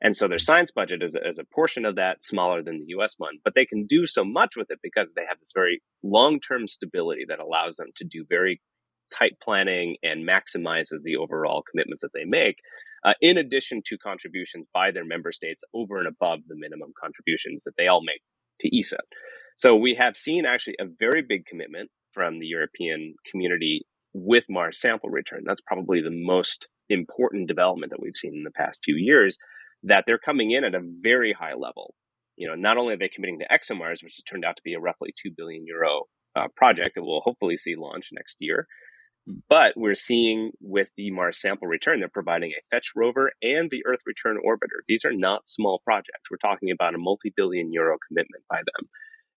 And 0.00 0.16
so 0.16 0.28
their 0.28 0.38
science 0.38 0.70
budget 0.70 1.02
is, 1.02 1.16
is 1.24 1.38
a 1.38 1.44
portion 1.44 1.84
of 1.84 1.96
that 1.96 2.22
smaller 2.22 2.62
than 2.62 2.78
the 2.78 2.94
US 2.98 3.14
one, 3.18 3.38
but 3.44 3.54
they 3.54 3.66
can 3.66 3.86
do 3.86 4.06
so 4.06 4.24
much 4.24 4.56
with 4.56 4.70
it 4.70 4.78
because 4.82 5.12
they 5.12 5.24
have 5.28 5.40
this 5.40 5.52
very 5.52 5.82
long 6.02 6.40
term 6.40 6.68
stability 6.68 7.24
that 7.28 7.40
allows 7.40 7.76
them 7.76 7.88
to 7.96 8.04
do 8.04 8.24
very 8.28 8.60
tight 9.12 9.38
planning 9.42 9.96
and 10.02 10.28
maximizes 10.28 11.02
the 11.02 11.16
overall 11.16 11.64
commitments 11.68 12.02
that 12.02 12.12
they 12.14 12.24
make 12.24 12.58
uh, 13.04 13.14
in 13.20 13.38
addition 13.38 13.82
to 13.86 13.98
contributions 13.98 14.66
by 14.72 14.90
their 14.90 15.04
member 15.04 15.32
states 15.32 15.62
over 15.74 15.98
and 15.98 16.08
above 16.08 16.40
the 16.48 16.56
minimum 16.56 16.92
contributions 17.00 17.64
that 17.64 17.72
they 17.76 17.86
all 17.86 18.02
make 18.02 18.22
to 18.60 18.78
ESA. 18.78 18.98
So 19.56 19.76
we 19.76 19.94
have 19.96 20.16
seen 20.16 20.46
actually 20.46 20.76
a 20.80 20.86
very 20.98 21.22
big 21.26 21.46
commitment 21.46 21.90
from 22.12 22.38
the 22.38 22.46
European 22.46 23.14
community 23.30 23.86
with 24.14 24.44
Mars 24.48 24.80
sample 24.80 25.10
return. 25.10 25.42
That's 25.44 25.60
probably 25.60 26.00
the 26.00 26.10
most 26.10 26.68
important 26.88 27.48
development 27.48 27.90
that 27.90 28.00
we've 28.00 28.16
seen 28.16 28.34
in 28.34 28.44
the 28.44 28.50
past 28.50 28.80
few 28.84 28.96
years, 28.96 29.36
that 29.82 30.04
they're 30.06 30.18
coming 30.18 30.50
in 30.50 30.64
at 30.64 30.74
a 30.74 30.80
very 31.02 31.32
high 31.32 31.54
level. 31.54 31.94
You 32.36 32.48
know, 32.48 32.54
not 32.54 32.76
only 32.76 32.94
are 32.94 32.98
they 32.98 33.08
committing 33.08 33.40
to 33.40 33.46
ExoMars, 33.46 34.02
which 34.02 34.14
has 34.16 34.24
turned 34.28 34.44
out 34.44 34.56
to 34.56 34.62
be 34.64 34.74
a 34.74 34.80
roughly 34.80 35.12
2 35.20 35.30
billion 35.36 35.64
euro 35.66 36.04
uh, 36.36 36.46
project 36.56 36.92
that 36.94 37.02
we'll 37.02 37.20
hopefully 37.20 37.56
see 37.56 37.74
launch 37.76 38.08
next 38.12 38.36
year, 38.38 38.66
but 39.48 39.74
we're 39.76 39.94
seeing 39.94 40.52
with 40.60 40.88
the 40.96 41.10
Mars 41.10 41.40
sample 41.40 41.68
return, 41.68 42.00
they're 42.00 42.08
providing 42.08 42.52
a 42.52 42.62
fetch 42.74 42.92
rover 42.96 43.32
and 43.42 43.70
the 43.70 43.84
Earth 43.86 44.00
return 44.06 44.38
orbiter. 44.44 44.80
These 44.88 45.04
are 45.04 45.12
not 45.12 45.48
small 45.48 45.80
projects. 45.84 46.30
We're 46.30 46.38
talking 46.38 46.70
about 46.70 46.94
a 46.94 46.98
multi 46.98 47.32
billion 47.36 47.72
euro 47.72 47.98
commitment 48.08 48.44
by 48.48 48.58
them. 48.58 48.88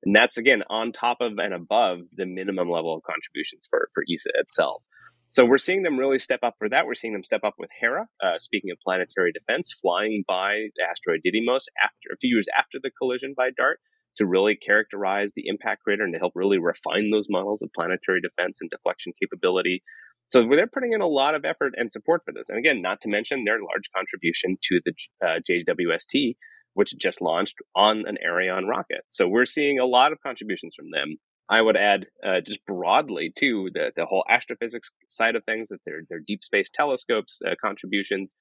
And 0.04 0.16
that's 0.16 0.38
again 0.38 0.64
on 0.70 0.92
top 0.92 1.18
of 1.22 1.38
and 1.38 1.54
above 1.54 2.00
the 2.16 2.26
minimum 2.26 2.70
level 2.70 2.96
of 2.96 3.04
contributions 3.04 3.68
for, 3.70 3.90
for 3.94 4.04
ESA 4.12 4.30
itself. 4.36 4.82
So 5.30 5.46
we're 5.46 5.60
seeing 5.60 5.84
them 5.84 5.98
really 5.98 6.20
step 6.20 6.42
up 6.44 6.56
for 6.58 6.68
that. 6.70 6.86
We're 6.86 6.96
seeing 6.96 7.14
them 7.14 7.24
step 7.24 7.44
up 7.44 7.56
with 7.58 7.70
Hera. 7.80 8.08
Uh, 8.22 8.38
speaking 8.38 8.72
of 8.72 8.78
planetary 8.84 9.32
defense, 9.32 9.74
flying 9.74 10.26
by 10.28 10.68
the 10.76 10.84
asteroid 10.90 11.22
Didymos 11.26 11.68
after 11.82 12.10
a 12.12 12.18
few 12.18 12.36
years 12.36 12.48
after 12.58 12.80
the 12.82 12.92
collision 12.92 13.34
by 13.36 13.50
DART 13.56 13.80
to 14.18 14.26
really 14.26 14.56
characterize 14.56 15.34
the 15.36 15.48
impact 15.48 15.84
crater 15.84 16.04
and 16.04 16.14
to 16.14 16.20
help 16.20 16.34
really 16.36 16.60
refine 16.60 17.12
those 17.12 17.28
models 17.30 17.62
of 17.62 17.70
planetary 17.74 18.22
defense 18.22 18.60
and 18.62 18.70
deflection 18.70 19.14
capability. 19.22 19.84
So 20.28 20.48
they're 20.48 20.68
putting 20.68 20.94
in 20.94 21.02
a 21.02 21.08
lot 21.08 21.36
of 21.36 21.44
effort 21.44 21.74
and 21.76 21.92
support 21.92 22.22
for 22.26 22.34
this. 22.34 22.50
And 22.50 22.58
again, 22.58 22.82
not 22.82 23.02
to 23.02 23.10
mention 23.10 23.44
their 23.44 23.60
large 23.60 23.90
contribution 23.96 24.58
to 24.64 24.80
the 24.86 24.94
uh, 25.26 25.40
JWST, 25.50 26.36
which 26.74 26.98
just 26.98 27.22
launched 27.22 27.56
on 27.76 28.06
an 28.08 28.18
Ariane 28.24 28.66
rocket. 28.66 29.02
So 29.10 29.28
we're 29.28 29.46
seeing 29.46 29.80
a 29.80 29.86
lot 29.86 30.14
of 30.14 30.22
contributions 30.22 30.74
from 30.76 30.92
them. 30.92 31.18
I 31.50 31.62
would 31.62 31.76
add, 31.76 32.06
uh, 32.26 32.40
just 32.46 32.66
broadly 32.66 33.34
too, 33.38 33.72
the, 33.74 33.92
the 33.98 34.06
whole 34.06 34.24
astrophysics 34.30 34.90
side 35.08 35.36
of 35.36 35.44
things, 35.44 35.68
that 35.68 35.80
their, 35.86 36.00
their 36.10 36.22
deep 36.26 36.46
space 36.46 36.70
telescopes 36.74 37.42
uh, 37.46 37.56
contributions. 37.62 38.36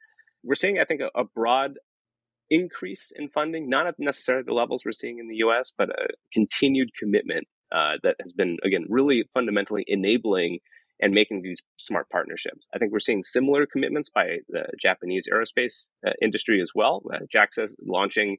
We're 0.45 0.55
seeing, 0.55 0.79
I 0.79 0.85
think, 0.85 1.01
a, 1.01 1.11
a 1.19 1.25
broad 1.25 1.73
increase 2.51 3.13
in 3.17 3.29
funding, 3.29 3.69
not 3.69 3.95
necessarily 3.99 4.45
the 4.47 4.55
levels 4.55 4.85
we're 4.85 4.93
seeing 4.93 5.19
in 5.19 5.29
the 5.29 5.37
US, 5.37 5.73
but 5.77 5.89
a 5.91 6.09
continued 6.33 6.91
commitment 6.99 7.47
uh, 7.73 7.95
that 8.03 8.17
has 8.21 8.33
been, 8.33 8.59
again, 8.65 8.85
really 8.89 9.25
fundamentally 9.33 9.85
enabling 9.87 10.59
and 11.01 11.15
making 11.15 11.43
these 11.43 11.63
smart 11.79 12.09
partnerships. 12.11 12.67
I 12.75 12.79
think 12.79 12.93
we're 12.93 13.01
seeing 13.01 13.23
similar 13.23 13.67
commitments 13.67 14.11
by 14.11 14.39
the 14.49 14.65
Japanese 14.79 15.27
aerospace 15.33 15.89
uh, 16.07 16.13
industry 16.21 16.61
as 16.61 16.73
well. 16.75 17.03
Uh, 17.13 17.21
JAXA 17.33 17.73
launching 17.87 18.37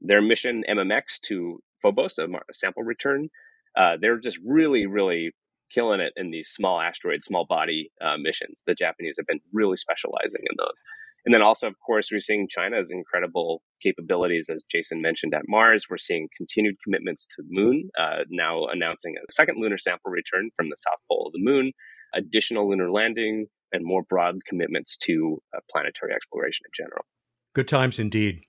their 0.00 0.22
mission 0.22 0.62
MMX 0.68 1.20
to 1.22 1.58
Phobos, 1.82 2.18
a, 2.18 2.24
a 2.24 2.52
sample 2.52 2.82
return. 2.82 3.28
Uh, 3.76 3.96
they're 4.00 4.18
just 4.18 4.38
really, 4.44 4.86
really 4.86 5.32
killing 5.70 6.00
it 6.00 6.12
in 6.16 6.30
these 6.30 6.48
small 6.48 6.80
asteroid, 6.80 7.24
small 7.24 7.46
body 7.46 7.90
uh, 8.00 8.16
missions. 8.18 8.62
The 8.66 8.74
Japanese 8.74 9.16
have 9.18 9.26
been 9.26 9.40
really 9.52 9.76
specializing 9.76 10.42
in 10.42 10.56
those. 10.58 10.82
And 11.24 11.32
then 11.32 11.42
also, 11.42 11.66
of 11.66 11.74
course, 11.84 12.10
we're 12.12 12.20
seeing 12.20 12.48
China's 12.50 12.90
incredible 12.90 13.62
capabilities, 13.82 14.50
as 14.50 14.62
Jason 14.70 15.00
mentioned, 15.00 15.34
at 15.34 15.48
Mars. 15.48 15.86
We're 15.88 15.96
seeing 15.96 16.28
continued 16.36 16.76
commitments 16.84 17.26
to 17.36 17.42
Moon, 17.48 17.88
uh, 17.98 18.24
now 18.28 18.66
announcing 18.66 19.14
a 19.16 19.32
second 19.32 19.58
lunar 19.58 19.78
sample 19.78 20.10
return 20.10 20.50
from 20.56 20.68
the 20.68 20.76
south 20.76 21.00
pole 21.10 21.26
of 21.26 21.32
the 21.32 21.42
Moon, 21.42 21.72
additional 22.14 22.68
lunar 22.68 22.90
landing, 22.90 23.46
and 23.72 23.84
more 23.84 24.02
broad 24.02 24.36
commitments 24.46 24.98
to 24.98 25.40
uh, 25.56 25.60
planetary 25.70 26.12
exploration 26.12 26.64
in 26.66 26.84
general. 26.84 27.06
Good 27.54 27.68
times 27.68 27.98
indeed. 27.98 28.42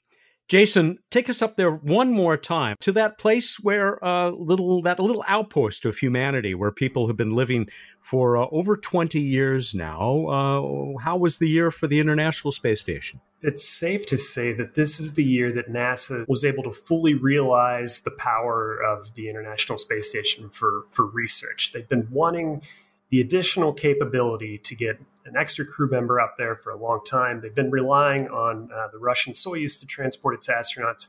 Jason, 0.47 0.99
take 1.09 1.27
us 1.27 1.41
up 1.41 1.57
there 1.57 1.71
one 1.71 2.11
more 2.11 2.37
time 2.37 2.75
to 2.81 2.91
that 2.91 3.17
place 3.17 3.57
where 3.61 4.03
uh, 4.05 4.29
little 4.29 4.81
that 4.83 4.99
little 4.99 5.23
outpost 5.27 5.85
of 5.85 5.97
humanity, 5.97 6.53
where 6.53 6.71
people 6.71 7.07
have 7.07 7.17
been 7.17 7.33
living 7.33 7.67
for 7.99 8.37
uh, 8.37 8.45
over 8.51 8.77
twenty 8.77 9.21
years 9.21 9.73
now. 9.73 10.27
Uh, 10.27 10.99
how 11.01 11.17
was 11.17 11.39
the 11.39 11.49
year 11.49 11.71
for 11.71 11.87
the 11.87 11.99
International 11.99 12.51
Space 12.51 12.79
Station? 12.79 13.21
It's 13.41 13.67
safe 13.67 14.05
to 14.07 14.17
say 14.17 14.53
that 14.53 14.75
this 14.75 14.99
is 14.99 15.13
the 15.13 15.23
year 15.23 15.51
that 15.53 15.71
NASA 15.71 16.27
was 16.27 16.45
able 16.45 16.63
to 16.63 16.71
fully 16.71 17.15
realize 17.15 18.01
the 18.01 18.11
power 18.11 18.77
of 18.77 19.15
the 19.15 19.27
International 19.27 19.79
Space 19.79 20.09
Station 20.09 20.49
for 20.49 20.85
for 20.91 21.07
research. 21.07 21.71
They've 21.73 21.89
been 21.89 22.07
wanting 22.11 22.61
the 23.09 23.19
additional 23.19 23.73
capability 23.73 24.59
to 24.59 24.75
get 24.75 24.99
an 25.25 25.35
extra 25.35 25.65
crew 25.65 25.89
member 25.89 26.19
up 26.19 26.35
there 26.37 26.55
for 26.55 26.71
a 26.71 26.77
long 26.77 27.01
time. 27.05 27.41
They've 27.41 27.53
been 27.53 27.71
relying 27.71 28.27
on 28.29 28.69
uh, 28.71 28.87
the 28.91 28.99
Russian 28.99 29.33
Soyuz 29.33 29.79
to 29.79 29.85
transport 29.85 30.35
its 30.35 30.47
astronauts. 30.47 31.07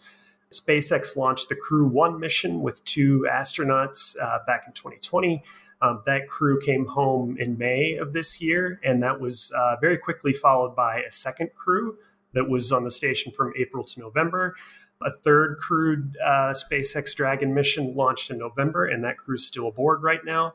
SpaceX 0.52 1.16
launched 1.16 1.48
the 1.48 1.56
Crew 1.56 1.86
One 1.86 2.18
mission 2.18 2.62
with 2.62 2.82
two 2.84 3.26
astronauts 3.30 4.16
uh, 4.20 4.38
back 4.46 4.64
in 4.66 4.72
2020. 4.72 5.42
Um, 5.82 6.02
that 6.06 6.28
crew 6.28 6.58
came 6.60 6.86
home 6.86 7.36
in 7.38 7.58
May 7.58 7.96
of 7.96 8.12
this 8.14 8.40
year, 8.40 8.80
and 8.82 9.02
that 9.02 9.20
was 9.20 9.52
uh, 9.56 9.76
very 9.80 9.98
quickly 9.98 10.32
followed 10.32 10.74
by 10.74 11.00
a 11.00 11.10
second 11.10 11.50
crew 11.54 11.98
that 12.32 12.48
was 12.48 12.72
on 12.72 12.84
the 12.84 12.90
station 12.90 13.32
from 13.32 13.52
April 13.58 13.84
to 13.84 14.00
November. 14.00 14.54
A 15.02 15.10
third 15.10 15.58
crewed 15.58 16.16
uh, 16.24 16.54
SpaceX 16.54 17.14
Dragon 17.14 17.52
mission 17.52 17.94
launched 17.94 18.30
in 18.30 18.38
November, 18.38 18.86
and 18.86 19.04
that 19.04 19.18
crew 19.18 19.34
is 19.34 19.46
still 19.46 19.68
aboard 19.68 20.02
right 20.02 20.24
now. 20.24 20.54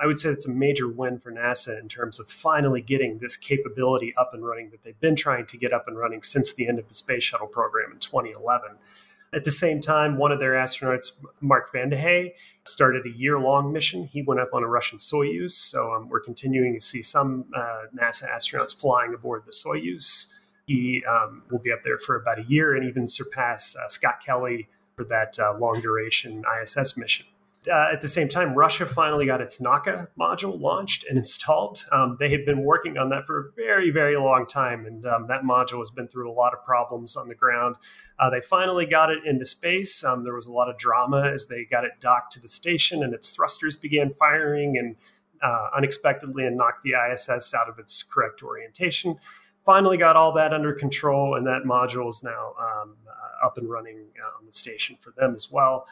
I 0.00 0.06
would 0.06 0.18
say 0.18 0.30
it's 0.30 0.46
a 0.46 0.50
major 0.50 0.88
win 0.88 1.18
for 1.18 1.30
NASA 1.30 1.78
in 1.78 1.88
terms 1.88 2.18
of 2.18 2.28
finally 2.28 2.80
getting 2.80 3.18
this 3.18 3.36
capability 3.36 4.14
up 4.16 4.32
and 4.32 4.44
running 4.44 4.70
that 4.70 4.82
they've 4.82 4.98
been 4.98 5.14
trying 5.14 5.44
to 5.46 5.58
get 5.58 5.74
up 5.74 5.86
and 5.86 5.98
running 5.98 6.22
since 6.22 6.54
the 6.54 6.66
end 6.66 6.78
of 6.78 6.88
the 6.88 6.94
space 6.94 7.22
shuttle 7.22 7.46
program 7.46 7.92
in 7.92 7.98
2011. 7.98 8.70
At 9.32 9.44
the 9.44 9.50
same 9.50 9.80
time, 9.80 10.16
one 10.16 10.32
of 10.32 10.40
their 10.40 10.52
astronauts, 10.52 11.22
Mark 11.40 11.72
Vande 11.72 12.00
Hei, 12.00 12.34
started 12.64 13.04
a 13.06 13.10
year 13.10 13.38
long 13.38 13.72
mission. 13.72 14.06
He 14.06 14.22
went 14.22 14.40
up 14.40 14.50
on 14.54 14.64
a 14.64 14.66
Russian 14.66 14.98
Soyuz. 14.98 15.52
So 15.52 15.92
um, 15.92 16.08
we're 16.08 16.20
continuing 16.20 16.74
to 16.74 16.80
see 16.80 17.02
some 17.02 17.44
uh, 17.54 17.82
NASA 17.94 18.28
astronauts 18.28 18.74
flying 18.74 19.14
aboard 19.14 19.42
the 19.44 19.52
Soyuz. 19.52 20.32
He 20.66 21.04
um, 21.08 21.42
will 21.50 21.58
be 21.58 21.72
up 21.72 21.82
there 21.84 21.98
for 21.98 22.16
about 22.16 22.38
a 22.38 22.44
year 22.44 22.74
and 22.74 22.88
even 22.88 23.06
surpass 23.06 23.76
uh, 23.76 23.88
Scott 23.88 24.20
Kelly 24.24 24.68
for 24.96 25.04
that 25.04 25.38
uh, 25.38 25.56
long 25.58 25.80
duration 25.80 26.42
ISS 26.62 26.96
mission 26.96 27.26
uh, 27.68 27.88
at 27.92 28.00
the 28.00 28.08
same 28.08 28.28
time, 28.28 28.54
Russia 28.54 28.86
finally 28.86 29.26
got 29.26 29.42
its 29.42 29.58
Nauka 29.58 30.08
module 30.18 30.58
launched 30.58 31.04
and 31.08 31.18
installed. 31.18 31.84
Um, 31.92 32.16
they 32.18 32.30
had 32.30 32.46
been 32.46 32.64
working 32.64 32.96
on 32.96 33.10
that 33.10 33.26
for 33.26 33.38
a 33.38 33.52
very, 33.54 33.90
very 33.90 34.16
long 34.16 34.46
time, 34.46 34.86
and 34.86 35.04
um, 35.04 35.26
that 35.26 35.42
module 35.42 35.80
has 35.80 35.90
been 35.90 36.08
through 36.08 36.30
a 36.30 36.32
lot 36.32 36.54
of 36.54 36.64
problems 36.64 37.16
on 37.16 37.28
the 37.28 37.34
ground. 37.34 37.76
Uh, 38.18 38.30
they 38.30 38.40
finally 38.40 38.86
got 38.86 39.10
it 39.10 39.18
into 39.26 39.44
space. 39.44 40.02
Um, 40.02 40.24
there 40.24 40.34
was 40.34 40.46
a 40.46 40.52
lot 40.52 40.70
of 40.70 40.78
drama 40.78 41.30
as 41.32 41.48
they 41.48 41.64
got 41.64 41.84
it 41.84 41.92
docked 42.00 42.32
to 42.32 42.40
the 42.40 42.48
station, 42.48 43.02
and 43.02 43.12
its 43.12 43.34
thrusters 43.34 43.76
began 43.76 44.14
firing 44.14 44.78
and 44.78 44.96
uh, 45.42 45.68
unexpectedly 45.76 46.46
and 46.46 46.56
knocked 46.56 46.82
the 46.82 46.94
ISS 47.12 47.52
out 47.52 47.68
of 47.68 47.78
its 47.78 48.02
correct 48.02 48.42
orientation. 48.42 49.16
Finally, 49.66 49.98
got 49.98 50.16
all 50.16 50.32
that 50.32 50.54
under 50.54 50.72
control, 50.72 51.34
and 51.34 51.46
that 51.46 51.64
module 51.64 52.08
is 52.08 52.22
now 52.22 52.54
um, 52.58 52.96
uh, 53.06 53.46
up 53.46 53.58
and 53.58 53.68
running 53.68 53.98
uh, 54.18 54.38
on 54.38 54.46
the 54.46 54.52
station 54.52 54.96
for 54.98 55.12
them 55.18 55.34
as 55.34 55.50
well 55.52 55.86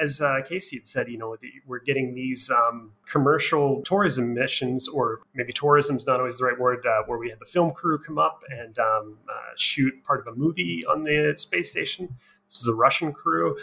as 0.00 0.20
uh, 0.20 0.40
Casey 0.46 0.76
had 0.76 0.86
said, 0.86 1.08
you 1.08 1.18
know, 1.18 1.36
we're 1.66 1.80
getting 1.80 2.14
these 2.14 2.50
um, 2.50 2.92
commercial 3.06 3.82
tourism 3.82 4.34
missions, 4.34 4.88
or 4.88 5.20
maybe 5.34 5.52
tourism 5.52 5.96
is 5.96 6.06
not 6.06 6.18
always 6.18 6.38
the 6.38 6.44
right 6.44 6.58
word, 6.58 6.84
uh, 6.86 7.02
where 7.06 7.18
we 7.18 7.30
had 7.30 7.38
the 7.38 7.46
film 7.46 7.72
crew 7.72 7.98
come 7.98 8.18
up 8.18 8.42
and 8.50 8.78
um, 8.78 9.18
uh, 9.28 9.52
shoot 9.56 9.92
part 10.04 10.20
of 10.20 10.26
a 10.32 10.36
movie 10.36 10.82
on 10.88 11.02
the 11.02 11.32
space 11.36 11.70
station. 11.70 12.14
This 12.48 12.60
is 12.60 12.68
a 12.68 12.74
Russian 12.74 13.12
crew, 13.12 13.56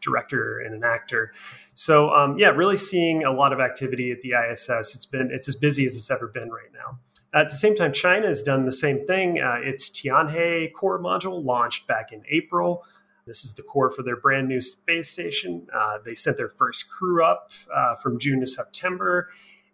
director 0.00 0.58
and 0.58 0.74
an 0.74 0.84
actor. 0.84 1.32
So 1.74 2.10
um, 2.10 2.38
yeah, 2.38 2.48
really 2.48 2.76
seeing 2.76 3.24
a 3.24 3.32
lot 3.32 3.52
of 3.52 3.60
activity 3.60 4.12
at 4.12 4.20
the 4.20 4.34
ISS. 4.34 4.94
It's 4.94 5.06
been 5.06 5.30
it's 5.32 5.48
as 5.48 5.56
busy 5.56 5.86
as 5.86 5.96
it's 5.96 6.10
ever 6.10 6.28
been 6.28 6.50
right 6.50 6.72
now. 6.72 6.98
At 7.32 7.50
the 7.50 7.56
same 7.56 7.74
time, 7.74 7.92
China 7.92 8.28
has 8.28 8.42
done 8.42 8.64
the 8.64 8.72
same 8.72 9.02
thing. 9.02 9.40
Uh, 9.40 9.56
its 9.60 9.90
Tianhe 9.90 10.72
core 10.72 11.00
module 11.00 11.44
launched 11.44 11.88
back 11.88 12.12
in 12.12 12.22
April. 12.30 12.84
This 13.26 13.44
is 13.44 13.54
the 13.54 13.62
core 13.62 13.90
for 13.90 14.02
their 14.02 14.16
brand 14.16 14.48
new 14.48 14.60
space 14.60 15.10
station. 15.10 15.66
Uh, 15.74 15.98
they 16.04 16.14
sent 16.14 16.36
their 16.36 16.48
first 16.48 16.90
crew 16.90 17.24
up 17.24 17.52
uh, 17.74 17.94
from 17.96 18.18
June 18.18 18.40
to 18.40 18.46
September. 18.46 19.28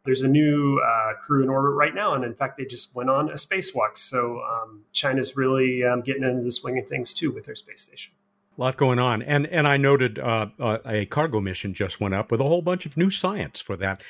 There's 0.04 0.22
a 0.22 0.28
new 0.28 0.80
uh, 0.80 1.14
crew 1.14 1.42
in 1.42 1.48
orbit 1.48 1.72
right 1.72 1.94
now, 1.94 2.14
and 2.14 2.24
in 2.24 2.34
fact, 2.34 2.56
they 2.56 2.64
just 2.64 2.94
went 2.94 3.10
on 3.10 3.28
a 3.28 3.34
spacewalk. 3.34 3.96
So 3.98 4.40
um, 4.40 4.84
China's 4.92 5.36
really 5.36 5.84
um, 5.84 6.00
getting 6.00 6.22
into 6.22 6.42
the 6.42 6.52
swing 6.52 6.78
of 6.78 6.86
things 6.86 7.12
too 7.12 7.30
with 7.30 7.44
their 7.44 7.54
space 7.54 7.82
station. 7.82 8.14
A 8.56 8.60
lot 8.60 8.76
going 8.76 8.98
on, 8.98 9.22
and 9.22 9.46
and 9.46 9.66
I 9.66 9.76
noted 9.76 10.18
uh, 10.18 10.46
uh, 10.58 10.78
a 10.86 11.06
cargo 11.06 11.40
mission 11.40 11.74
just 11.74 12.00
went 12.00 12.14
up 12.14 12.30
with 12.30 12.40
a 12.40 12.44
whole 12.44 12.62
bunch 12.62 12.86
of 12.86 12.96
new 12.96 13.10
science 13.10 13.60
for 13.60 13.76
that 13.76 14.02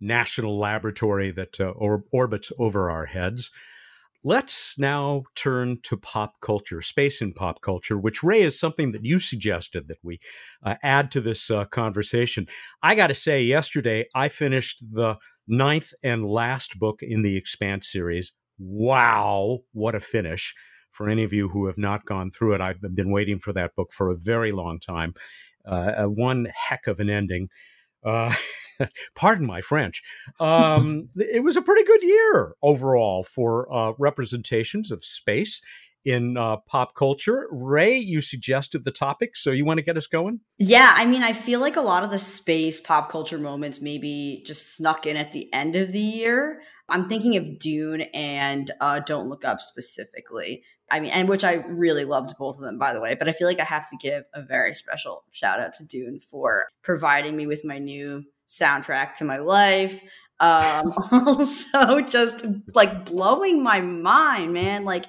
national 0.00 0.58
laboratory 0.58 1.30
that 1.32 1.60
uh, 1.60 1.70
or- 1.70 2.04
orbits 2.12 2.52
over 2.58 2.90
our 2.90 3.06
heads. 3.06 3.50
Let's 4.24 4.76
now 4.76 5.22
turn 5.36 5.78
to 5.84 5.96
pop 5.96 6.40
culture, 6.40 6.82
space 6.82 7.22
in 7.22 7.32
pop 7.32 7.60
culture, 7.60 7.96
which 7.96 8.22
Rae 8.24 8.42
is 8.42 8.58
something 8.58 8.90
that 8.92 9.04
you 9.04 9.20
suggested 9.20 9.86
that 9.86 9.98
we 10.02 10.18
uh, 10.62 10.74
add 10.82 11.12
to 11.12 11.20
this 11.20 11.50
uh, 11.50 11.66
conversation. 11.66 12.46
I 12.82 12.96
got 12.96 13.06
to 13.06 13.14
say, 13.14 13.42
yesterday 13.42 14.06
I 14.16 14.28
finished 14.28 14.84
the 14.92 15.18
ninth 15.46 15.92
and 16.02 16.24
last 16.24 16.80
book 16.80 17.00
in 17.00 17.22
the 17.22 17.36
Expanse 17.36 17.90
series. 17.90 18.32
Wow, 18.58 19.60
what 19.72 19.94
a 19.94 20.00
finish! 20.00 20.52
For 20.90 21.08
any 21.08 21.22
of 21.22 21.32
you 21.32 21.50
who 21.50 21.66
have 21.66 21.78
not 21.78 22.04
gone 22.04 22.30
through 22.32 22.54
it, 22.54 22.60
I've 22.60 22.80
been 22.80 23.12
waiting 23.12 23.38
for 23.38 23.52
that 23.52 23.76
book 23.76 23.92
for 23.92 24.10
a 24.10 24.16
very 24.16 24.50
long 24.50 24.80
time. 24.80 25.14
Uh, 25.64 26.04
one 26.04 26.48
heck 26.54 26.88
of 26.88 26.98
an 26.98 27.08
ending. 27.08 27.50
Uh, 28.08 28.34
pardon 29.14 29.46
my 29.46 29.60
French. 29.60 30.02
Um, 30.40 31.08
it 31.16 31.42
was 31.42 31.56
a 31.56 31.62
pretty 31.62 31.84
good 31.84 32.02
year 32.02 32.54
overall 32.62 33.22
for 33.22 33.72
uh, 33.72 33.92
representations 33.98 34.90
of 34.90 35.04
space 35.04 35.60
in 36.04 36.36
uh, 36.36 36.56
pop 36.58 36.94
culture. 36.94 37.48
Rae, 37.50 37.96
you 37.96 38.20
suggested 38.20 38.84
the 38.84 38.90
topic, 38.90 39.36
so 39.36 39.50
you 39.50 39.64
want 39.64 39.78
to 39.78 39.84
get 39.84 39.96
us 39.96 40.06
going? 40.06 40.40
Yeah, 40.56 40.92
I 40.94 41.04
mean, 41.04 41.22
I 41.22 41.32
feel 41.32 41.60
like 41.60 41.76
a 41.76 41.82
lot 41.82 42.02
of 42.02 42.10
the 42.10 42.18
space 42.18 42.80
pop 42.80 43.10
culture 43.10 43.38
moments 43.38 43.80
maybe 43.80 44.42
just 44.46 44.76
snuck 44.76 45.06
in 45.06 45.16
at 45.16 45.32
the 45.32 45.52
end 45.52 45.76
of 45.76 45.92
the 45.92 46.00
year. 46.00 46.62
I'm 46.88 47.08
thinking 47.08 47.36
of 47.36 47.58
Dune 47.58 48.02
and 48.14 48.70
uh, 48.80 49.00
Don't 49.00 49.28
Look 49.28 49.44
Up 49.44 49.60
specifically 49.60 50.62
I 50.90 51.00
mean, 51.00 51.10
and 51.10 51.28
which 51.28 51.44
I 51.44 51.54
really 51.54 52.04
loved 52.04 52.36
both 52.38 52.56
of 52.56 52.62
them, 52.62 52.78
by 52.78 52.92
the 52.92 53.00
way. 53.00 53.14
But 53.14 53.28
I 53.28 53.32
feel 53.32 53.46
like 53.46 53.60
I 53.60 53.64
have 53.64 53.88
to 53.90 53.96
give 54.00 54.24
a 54.32 54.42
very 54.42 54.72
special 54.72 55.24
shout 55.30 55.60
out 55.60 55.74
to 55.74 55.84
Dune 55.84 56.20
for 56.20 56.68
providing 56.82 57.36
me 57.36 57.46
with 57.46 57.64
my 57.64 57.78
new 57.78 58.24
soundtrack 58.46 59.14
to 59.14 59.24
my 59.24 59.38
life. 59.38 60.02
Um, 60.40 60.92
also, 61.12 62.00
just 62.00 62.46
like 62.74 63.04
blowing 63.04 63.62
my 63.62 63.80
mind, 63.80 64.52
man. 64.52 64.84
Like, 64.84 65.06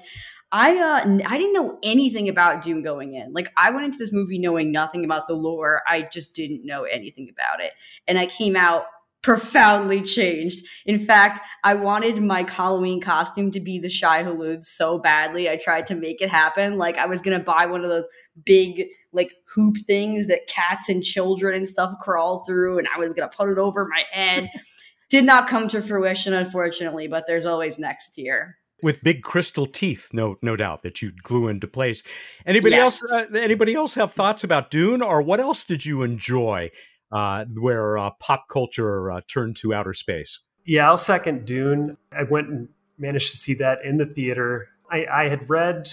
I 0.52 0.76
uh, 0.76 1.18
I 1.26 1.38
didn't 1.38 1.54
know 1.54 1.78
anything 1.82 2.28
about 2.28 2.62
Dune 2.62 2.82
going 2.82 3.14
in. 3.14 3.32
Like, 3.32 3.52
I 3.56 3.70
went 3.70 3.86
into 3.86 3.98
this 3.98 4.12
movie 4.12 4.38
knowing 4.38 4.72
nothing 4.72 5.04
about 5.04 5.28
the 5.28 5.34
lore. 5.34 5.82
I 5.86 6.02
just 6.12 6.34
didn't 6.34 6.66
know 6.66 6.82
anything 6.84 7.28
about 7.30 7.64
it, 7.64 7.72
and 8.06 8.18
I 8.18 8.26
came 8.26 8.56
out 8.56 8.84
profoundly 9.22 10.02
changed. 10.02 10.64
In 10.86 10.98
fact, 10.98 11.40
I 11.62 11.74
wanted 11.74 12.22
my 12.22 12.44
Halloween 12.48 13.00
costume 13.00 13.50
to 13.52 13.60
be 13.60 13.78
the 13.78 13.88
Shai-Hulud 13.90 14.64
so 14.64 14.98
badly. 14.98 15.48
I 15.48 15.56
tried 15.56 15.86
to 15.88 15.94
make 15.94 16.20
it 16.22 16.30
happen. 16.30 16.78
Like 16.78 16.96
I 16.98 17.06
was 17.06 17.20
gonna 17.20 17.40
buy 17.40 17.66
one 17.66 17.82
of 17.84 17.90
those 17.90 18.08
big 18.44 18.86
like 19.12 19.32
hoop 19.54 19.76
things 19.86 20.26
that 20.28 20.46
cats 20.46 20.88
and 20.88 21.02
children 21.02 21.54
and 21.54 21.68
stuff 21.68 21.92
crawl 22.00 22.44
through, 22.46 22.78
and 22.78 22.88
I 22.94 22.98
was 22.98 23.12
gonna 23.12 23.28
put 23.34 23.48
it 23.50 23.58
over 23.58 23.86
my 23.86 24.04
head. 24.12 24.48
Did 25.10 25.24
not 25.24 25.48
come 25.48 25.66
to 25.68 25.82
fruition, 25.82 26.32
unfortunately, 26.34 27.08
but 27.08 27.26
there's 27.26 27.44
always 27.44 27.78
next 27.78 28.16
year. 28.16 28.56
with 28.82 29.02
big 29.02 29.22
crystal 29.22 29.66
teeth, 29.66 30.08
no 30.14 30.36
no 30.40 30.56
doubt 30.56 30.82
that 30.84 31.02
you'd 31.02 31.22
glue 31.22 31.48
into 31.48 31.66
place. 31.66 32.02
Anybody 32.46 32.76
Yes. 32.76 33.02
else? 33.02 33.12
Uh, 33.12 33.36
anybody 33.36 33.74
else 33.74 33.94
have 33.96 34.12
thoughts 34.12 34.44
about 34.44 34.70
Dune, 34.70 35.02
or 35.02 35.20
what 35.20 35.40
else 35.40 35.64
did 35.64 35.84
you 35.84 36.02
enjoy? 36.02 36.70
Uh, 37.12 37.44
where 37.54 37.98
uh, 37.98 38.10
pop 38.20 38.48
culture 38.48 39.10
uh, 39.10 39.20
turned 39.26 39.56
to 39.56 39.74
outer 39.74 39.92
space. 39.92 40.38
Yeah, 40.64 40.88
I'll 40.88 40.96
second 40.96 41.44
Dune. 41.44 41.96
I 42.12 42.22
went 42.22 42.48
and 42.48 42.68
managed 42.98 43.32
to 43.32 43.36
see 43.36 43.54
that 43.54 43.84
in 43.84 43.96
the 43.96 44.06
theater. 44.06 44.68
I, 44.90 45.06
I 45.06 45.28
had 45.28 45.50
read, 45.50 45.88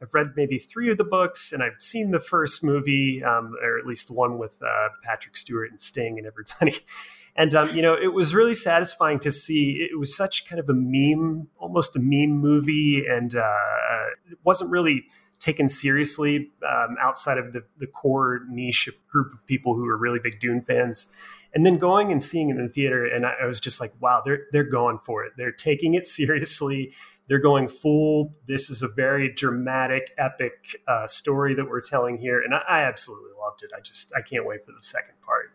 I've 0.00 0.14
read 0.14 0.34
maybe 0.36 0.58
three 0.58 0.90
of 0.90 0.98
the 0.98 1.04
books, 1.04 1.52
and 1.52 1.62
I've 1.62 1.80
seen 1.80 2.10
the 2.10 2.20
first 2.20 2.62
movie, 2.62 3.22
um, 3.24 3.54
or 3.62 3.78
at 3.78 3.86
least 3.86 4.08
the 4.08 4.14
one 4.14 4.38
with 4.38 4.62
uh, 4.62 4.88
Patrick 5.02 5.36
Stewart 5.36 5.70
and 5.70 5.80
Sting 5.80 6.18
and 6.18 6.26
everybody. 6.26 6.84
And 7.36 7.54
um, 7.54 7.74
you 7.74 7.80
know, 7.80 7.94
it 7.94 8.12
was 8.12 8.34
really 8.34 8.56
satisfying 8.56 9.20
to 9.20 9.30
see. 9.30 9.88
It 9.88 9.98
was 9.98 10.14
such 10.14 10.48
kind 10.48 10.58
of 10.58 10.68
a 10.68 10.74
meme, 10.74 11.46
almost 11.58 11.94
a 11.94 12.00
meme 12.00 12.36
movie, 12.36 13.06
and 13.08 13.34
uh, 13.36 14.06
it 14.30 14.38
wasn't 14.42 14.70
really 14.70 15.04
taken 15.40 15.68
seriously 15.68 16.50
um, 16.68 16.96
outside 17.00 17.38
of 17.38 17.52
the, 17.52 17.64
the 17.78 17.86
core 17.86 18.42
niche 18.48 18.88
group 19.10 19.32
of 19.32 19.44
people 19.46 19.74
who 19.74 19.86
are 19.86 19.96
really 19.96 20.20
big 20.22 20.38
Dune 20.38 20.62
fans. 20.62 21.10
And 21.52 21.66
then 21.66 21.78
going 21.78 22.12
and 22.12 22.22
seeing 22.22 22.50
it 22.50 22.56
in 22.56 22.66
the 22.66 22.72
theater 22.72 23.04
and 23.04 23.26
I, 23.26 23.34
I 23.42 23.46
was 23.46 23.58
just 23.58 23.80
like 23.80 23.92
wow 24.00 24.22
they're 24.24 24.42
they're 24.52 24.62
going 24.62 24.98
for 24.98 25.24
it. 25.24 25.32
They're 25.36 25.50
taking 25.50 25.94
it 25.94 26.06
seriously. 26.18 26.92
They're 27.26 27.38
going 27.38 27.68
full 27.68 28.34
this 28.46 28.70
is 28.70 28.82
a 28.82 28.88
very 28.88 29.32
dramatic 29.32 30.12
epic 30.18 30.76
uh, 30.86 31.08
story 31.08 31.54
that 31.54 31.68
we're 31.68 31.80
telling 31.80 32.18
here. 32.18 32.40
And 32.40 32.54
I, 32.54 32.62
I 32.68 32.82
absolutely 32.82 33.30
loved 33.40 33.62
it. 33.62 33.70
I 33.76 33.80
just 33.80 34.12
i 34.14 34.20
can't 34.20 34.46
wait 34.46 34.64
for 34.64 34.72
the 34.72 34.82
second 34.82 35.14
part. 35.22 35.50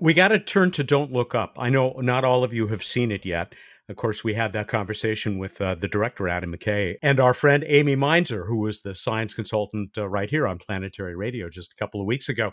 We 0.00 0.14
got 0.14 0.28
to 0.28 0.38
turn 0.38 0.70
to 0.72 0.84
Don't 0.84 1.12
Look 1.12 1.34
Up. 1.34 1.56
I 1.58 1.70
know 1.70 1.92
not 2.00 2.24
all 2.24 2.44
of 2.44 2.52
you 2.52 2.66
have 2.68 2.82
seen 2.82 3.10
it 3.10 3.24
yet. 3.24 3.54
Of 3.88 3.96
course, 3.96 4.24
we 4.24 4.32
had 4.32 4.54
that 4.54 4.68
conversation 4.68 5.38
with 5.38 5.60
uh, 5.60 5.74
the 5.74 5.88
director, 5.88 6.26
Adam 6.26 6.54
McKay, 6.54 6.94
and 7.02 7.20
our 7.20 7.34
friend 7.34 7.62
Amy 7.66 7.96
Mainzer, 7.96 8.46
who 8.46 8.58
was 8.58 8.80
the 8.80 8.94
science 8.94 9.34
consultant 9.34 9.90
uh, 9.98 10.08
right 10.08 10.30
here 10.30 10.46
on 10.46 10.58
Planetary 10.58 11.14
Radio 11.14 11.50
just 11.50 11.72
a 11.72 11.76
couple 11.76 12.00
of 12.00 12.06
weeks 12.06 12.28
ago. 12.28 12.52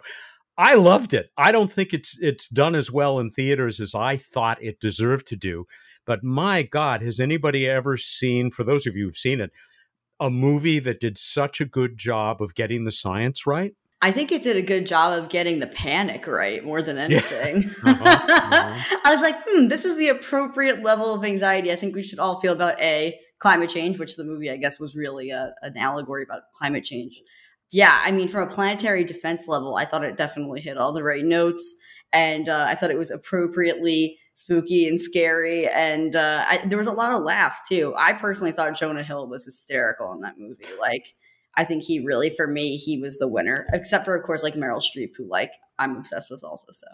I 0.58 0.76
loved 0.76 1.14
it. 1.14 1.30
I 1.38 1.54
don't 1.54 1.72
think 1.72 1.94
it's 1.94 2.18
it's 2.20 2.50
done 2.50 2.76
as 2.76 2.92
well 2.92 3.18
in 3.18 3.32
theaters 3.32 3.80
as 3.80 3.96
I 3.96 4.18
thought 4.18 4.62
it 4.62 4.82
deserved 4.82 5.26
to 5.28 5.38
do. 5.38 5.66
But 6.06 6.24
my 6.24 6.64
God, 6.64 7.02
has 7.02 7.20
anybody 7.20 7.68
ever 7.68 7.96
seen, 7.96 8.52
for 8.52 8.66
those 8.66 8.86
of 8.86 8.96
you 8.96 9.06
who've 9.06 9.16
seen 9.16 9.40
it, 9.40 9.52
a 10.20 10.30
movie 10.30 10.80
that 10.80 11.00
did 11.00 11.18
such 11.18 11.62
a 11.62 11.66
good 11.66 11.98
job 11.98 12.42
of 12.42 12.56
getting 12.56 12.84
the 12.84 12.92
science 12.92 13.48
right? 13.48 13.74
I 14.04 14.12
think 14.12 14.32
it 14.32 14.42
did 14.42 14.58
a 14.58 14.62
good 14.64 14.88
job 14.88 15.18
of 15.18 15.30
getting 15.30 15.60
the 15.60 15.68
panic 15.68 16.26
right 16.26 16.64
more 16.64 16.82
than 16.82 16.98
anything. 16.98 17.70
Uh-huh, 17.84 18.04
uh-huh. 18.06 18.98
I 19.06 19.12
was 19.12 19.22
like, 19.22 19.36
hmm, 19.48 19.68
this 19.68 19.86
is 19.86 19.98
the 19.98 20.10
appropriate 20.10 20.84
level 20.84 21.14
of 21.14 21.24
anxiety 21.24 21.72
I 21.72 21.76
think 21.76 21.96
we 21.96 22.04
should 22.04 22.20
all 22.20 22.40
feel 22.40 22.54
about 22.54 22.80
A, 22.80 23.20
climate 23.40 23.70
change, 23.70 24.00
which 24.00 24.16
the 24.16 24.24
movie, 24.24 24.50
I 24.50 24.58
guess, 24.58 24.80
was 24.80 24.96
really 24.96 25.32
a, 25.32 25.54
an 25.62 25.78
allegory 25.78 26.24
about 26.24 26.44
climate 26.54 26.84
change. 26.84 27.22
Yeah, 27.72 28.00
I 28.04 28.12
mean, 28.12 28.28
from 28.28 28.48
a 28.48 28.52
planetary 28.52 29.04
defense 29.04 29.48
level, 29.48 29.76
I 29.76 29.86
thought 29.86 30.04
it 30.04 30.18
definitely 30.18 30.62
hit 30.62 30.78
all 30.78 30.94
the 30.94 31.04
right 31.04 31.24
notes. 31.24 31.76
And 32.14 32.50
uh, 32.50 32.66
I 32.68 32.76
thought 32.76 32.92
it 32.92 32.98
was 32.98 33.12
appropriately 33.12 34.18
spooky 34.34 34.88
and 34.88 35.00
scary. 35.00 35.68
And 35.68 36.16
uh, 36.16 36.46
I, 36.48 36.66
there 36.66 36.78
was 36.78 36.88
a 36.88 36.92
lot 36.92 37.14
of 37.14 37.24
laughs, 37.24 37.68
too. 37.68 37.94
I 37.98 38.14
personally 38.14 38.52
thought 38.52 38.78
Jonah 38.78 39.04
Hill 39.04 39.28
was 39.28 39.46
hysterical 39.46 40.12
in 40.14 40.22
that 40.22 40.38
movie. 40.38 40.66
Like, 40.80 41.14
I 41.62 41.66
think 41.66 41.84
he 41.84 42.00
really, 42.00 42.32
for 42.32 42.48
me, 42.48 42.76
he 42.76 42.98
was 42.98 43.20
the 43.20 43.28
winner, 43.28 43.68
except 43.72 44.06
for, 44.06 44.16
of 44.16 44.24
course, 44.24 44.42
like 44.42 44.56
Meryl 44.56 44.82
Streep, 44.82 45.12
who, 45.16 45.30
like, 45.30 45.52
I'm 45.78 45.96
obsessed 45.98 46.32
with 46.32 46.44
also. 46.44 46.72
So, 46.72 46.88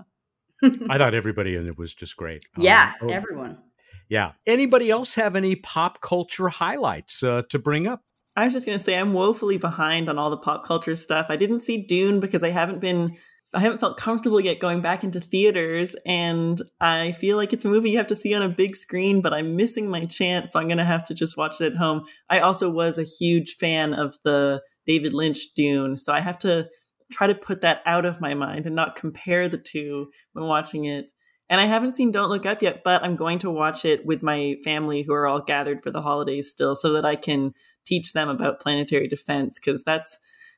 I 0.90 0.98
thought 0.98 1.14
everybody 1.14 1.56
in 1.56 1.66
it 1.68 1.78
was 1.78 1.94
just 1.94 2.18
great. 2.18 2.44
yeah, 2.58 2.94
Um, 3.02 3.08
oh, 3.10 3.14
everyone. 3.14 3.64
yeah. 4.10 4.34
Anybody 4.46 4.90
else 4.92 5.14
have 5.14 5.38
any 5.38 5.56
pop 5.56 6.02
culture 6.02 6.50
highlights 6.50 7.24
uh, 7.24 7.44
to 7.50 7.58
bring 7.60 7.88
up? 7.88 8.02
I 8.36 8.44
was 8.44 8.52
just 8.54 8.66
going 8.66 8.78
to 8.78 8.84
say 8.84 9.00
I'm 9.00 9.14
woefully 9.14 9.58
behind 9.58 10.10
on 10.10 10.20
all 10.20 10.30
the 10.30 10.38
pop 10.38 10.66
culture 10.66 10.96
stuff. 10.96 11.28
I 11.30 11.38
didn't 11.38 11.62
see 11.62 11.78
Dune 11.78 12.20
because 12.20 12.44
I 12.44 12.50
haven't 12.50 12.82
been 12.82 13.18
I 13.54 13.62
haven't 13.62 13.80
felt 13.80 13.98
comfortable 13.98 14.42
yet 14.42 14.60
going 14.60 14.82
back 14.82 15.04
into 15.04 15.22
theaters 15.22 15.96
and 16.06 16.62
I 16.82 17.14
feel 17.14 17.38
like 17.38 17.54
it's 17.54 17.64
a 17.64 17.70
movie 17.70 17.92
you 17.92 17.98
have 17.98 18.08
to 18.08 18.16
see 18.16 18.34
on 18.34 18.42
a 18.42 18.50
big 18.50 18.76
screen 18.76 19.22
but 19.22 19.34
I'm 19.34 19.56
missing 19.56 19.90
my 19.90 20.04
chance 20.04 20.52
so 20.52 20.60
I'm 20.60 20.68
going 20.68 20.78
to 20.80 20.86
have 20.86 21.06
to 21.06 21.14
just 21.14 21.38
watch 21.38 21.62
it 21.62 21.72
at 21.72 21.78
home. 21.78 22.04
I 22.30 22.40
also 22.40 22.70
was 22.70 23.00
a 23.00 23.04
huge 23.04 23.56
fan 23.58 23.94
of 23.94 24.18
the 24.24 24.62
David 24.86 25.14
Lynch 25.14 25.54
Dune 25.56 25.98
so 25.98 26.14
I 26.14 26.20
have 26.20 26.38
to 26.40 26.68
try 27.12 27.28
to 27.28 27.36
put 27.36 27.62
that 27.62 27.82
out 27.86 28.06
of 28.06 28.22
my 28.22 28.34
mind 28.34 28.66
and 28.66 28.76
not 28.76 28.96
compare 28.96 29.48
the 29.48 29.58
two 29.58 30.08
when 30.34 30.46
watching 30.46 30.86
it. 30.86 31.12
And 31.50 31.62
I 31.62 31.66
haven't 31.66 31.96
seen 31.96 32.12
Don't 32.12 32.30
Look 32.30 32.46
Up 32.46 32.62
yet, 32.62 32.82
but 32.84 33.04
I'm 33.04 33.16
going 33.16 33.40
to 33.40 33.50
watch 33.50 33.86
it 33.86 34.06
with 34.06 34.22
my 34.22 34.58
family 34.66 35.04
who 35.04 35.14
are 35.14 35.28
all 35.28 35.42
gathered 35.42 35.82
for 35.82 35.92
the 35.92 36.02
holidays 36.02 36.52
still 36.52 36.76
so 36.76 36.92
that 36.94 37.06
I 37.06 37.16
can 37.16 37.54
teach 37.86 38.12
them 38.12 38.28
about 38.28 38.60
planetary 38.60 39.08
defense 39.08 39.58
because 39.58 39.86
that's 39.86 40.18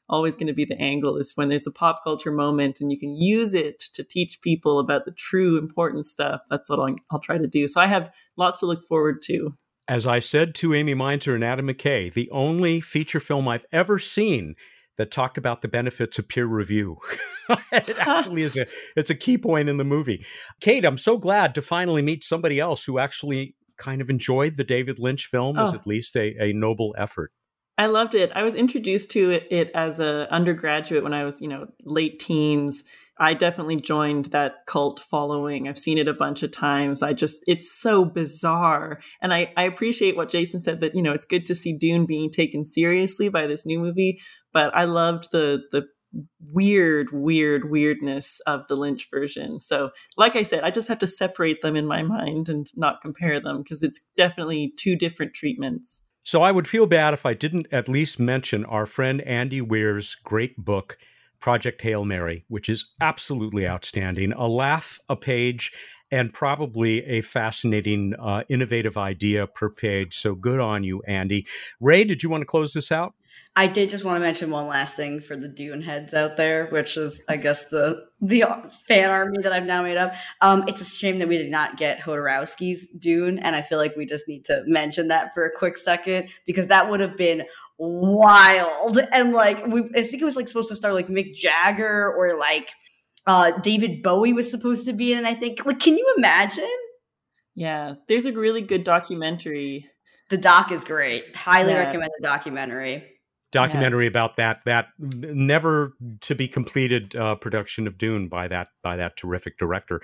always 0.10 0.36
going 0.36 0.47
to 0.47 0.53
be 0.53 0.66
the 0.66 0.80
angle 0.82 1.18
is 1.18 1.34
when 1.36 1.49
there's 1.49 1.68
a 1.68 1.72
pop 1.72 2.03
culture 2.03 2.32
moment 2.32 2.82
and 2.82 2.91
you 2.91 2.99
can 2.99 3.16
use 3.16 3.53
it 3.53 3.80
to 3.93 4.03
teach 4.03 4.41
people 4.41 4.80
about 4.80 5.05
the 5.05 5.12
true 5.12 5.57
important 5.57 6.05
stuff. 6.05 6.41
That's 6.49 6.70
what 6.70 6.80
I'll, 6.80 6.95
I'll 7.12 7.20
try 7.20 7.38
to 7.38 7.47
do. 7.47 7.68
So 7.68 7.80
I 7.80 7.88
have 7.88 8.12
lots 8.38 8.60
to 8.60 8.66
look 8.66 8.86
forward 8.88 9.22
to. 9.24 9.53
As 9.88 10.05
I 10.05 10.20
said 10.20 10.53
to 10.55 10.74
Amy 10.74 10.93
Mainzer 10.93 11.34
and 11.34 11.43
Adam 11.43 11.68
McKay, 11.68 12.14
the 12.14 12.30
only 12.32 12.80
feature 12.80 13.20
film 13.20 13.47
I've 13.47 13.66
ever 13.72 13.97
seen 13.97 14.53
that 14.97 15.12
talked 15.12 15.38
about 15.38 15.62
the 15.62 15.68
benefits 15.68 16.20
of 16.20 16.28
peer 16.28 16.45
review. 16.45 16.97
it 17.72 17.97
actually 17.97 18.43
is 18.43 18.57
a 18.57 18.68
it's 18.95 19.10
a 19.10 19.16
key 19.16 19.38
point 19.38 19.70
in 19.70 19.78
the 19.78 19.84
movie. 19.84 20.26
Kate, 20.60 20.86
I'm 20.86 20.97
so 20.97 21.18
glad 21.18 21.55
to 21.55 21.62
finally 21.62 22.01
meet 22.01 22.24
somebody 22.24 22.60
else 22.60 22.84
who 22.84 22.99
actually 22.99 23.55
kind 23.78 24.01
of 24.01 24.10
enjoyed 24.10 24.57
the 24.57 24.64
David 24.64 24.99
Lynch 24.99 25.26
film 25.26 25.57
as 25.57 25.74
Oh. 25.74 25.78
at 25.78 25.88
least 25.88 26.16
a, 26.16 26.36
a 26.39 26.53
noble 26.53 26.93
effort. 26.97 27.32
I 27.80 27.86
loved 27.86 28.14
it. 28.14 28.30
I 28.36 28.44
was 28.44 28.56
introduced 28.56 29.10
to 29.12 29.30
it, 29.30 29.48
it 29.50 29.72
as 29.74 30.02
a 30.02 30.28
undergraduate 30.34 31.02
when 31.02 31.14
I 31.14 31.24
was, 31.24 31.40
you 31.40 31.48
know, 31.48 31.68
late 31.86 32.20
teens. 32.20 32.84
I 33.18 33.34
definitely 33.34 33.78
joined 33.78 34.26
that 34.28 34.66
cult 34.68 35.00
following. 35.00 35.66
I've 35.66 35.78
seen 35.78 35.98
it 35.98 36.10
a 36.10 36.14
bunch 36.14 36.44
of 36.44 36.52
times. 36.52 37.02
I 37.02 37.14
just, 37.14 37.42
it's 37.48 37.72
so 37.72 38.04
bizarre. 38.04 39.00
And 39.22 39.34
I, 39.34 39.54
I 39.56 39.64
appreciate 39.64 40.18
what 40.18 40.30
Jason 40.30 40.60
said 40.60 40.82
that, 40.82 40.94
you 40.94 41.02
know, 41.02 41.14
it's 41.14 41.26
good 41.26 41.46
to 41.46 41.56
see 41.56 41.72
Dune 41.72 42.06
being 42.06 42.30
taken 42.30 42.66
seriously 42.66 43.30
by 43.30 43.48
this 43.48 43.66
new 43.66 43.80
movie. 43.80 44.20
But 44.52 44.76
I 44.76 44.84
loved 44.84 45.30
the, 45.32 45.62
the, 45.72 45.84
weird 46.52 47.12
weird 47.12 47.70
weirdness 47.70 48.42
of 48.48 48.62
the 48.68 48.76
lynch 48.76 49.08
version 49.12 49.60
so 49.60 49.92
like 50.18 50.36
i 50.36 50.42
said 50.42 50.64
i 50.64 50.72
just 50.72 50.88
have 50.88 50.98
to 50.98 51.06
separate 51.06 51.62
them 51.62 51.76
in 51.76 51.86
my 51.86 52.02
mind 52.02 52.50
and 52.50 52.66
not 52.76 53.00
compare 53.00 53.40
them 53.40 53.62
because 53.62 53.84
it's 53.84 54.02
definitely 54.18 54.74
two 54.76 54.96
different 54.96 55.36
treatments 55.36 56.02
So 56.30 56.44
I 56.44 56.52
would 56.52 56.68
feel 56.68 56.86
bad 56.86 57.16
if 57.16 57.26
I 57.26 57.34
didn't 57.34 57.66
at 57.72 57.90
least 57.90 58.20
mention 58.20 58.64
our 58.66 58.86
friend 58.86 59.20
Andy 59.22 59.62
Weir's 59.62 60.14
great 60.14 60.56
book, 60.64 60.96
Project 61.40 61.82
Hail 61.82 62.06
Mary, 62.06 62.46
which 62.48 62.70
is 62.70 62.86
absolutely 63.02 63.68
outstanding. 63.68 64.32
A 64.34 64.46
laugh 64.46 65.00
a 65.10 65.16
page 65.16 65.72
and 66.12 66.32
probably 66.32 67.04
a 67.04 67.22
fascinating, 67.22 68.14
uh, 68.20 68.44
innovative 68.48 68.96
idea 68.96 69.48
per 69.48 69.72
page. 69.72 70.14
So 70.14 70.36
good 70.36 70.60
on 70.60 70.84
you, 70.84 71.02
Andy. 71.08 71.48
Rae, 71.82 72.04
did 72.04 72.22
you 72.22 72.30
want 72.30 72.42
to 72.42 72.46
close 72.46 72.74
this 72.74 72.92
out? 72.92 73.16
I 73.56 73.68
did 73.68 73.89
just 73.89 74.06
want 74.06 74.16
to 74.16 74.20
mention 74.22 74.52
one 74.52 74.68
last 74.68 74.95
thing 74.95 75.20
for 75.20 75.36
the 75.36 75.47
Dune 75.50 75.82
heads 75.82 76.14
out 76.14 76.38
there, 76.38 76.68
which 76.68 76.95
is, 76.95 77.22
I 77.28 77.36
guess, 77.36 77.66
the 77.66 78.06
the 78.22 78.43
fan 78.88 79.10
army 79.10 79.39
that 79.43 79.52
I've 79.52 79.66
now 79.66 79.82
made 79.84 79.97
up. 79.97 80.14
Um, 80.39 80.64
it's 80.68 80.82
a 80.82 80.86
shame 80.86 81.20
that 81.20 81.28
we 81.28 81.38
did 81.38 81.52
not 81.52 81.76
get 81.76 82.00
Jodorowsky's 82.00 82.88
Dune, 82.97 83.38
and 83.39 83.56
I 83.56 83.62
feel 83.62 83.78
like 83.78 83.95
we 83.97 84.06
just 84.06 84.28
need 84.30 84.45
to 84.45 84.62
mention 84.66 85.10
that 85.10 85.34
for 85.34 85.43
a 85.45 85.52
quick 85.54 85.78
second 85.78 86.30
because 86.45 86.68
that 86.68 86.89
would 86.89 87.00
have 87.02 87.18
been 87.18 87.43
wild. 87.78 89.00
And 89.12 89.34
like, 89.34 89.66
we, 89.68 89.82
I 89.95 90.04
think 90.04 90.22
it 90.22 90.26
was 90.26 90.36
like 90.36 90.47
supposed 90.47 90.70
to 90.70 90.76
start 90.76 90.93
like 90.93 91.08
Mick 91.08 91.34
Jagger 91.34 92.14
or 92.14 92.38
like 92.39 92.70
uh, 93.26 93.52
David 93.60 94.02
Bowie 94.04 94.34
was 94.34 94.50
supposed 94.50 94.86
to 94.88 94.93
be 94.93 95.12
in. 95.12 95.26
I 95.26 95.34
think, 95.34 95.66
like, 95.66 95.80
can 95.80 95.97
you 95.97 96.14
imagine? 96.18 96.70
Yeah, 97.56 97.95
there's 98.08 98.26
a 98.26 98.32
really 98.32 98.62
good 98.62 98.84
documentary. 98.86 99.89
The 100.30 100.38
doc 100.38 100.72
is 100.72 100.86
great. 100.86 101.36
Highly 101.36 101.72
Yeah. 101.74 101.80
recommend 101.80 102.12
the 102.20 102.26
documentary. 102.26 103.16
Documentary 103.52 104.06
about 104.06 104.36
that 104.36 104.62
that 104.66 104.88
never 105.00 105.93
to 106.22 106.36
be 106.36 106.47
completed 106.47 107.16
uh, 107.16 107.34
production 107.36 107.88
of 107.88 107.97
Dune 107.97 108.28
by 108.28 108.47
that 108.47 108.68
by 108.84 108.95
that 108.97 109.18
terrific 109.18 109.58
director. 109.58 110.02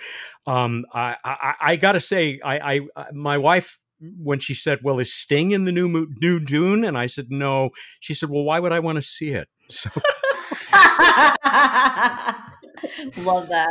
Um, 0.48 0.86
I, 0.94 1.16
I 1.24 1.54
I 1.62 1.76
gotta 1.76 2.00
say, 2.00 2.40
I, 2.44 2.58
I 2.76 2.80
I- 2.96 3.12
my 3.14 3.38
wife 3.38 3.78
when 4.00 4.40
she 4.40 4.54
said, 4.56 4.80
"Well, 4.84 5.00
is 5.00 5.14
Sting 5.14 5.52
in 5.52 5.66
the 5.66 5.72
new 5.72 5.88
mo- 5.88 6.08
new 6.22 6.40
Dune?" 6.40 6.84
and 6.84 6.98
I 6.98 7.06
said, 7.06 7.28
"No." 7.30 7.70
She 8.00 8.14
said, 8.16 8.30
"Well, 8.30 8.44
why 8.44 8.60
would 8.60 8.72
I 8.74 8.80
want 8.80 8.96
to 8.96 9.02
see 9.04 9.30
it?" 9.30 9.48
So 9.70 9.90
Love 13.24 13.48
that. 13.50 13.70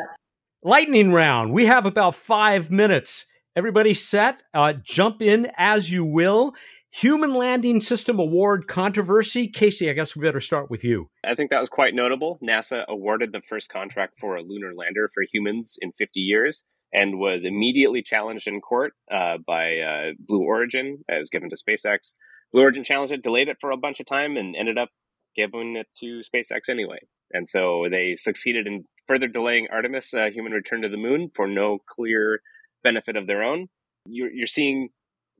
lightning 0.62 1.12
round. 1.12 1.52
We 1.52 1.66
have 1.66 1.86
about 1.86 2.14
five 2.14 2.70
minutes. 2.70 3.26
Everybody 3.56 3.94
set? 3.94 4.42
Uh, 4.52 4.72
jump 4.82 5.22
in 5.22 5.50
as 5.56 5.90
you 5.92 6.04
will. 6.04 6.54
Human 6.98 7.34
Landing 7.34 7.80
System 7.80 8.20
Award 8.20 8.68
controversy. 8.68 9.48
Casey, 9.48 9.90
I 9.90 9.94
guess 9.94 10.14
we 10.14 10.22
better 10.22 10.38
start 10.38 10.70
with 10.70 10.84
you. 10.84 11.10
I 11.24 11.34
think 11.34 11.50
that 11.50 11.58
was 11.58 11.68
quite 11.68 11.92
notable. 11.92 12.38
NASA 12.40 12.86
awarded 12.86 13.32
the 13.32 13.42
first 13.48 13.68
contract 13.68 14.14
for 14.20 14.36
a 14.36 14.42
lunar 14.42 14.72
lander 14.76 15.10
for 15.12 15.24
humans 15.32 15.76
in 15.82 15.90
50 15.98 16.20
years 16.20 16.62
and 16.92 17.18
was 17.18 17.42
immediately 17.42 18.00
challenged 18.00 18.46
in 18.46 18.60
court 18.60 18.92
uh, 19.10 19.38
by 19.44 19.78
uh, 19.78 20.12
Blue 20.20 20.44
Origin, 20.44 21.02
as 21.08 21.30
given 21.30 21.50
to 21.50 21.56
SpaceX. 21.56 22.14
Blue 22.52 22.62
Origin 22.62 22.84
challenged 22.84 23.12
it, 23.12 23.24
delayed 23.24 23.48
it 23.48 23.56
for 23.60 23.72
a 23.72 23.76
bunch 23.76 23.98
of 23.98 24.06
time, 24.06 24.36
and 24.36 24.54
ended 24.54 24.78
up 24.78 24.90
giving 25.34 25.74
it 25.74 25.88
to 25.96 26.22
SpaceX 26.22 26.68
anyway. 26.70 26.98
And 27.32 27.48
so 27.48 27.88
they 27.90 28.14
succeeded 28.14 28.68
in 28.68 28.84
further 29.08 29.26
delaying 29.26 29.66
Artemis 29.72 30.14
uh, 30.14 30.30
human 30.32 30.52
return 30.52 30.82
to 30.82 30.88
the 30.88 30.96
moon 30.96 31.32
for 31.34 31.48
no 31.48 31.78
clear 31.88 32.38
benefit 32.84 33.16
of 33.16 33.26
their 33.26 33.42
own. 33.42 33.66
You're, 34.06 34.30
you're 34.30 34.46
seeing 34.46 34.90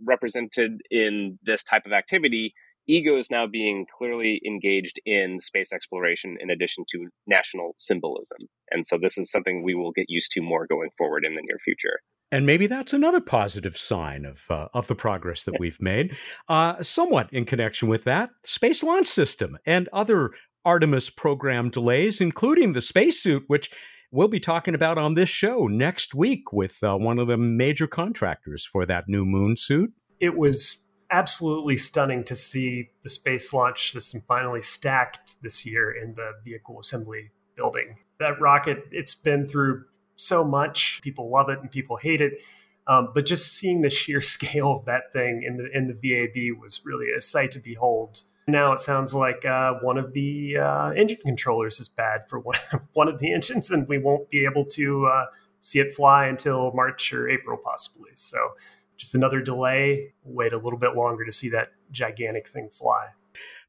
represented 0.05 0.80
in 0.90 1.38
this 1.45 1.64
type 1.64 1.86
of 1.86 1.92
activity 1.92 2.55
ego 2.86 3.16
is 3.16 3.30
now 3.30 3.47
being 3.47 3.86
clearly 3.97 4.40
engaged 4.47 5.01
in 5.07 5.40
space 5.40 5.72
exploration 5.72 6.36
in 6.40 6.51
addition 6.51 6.84
to 6.90 7.09
national 7.26 7.74
symbolism. 7.78 8.38
And 8.70 8.86
so 8.86 8.99
this 9.01 9.18
is 9.18 9.30
something 9.30 9.62
we 9.62 9.74
will 9.74 9.92
get 9.92 10.07
used 10.09 10.32
to 10.32 10.42
more 10.42 10.66
going 10.66 10.90
forward 10.99 11.24
in 11.24 11.34
the 11.34 11.42
near 11.42 11.59
future. 11.64 12.01
And 12.30 12.47
maybe 12.47 12.66
that's 12.66 12.92
another 12.92 13.20
positive 13.20 13.76
sign 13.76 14.24
of 14.24 14.45
uh, 14.51 14.68
of 14.74 14.88
the 14.88 14.95
progress 14.95 15.45
that 15.45 15.61
we've 15.61 15.80
made. 15.80 16.16
Uh, 16.49 16.82
somewhat 16.82 17.32
in 17.32 17.45
connection 17.45 17.86
with 17.86 18.05
that, 18.05 18.30
Space 18.45 18.82
Launch 18.82 19.07
System 19.07 19.57
and 19.66 19.88
other 19.92 20.30
Artemis 20.64 21.11
program 21.11 21.70
delays, 21.70 22.20
including 22.20 22.72
the 22.72 22.82
spacesuit, 22.82 23.45
which 23.47 23.70
we'll 24.15 24.29
be 24.29 24.41
talking 24.41 24.77
about 24.77 24.97
on 24.97 25.15
this 25.15 25.29
show 25.29 25.67
next 25.67 26.15
week 26.15 26.53
with 26.53 26.79
uh, 26.85 26.97
one 26.97 27.19
of 27.19 27.27
the 27.27 27.37
major 27.37 27.89
contractors 27.89 28.65
for 28.65 28.87
that 28.87 29.09
new 29.09 29.27
moon 29.27 29.57
suit. 29.57 29.93
It 30.21 30.37
was 30.37 30.85
absolutely 31.11 31.77
stunning 31.77 32.23
to 32.25 32.37
see 32.37 32.91
the 33.03 33.11
Space 33.11 33.53
Launch 33.53 33.91
System 33.91 34.23
finally 34.27 34.62
stacked 34.62 35.43
this 35.43 35.67
year 35.67 35.91
in 35.91 36.15
the 36.15 36.31
vehicle 36.45 36.79
assembly 36.79 37.33
building. 37.57 37.97
That 38.21 38.41
rocket, 38.41 38.85
it's 38.93 39.17
been 39.17 39.47
through 39.47 39.85
so 40.15 40.45
much. 40.45 41.01
People 41.03 41.29
love 41.29 41.49
it 41.49 41.59
and 41.59 41.71
people 41.71 41.97
hate 41.97 42.21
it. 42.21 42.41
Um, 42.87 43.11
but 43.15 43.27
just 43.27 43.53
seeing 43.53 43.81
the 43.81 43.91
sheer 43.91 44.21
scale 44.21 44.71
of 44.71 44.85
that 44.85 45.12
thing 45.12 45.43
in 45.43 45.57
the 45.57 45.69
in 45.77 45.89
the 45.89 45.95
VAB 45.95 46.61
was 46.61 46.83
really 46.85 47.07
a 47.11 47.21
sight 47.21 47.51
to 47.53 47.59
behold. 47.59 48.23
Now 48.47 48.72
it 48.72 48.80
sounds 48.80 49.14
like 49.14 49.45
uh, 49.45 49.74
one 49.80 49.97
of 49.97 50.12
the 50.12 50.59
uh, 50.59 50.90
engine 50.90 51.18
controllers 51.24 51.80
is 51.80 51.88
bad 51.88 52.28
for 52.28 52.40
one, 52.92 53.09
of 53.09 53.18
the 53.18 53.32
engines, 53.32 53.70
and 53.70 53.88
we 53.88 53.99
won't 53.99 54.28
be 54.30 54.45
able 54.45 54.64
to 54.66 55.07
uh, 55.07 55.26
see 55.61 55.78
it 55.78 55.95
fly 55.95 56.26
until 56.26 56.72
March 56.72 57.12
or 57.12 57.28
April, 57.28 57.57
possibly. 57.57 58.11
So, 58.14 58.38
just 58.97 59.14
another 59.14 59.40
delay. 59.40 60.12
Wait 60.24 60.53
a 60.53 60.59
little 60.59 60.78
bit 60.78 60.95
longer 60.95 61.24
to 61.24 61.32
see 61.32 61.49
that 61.51 61.72
gigantic 61.90 62.49
thing 62.49 62.68
fly. 62.70 63.09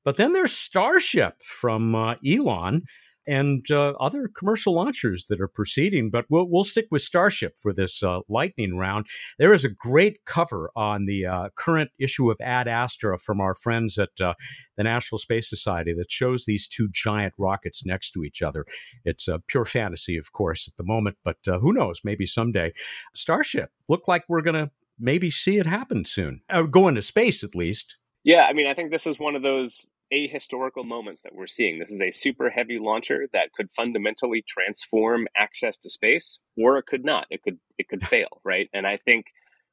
But 0.03 0.17
then 0.17 0.34
there's 0.34 0.53
Starship 0.53 1.41
from 1.43 1.95
uh, 1.95 2.15
Elon 2.26 2.84
and 3.28 3.65
uh, 3.71 3.93
other 3.99 4.28
commercial 4.28 4.73
launchers 4.73 5.26
that 5.26 5.41
are 5.41 5.47
proceeding. 5.47 6.09
But 6.09 6.26
we'll, 6.30 6.47
we'll 6.49 6.63
stick 6.63 6.88
with 6.91 7.01
Starship 7.01 7.57
for 7.57 7.73
this 7.73 8.03
uh, 8.03 8.21
lightning 8.30 8.78
round. 8.78 9.07
There 9.39 9.53
is 9.53 9.63
a 9.63 9.69
great 9.69 10.26
cover 10.26 10.71
on 10.76 11.05
the 11.05 11.26
uh, 11.26 11.49
current 11.55 11.91
issue 11.99 12.30
of 12.32 12.38
Ad 12.41 12.67
Astra 12.67 13.17
from 13.17 13.41
our 13.41 13.55
friends 13.55 13.97
at 13.97 14.19
uh, 14.21 14.34
the 14.78 14.84
National 14.84 15.19
Space 15.19 15.49
Society 15.49 15.93
that 15.93 16.11
shows 16.11 16.45
these 16.45 16.67
two 16.67 16.89
giant 16.91 17.34
rockets 17.38 17.86
next 17.86 18.11
to 18.11 18.23
each 18.23 18.41
other. 18.41 18.65
It's 19.03 19.28
a 19.28 19.39
pure 19.39 19.65
fantasy, 19.65 20.17
of 20.17 20.32
course, 20.32 20.67
at 20.67 20.78
the 20.78 20.84
moment, 20.84 21.17
but 21.23 21.38
uh, 21.47 21.59
who 21.59 21.73
knows? 21.73 22.01
Maybe 22.03 22.26
someday. 22.26 22.73
Starship 23.13 23.71
look 23.88 24.07
like 24.07 24.26
we're 24.28 24.41
going 24.41 24.55
to 24.55 24.71
maybe 24.99 25.30
see 25.30 25.57
it 25.57 25.65
happen 25.65 26.05
soon, 26.05 26.41
uh, 26.49 26.63
go 26.63 26.88
into 26.88 27.01
space 27.01 27.43
at 27.43 27.55
least. 27.55 27.97
Yeah, 28.23 28.45
I 28.49 28.53
mean, 28.53 28.67
I 28.67 28.73
think 28.73 28.91
this 28.91 29.05
is 29.05 29.19
one 29.19 29.36
of 29.36 29.43
those 29.43 29.86
ahistorical 30.14 30.86
moments 30.86 31.24
that 31.24 31.34
we're 31.34 31.47
seeing. 31.47 31.80
This 31.80 31.91
is 31.91 32.01
a 32.01 32.12
super 32.12 32.49
heavy 32.49 32.80
launcher 32.80 33.28
that 33.34 33.53
could 33.53 33.70
fundamentally 33.76 34.43
transform 34.47 35.28
access 35.38 35.78
to 35.80 35.89
space, 35.89 36.39
or 36.58 36.78
it 36.78 36.86
could 36.86 37.03
not. 37.03 37.28
It 37.30 37.41
could 37.43 37.60
it 37.78 37.88
could 37.89 38.06
fail, 38.08 38.41
right? 38.43 38.70
And 38.74 38.86
I 38.86 38.97
think 38.97 39.28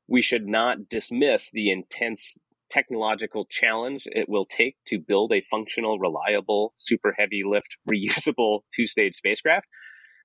we 0.09 0.22
should 0.22 0.47
not 0.47 0.89
dismiss 0.89 1.51
the 1.51 1.70
intense 1.70 2.37
technological 2.70 3.47
challenge 3.51 4.05
it 4.07 4.28
will 4.28 4.47
take 4.47 4.76
to 4.87 4.99
build 4.99 5.30
a 5.33 5.45
functional, 5.51 5.99
reliable, 5.99 6.72
super 6.78 7.14
heavy 7.16 7.43
lift, 7.45 7.76
reusable 7.91 8.61
two 8.74 8.87
stage 8.87 9.14
spacecraft. 9.14 9.66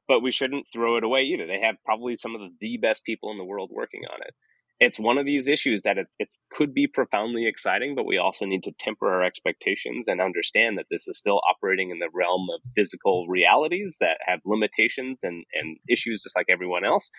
But 0.07 0.21
we 0.21 0.31
shouldn't 0.31 0.67
throw 0.71 0.95
it 0.95 1.03
away 1.03 1.23
either. 1.23 1.47
They 1.47 1.59
have 1.61 1.75
probably 1.83 2.15
some 2.15 2.33
of 2.33 2.41
the 2.61 2.77
best 2.77 3.03
people 3.03 3.29
in 3.31 3.37
the 3.37 3.43
world 3.43 3.71
working 3.73 4.03
on 4.09 4.21
it 4.21 4.33
it's 4.79 4.99
one 4.99 5.17
of 5.17 5.25
these 5.25 5.47
issues 5.47 5.81
that 5.83 5.97
it 5.97 6.07
it's, 6.19 6.39
could 6.51 6.73
be 6.73 6.87
profoundly 6.87 7.47
exciting, 7.47 7.95
but 7.95 8.05
we 8.05 8.17
also 8.17 8.45
need 8.45 8.63
to 8.63 8.71
temper 8.79 9.11
our 9.11 9.23
expectations 9.23 10.07
and 10.07 10.21
understand 10.21 10.77
that 10.77 10.85
this 10.91 11.07
is 11.07 11.17
still 11.17 11.41
operating 11.49 11.89
in 11.89 11.99
the 11.99 12.09
realm 12.13 12.47
of 12.53 12.61
physical 12.75 13.27
realities 13.27 13.97
that 13.99 14.19
have 14.25 14.39
limitations 14.45 15.21
and, 15.23 15.45
and 15.53 15.77
issues 15.89 16.23
just 16.23 16.35
like 16.35 16.45
everyone 16.49 16.85
else. 16.85 17.09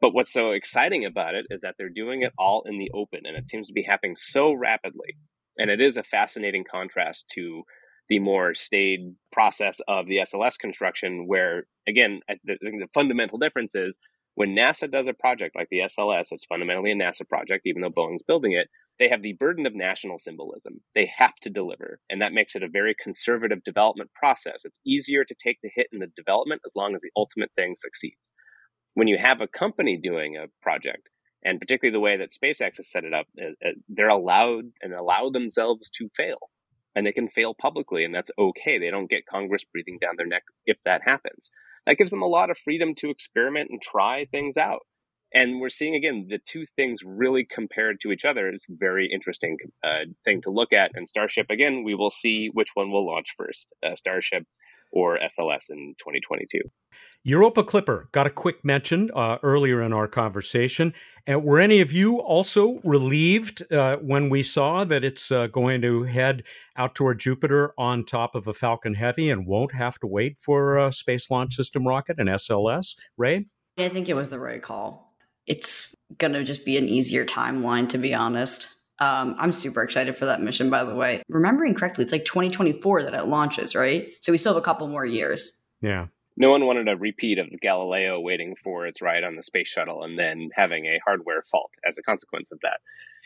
But 0.00 0.12
what's 0.12 0.32
so 0.32 0.50
exciting 0.50 1.06
about 1.06 1.34
it 1.34 1.46
is 1.48 1.62
that 1.62 1.76
they're 1.78 1.88
doing 1.88 2.20
it 2.22 2.32
all 2.38 2.64
in 2.66 2.78
the 2.78 2.90
open 2.94 3.20
and 3.24 3.36
it 3.36 3.48
seems 3.48 3.66
to 3.68 3.72
be 3.72 3.82
happening 3.82 4.14
so 4.14 4.52
rapidly. 4.52 5.16
And 5.56 5.70
it 5.70 5.80
is 5.80 5.96
a 5.96 6.02
fascinating 6.02 6.64
contrast 6.70 7.30
to 7.34 7.62
the 8.08 8.18
more 8.18 8.54
staid 8.54 9.14
process 9.32 9.80
of 9.88 10.06
the 10.06 10.18
SLS 10.18 10.58
construction, 10.58 11.24
where, 11.26 11.64
again, 11.88 12.20
the, 12.44 12.56
the 12.60 12.88
fundamental 12.94 13.38
difference 13.38 13.74
is 13.74 13.98
when 14.36 14.54
NASA 14.54 14.90
does 14.90 15.08
a 15.08 15.14
project 15.14 15.56
like 15.56 15.68
the 15.70 15.80
SLS, 15.80 16.28
it's 16.30 16.44
fundamentally 16.44 16.92
a 16.92 16.94
NASA 16.94 17.26
project, 17.26 17.66
even 17.66 17.80
though 17.80 17.90
Boeing's 17.90 18.22
building 18.22 18.52
it, 18.52 18.68
they 18.98 19.08
have 19.08 19.22
the 19.22 19.32
burden 19.32 19.64
of 19.66 19.74
national 19.74 20.18
symbolism. 20.18 20.82
They 20.94 21.10
have 21.16 21.34
to 21.36 21.50
deliver. 21.50 22.00
And 22.10 22.20
that 22.20 22.34
makes 22.34 22.54
it 22.54 22.62
a 22.62 22.68
very 22.68 22.94
conservative 23.02 23.64
development 23.64 24.10
process. 24.14 24.64
It's 24.64 24.78
easier 24.86 25.24
to 25.24 25.34
take 25.34 25.58
the 25.62 25.70
hit 25.74 25.88
in 25.90 26.00
the 26.00 26.12
development 26.14 26.60
as 26.66 26.76
long 26.76 26.94
as 26.94 27.00
the 27.00 27.10
ultimate 27.16 27.50
thing 27.56 27.74
succeeds. 27.74 28.30
When 28.92 29.08
you 29.08 29.16
have 29.18 29.40
a 29.40 29.48
company 29.48 29.96
doing 29.96 30.36
a 30.36 30.48
project, 30.60 31.08
and 31.42 31.58
particularly 31.58 31.94
the 31.94 32.00
way 32.00 32.18
that 32.18 32.30
SpaceX 32.30 32.76
has 32.76 32.90
set 32.90 33.04
it 33.04 33.14
up, 33.14 33.26
uh, 33.40 33.52
uh, 33.66 33.72
they're 33.88 34.08
allowed 34.08 34.64
and 34.82 34.92
allow 34.92 35.30
themselves 35.30 35.88
to 35.96 36.10
fail. 36.14 36.50
And 36.96 37.06
they 37.06 37.12
can 37.12 37.28
fail 37.28 37.54
publicly, 37.54 38.04
and 38.04 38.12
that's 38.12 38.32
okay. 38.36 38.78
They 38.78 38.90
don't 38.90 39.08
get 39.08 39.26
Congress 39.26 39.62
breathing 39.70 39.98
down 40.00 40.14
their 40.16 40.26
neck 40.26 40.42
if 40.64 40.78
that 40.84 41.02
happens 41.04 41.52
that 41.86 41.96
gives 41.96 42.10
them 42.10 42.22
a 42.22 42.26
lot 42.26 42.50
of 42.50 42.58
freedom 42.58 42.94
to 42.96 43.10
experiment 43.10 43.70
and 43.70 43.80
try 43.80 44.26
things 44.26 44.56
out. 44.56 44.80
And 45.32 45.60
we're 45.60 45.68
seeing 45.68 45.94
again 45.94 46.26
the 46.28 46.38
two 46.44 46.64
things 46.76 47.00
really 47.04 47.44
compared 47.44 48.00
to 48.00 48.12
each 48.12 48.24
other 48.24 48.52
is 48.52 48.66
very 48.68 49.10
interesting 49.10 49.56
uh, 49.84 50.04
thing 50.24 50.42
to 50.42 50.50
look 50.50 50.72
at. 50.72 50.92
And 50.94 51.08
Starship 51.08 51.46
again, 51.50 51.82
we 51.84 51.94
will 51.94 52.10
see 52.10 52.50
which 52.52 52.70
one 52.74 52.90
will 52.90 53.06
launch 53.06 53.34
first, 53.36 53.72
uh, 53.84 53.94
Starship 53.94 54.44
or 54.92 55.18
SLS 55.18 55.70
in 55.70 55.94
2022. 55.98 56.60
Europa 57.24 57.64
Clipper 57.64 58.08
got 58.12 58.26
a 58.26 58.30
quick 58.30 58.64
mention 58.64 59.10
uh, 59.12 59.38
earlier 59.42 59.82
in 59.82 59.92
our 59.92 60.06
conversation. 60.06 60.94
And 61.26 61.42
were 61.42 61.58
any 61.58 61.80
of 61.80 61.92
you 61.92 62.20
also 62.20 62.78
relieved 62.84 63.64
uh, 63.72 63.96
when 63.96 64.30
we 64.30 64.44
saw 64.44 64.84
that 64.84 65.02
it's 65.02 65.32
uh, 65.32 65.48
going 65.48 65.82
to 65.82 66.04
head 66.04 66.44
out 66.76 66.94
toward 66.94 67.18
Jupiter 67.18 67.74
on 67.76 68.04
top 68.04 68.36
of 68.36 68.46
a 68.46 68.52
Falcon 68.52 68.94
Heavy 68.94 69.28
and 69.28 69.44
won't 69.44 69.74
have 69.74 69.98
to 70.00 70.06
wait 70.06 70.38
for 70.38 70.78
a 70.78 70.92
Space 70.92 71.28
Launch 71.28 71.54
System 71.54 71.84
rocket, 71.84 72.20
and 72.20 72.28
SLS? 72.28 72.94
Rae? 73.16 73.46
I 73.76 73.88
think 73.88 74.08
it 74.08 74.14
was 74.14 74.30
the 74.30 74.38
right 74.38 74.62
call. 74.62 75.16
It's 75.48 75.96
going 76.18 76.32
to 76.32 76.44
just 76.44 76.64
be 76.64 76.78
an 76.78 76.88
easier 76.88 77.24
timeline, 77.24 77.88
to 77.88 77.98
be 77.98 78.14
honest. 78.14 78.68
Um, 78.98 79.36
I'm 79.38 79.52
super 79.52 79.82
excited 79.82 80.16
for 80.16 80.26
that 80.26 80.40
mission, 80.40 80.70
by 80.70 80.84
the 80.84 80.94
way. 80.94 81.22
Remembering 81.28 81.74
correctly, 81.74 82.02
it's 82.02 82.12
like 82.12 82.24
2024 82.24 83.02
that 83.04 83.14
it 83.14 83.26
launches, 83.26 83.74
right? 83.74 84.08
So 84.20 84.32
we 84.32 84.38
still 84.38 84.54
have 84.54 84.62
a 84.62 84.64
couple 84.64 84.88
more 84.88 85.04
years. 85.04 85.52
Yeah 85.80 86.06
no 86.36 86.50
one 86.50 86.66
wanted 86.66 86.88
a 86.88 86.96
repeat 86.96 87.38
of 87.38 87.48
Galileo 87.60 88.20
waiting 88.20 88.54
for 88.62 88.86
its 88.86 89.00
ride 89.00 89.24
on 89.24 89.36
the 89.36 89.42
space 89.42 89.68
shuttle 89.68 90.02
and 90.02 90.18
then 90.18 90.50
having 90.54 90.84
a 90.84 91.00
hardware 91.04 91.42
fault 91.50 91.70
as 91.86 91.96
a 91.96 92.02
consequence 92.02 92.50
of 92.52 92.60
that. 92.62 92.80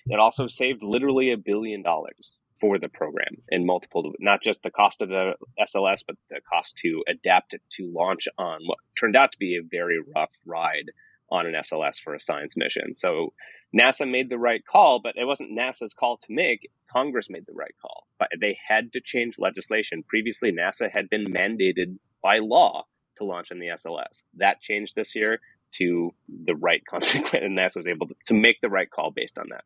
It 0.06 0.20
also 0.20 0.46
saved 0.46 0.82
literally 0.82 1.32
a 1.32 1.36
billion 1.36 1.82
dollars 1.82 2.40
for 2.60 2.78
the 2.78 2.88
program 2.88 3.36
in 3.48 3.66
multiple, 3.66 4.12
not 4.20 4.42
just 4.42 4.62
the 4.62 4.70
cost 4.70 5.02
of 5.02 5.08
the 5.08 5.32
SLS, 5.60 6.02
but 6.06 6.16
the 6.28 6.40
cost 6.52 6.76
to 6.78 7.02
adapt 7.08 7.54
it 7.54 7.62
to 7.70 7.92
launch 7.92 8.28
on 8.38 8.60
what 8.66 8.78
turned 8.98 9.16
out 9.16 9.32
to 9.32 9.38
be 9.38 9.56
a 9.56 9.62
very 9.68 9.98
rough 10.14 10.30
ride 10.46 10.90
on 11.30 11.46
an 11.46 11.54
SLS 11.54 12.02
for 12.02 12.14
a 12.14 12.20
science 12.20 12.56
mission. 12.56 12.94
So 12.94 13.32
NASA 13.78 14.10
made 14.10 14.30
the 14.30 14.38
right 14.38 14.64
call, 14.64 15.00
but 15.00 15.16
it 15.16 15.24
wasn't 15.24 15.56
NASA's 15.56 15.94
call 15.94 16.16
to 16.18 16.26
make. 16.28 16.70
Congress 16.90 17.30
made 17.30 17.46
the 17.46 17.54
right 17.54 17.74
call. 17.80 18.06
But 18.18 18.28
they 18.40 18.58
had 18.66 18.92
to 18.94 19.00
change 19.00 19.38
legislation. 19.38 20.02
Previously, 20.02 20.52
NASA 20.52 20.90
had 20.90 21.08
been 21.08 21.24
mandated 21.24 21.98
by 22.22 22.38
law 22.38 22.84
to 23.18 23.24
launch 23.24 23.50
in 23.50 23.60
the 23.60 23.68
SLS. 23.68 24.24
That 24.36 24.60
changed 24.60 24.96
this 24.96 25.14
year 25.14 25.40
to 25.72 26.12
the 26.46 26.56
right 26.56 26.84
consequence, 26.90 27.44
and 27.44 27.56
NASA 27.56 27.76
was 27.76 27.86
able 27.86 28.08
to, 28.08 28.14
to 28.26 28.34
make 28.34 28.60
the 28.60 28.68
right 28.68 28.90
call 28.90 29.10
based 29.10 29.38
on 29.38 29.46
that. 29.50 29.64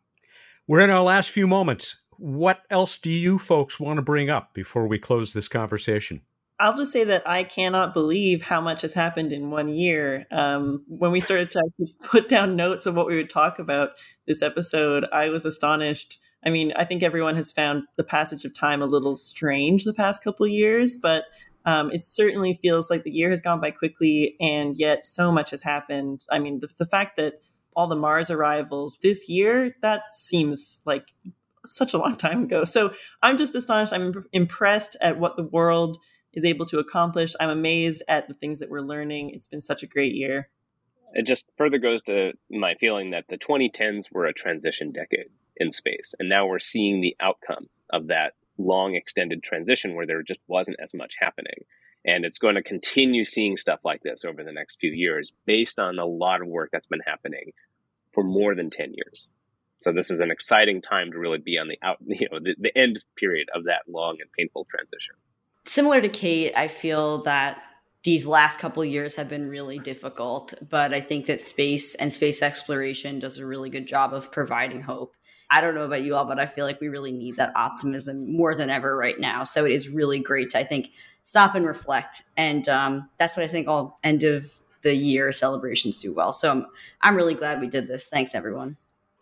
We're 0.66 0.80
in 0.80 0.90
our 0.90 1.02
last 1.02 1.30
few 1.30 1.46
moments. 1.46 1.96
What 2.16 2.62
else 2.70 2.96
do 2.96 3.10
you 3.10 3.38
folks 3.38 3.80
want 3.80 3.96
to 3.96 4.02
bring 4.02 4.30
up 4.30 4.54
before 4.54 4.86
we 4.86 4.98
close 4.98 5.32
this 5.32 5.48
conversation? 5.48 6.22
I'll 6.60 6.76
just 6.76 6.92
say 6.92 7.04
that 7.04 7.28
I 7.28 7.42
cannot 7.42 7.94
believe 7.94 8.42
how 8.42 8.60
much 8.60 8.82
has 8.82 8.94
happened 8.94 9.32
in 9.32 9.50
one 9.50 9.68
year. 9.68 10.26
Um, 10.30 10.84
when 10.86 11.10
we 11.10 11.20
started 11.20 11.50
to 11.52 11.62
put 12.04 12.28
down 12.28 12.56
notes 12.56 12.86
of 12.86 12.94
what 12.94 13.06
we 13.06 13.16
would 13.16 13.30
talk 13.30 13.58
about 13.58 13.90
this 14.26 14.40
episode, 14.40 15.06
I 15.12 15.28
was 15.28 15.44
astonished. 15.44 16.18
I 16.46 16.50
mean, 16.50 16.72
I 16.76 16.84
think 16.84 17.02
everyone 17.02 17.34
has 17.36 17.50
found 17.50 17.84
the 17.96 18.04
passage 18.04 18.44
of 18.44 18.54
time 18.54 18.82
a 18.82 18.86
little 18.86 19.16
strange 19.16 19.84
the 19.84 19.94
past 19.94 20.22
couple 20.22 20.46
years, 20.46 20.96
but 21.00 21.24
um, 21.66 21.90
it 21.90 22.02
certainly 22.02 22.54
feels 22.54 22.90
like 22.90 23.02
the 23.02 23.10
year 23.10 23.30
has 23.30 23.40
gone 23.40 23.60
by 23.60 23.70
quickly, 23.70 24.36
and 24.40 24.76
yet 24.76 25.06
so 25.06 25.32
much 25.32 25.50
has 25.50 25.62
happened. 25.62 26.20
I 26.30 26.38
mean, 26.38 26.60
the, 26.60 26.68
the 26.78 26.84
fact 26.84 27.16
that 27.16 27.40
all 27.74 27.88
the 27.88 27.96
Mars 27.96 28.30
arrivals 28.30 28.98
this 29.02 29.28
year, 29.28 29.70
that 29.82 30.14
seems 30.14 30.80
like 30.84 31.06
such 31.66 31.94
a 31.94 31.98
long 31.98 32.16
time 32.16 32.44
ago. 32.44 32.64
So 32.64 32.92
I'm 33.22 33.38
just 33.38 33.54
astonished. 33.54 33.92
I'm 33.92 34.24
impressed 34.32 34.96
at 35.00 35.18
what 35.18 35.36
the 35.36 35.42
world 35.42 35.98
is 36.34 36.44
able 36.44 36.66
to 36.66 36.78
accomplish. 36.78 37.34
I'm 37.40 37.50
amazed 37.50 38.02
at 38.08 38.28
the 38.28 38.34
things 38.34 38.58
that 38.60 38.70
we're 38.70 38.80
learning. 38.80 39.30
It's 39.30 39.48
been 39.48 39.62
such 39.62 39.82
a 39.82 39.86
great 39.86 40.14
year. 40.14 40.48
It 41.12 41.26
just 41.26 41.46
further 41.56 41.78
goes 41.78 42.02
to 42.02 42.32
my 42.50 42.74
feeling 42.74 43.10
that 43.10 43.26
the 43.28 43.38
2010s 43.38 44.12
were 44.12 44.26
a 44.26 44.32
transition 44.32 44.92
decade 44.92 45.30
in 45.56 45.70
space. 45.70 46.14
And 46.18 46.28
now 46.28 46.46
we're 46.46 46.58
seeing 46.58 47.00
the 47.00 47.16
outcome 47.20 47.68
of 47.92 48.08
that 48.08 48.32
long 48.58 48.94
extended 48.94 49.42
transition 49.42 49.94
where 49.94 50.06
there 50.06 50.22
just 50.22 50.40
wasn't 50.48 50.78
as 50.82 50.94
much 50.94 51.14
happening. 51.18 51.64
And 52.04 52.24
it's 52.24 52.38
going 52.38 52.56
to 52.56 52.62
continue 52.62 53.24
seeing 53.24 53.56
stuff 53.56 53.80
like 53.84 54.02
this 54.02 54.24
over 54.24 54.44
the 54.44 54.52
next 54.52 54.78
few 54.80 54.90
years 54.90 55.32
based 55.46 55.78
on 55.78 55.98
a 55.98 56.04
lot 56.04 56.40
of 56.40 56.48
work 56.48 56.70
that's 56.72 56.86
been 56.86 57.00
happening 57.06 57.52
for 58.12 58.22
more 58.22 58.54
than 58.54 58.70
10 58.70 58.92
years. 58.94 59.28
So 59.80 59.92
this 59.92 60.10
is 60.10 60.20
an 60.20 60.30
exciting 60.30 60.80
time 60.80 61.12
to 61.12 61.18
really 61.18 61.38
be 61.38 61.58
on 61.58 61.68
the 61.68 61.78
out, 61.82 61.98
you 62.06 62.28
know, 62.30 62.40
the, 62.40 62.56
the 62.58 62.76
end 62.76 63.04
period 63.16 63.48
of 63.54 63.64
that 63.64 63.82
long 63.88 64.16
and 64.20 64.30
painful 64.32 64.66
transition. 64.70 65.14
Similar 65.66 66.00
to 66.02 66.08
Kate, 66.08 66.52
I 66.56 66.68
feel 66.68 67.22
that 67.22 67.62
these 68.04 68.26
last 68.26 68.58
couple 68.58 68.84
years 68.84 69.14
have 69.16 69.30
been 69.30 69.48
really 69.48 69.78
difficult, 69.78 70.52
but 70.68 70.92
I 70.92 71.00
think 71.00 71.26
that 71.26 71.40
space 71.40 71.94
and 71.94 72.12
space 72.12 72.42
exploration 72.42 73.18
does 73.18 73.38
a 73.38 73.46
really 73.46 73.70
good 73.70 73.88
job 73.88 74.12
of 74.12 74.30
providing 74.30 74.82
hope. 74.82 75.14
I 75.50 75.62
don't 75.62 75.74
know 75.74 75.84
about 75.84 76.02
you 76.02 76.14
all, 76.14 76.26
but 76.26 76.38
I 76.38 76.46
feel 76.46 76.66
like 76.66 76.80
we 76.80 76.88
really 76.88 77.12
need 77.12 77.36
that 77.36 77.52
optimism 77.56 78.36
more 78.36 78.54
than 78.54 78.68
ever 78.68 78.94
right 78.96 79.18
now. 79.18 79.42
So 79.44 79.64
it 79.64 79.72
is 79.72 79.88
really 79.88 80.18
great 80.18 80.50
to, 80.50 80.58
I 80.58 80.64
think, 80.64 80.90
stop 81.22 81.54
and 81.54 81.66
reflect. 81.66 82.22
And 82.36 82.68
um, 82.68 83.08
that's 83.18 83.36
what 83.36 83.44
I 83.44 83.48
think 83.48 83.68
all 83.68 83.98
end 84.04 84.22
of 84.22 84.52
the 84.82 84.94
year 84.94 85.32
celebrations 85.32 86.00
do 86.00 86.12
well. 86.12 86.32
So 86.32 86.50
I'm, 86.50 86.66
I'm 87.00 87.16
really 87.16 87.34
glad 87.34 87.60
we 87.60 87.68
did 87.68 87.86
this. 87.86 88.06
Thanks, 88.06 88.34
everyone. 88.34 88.76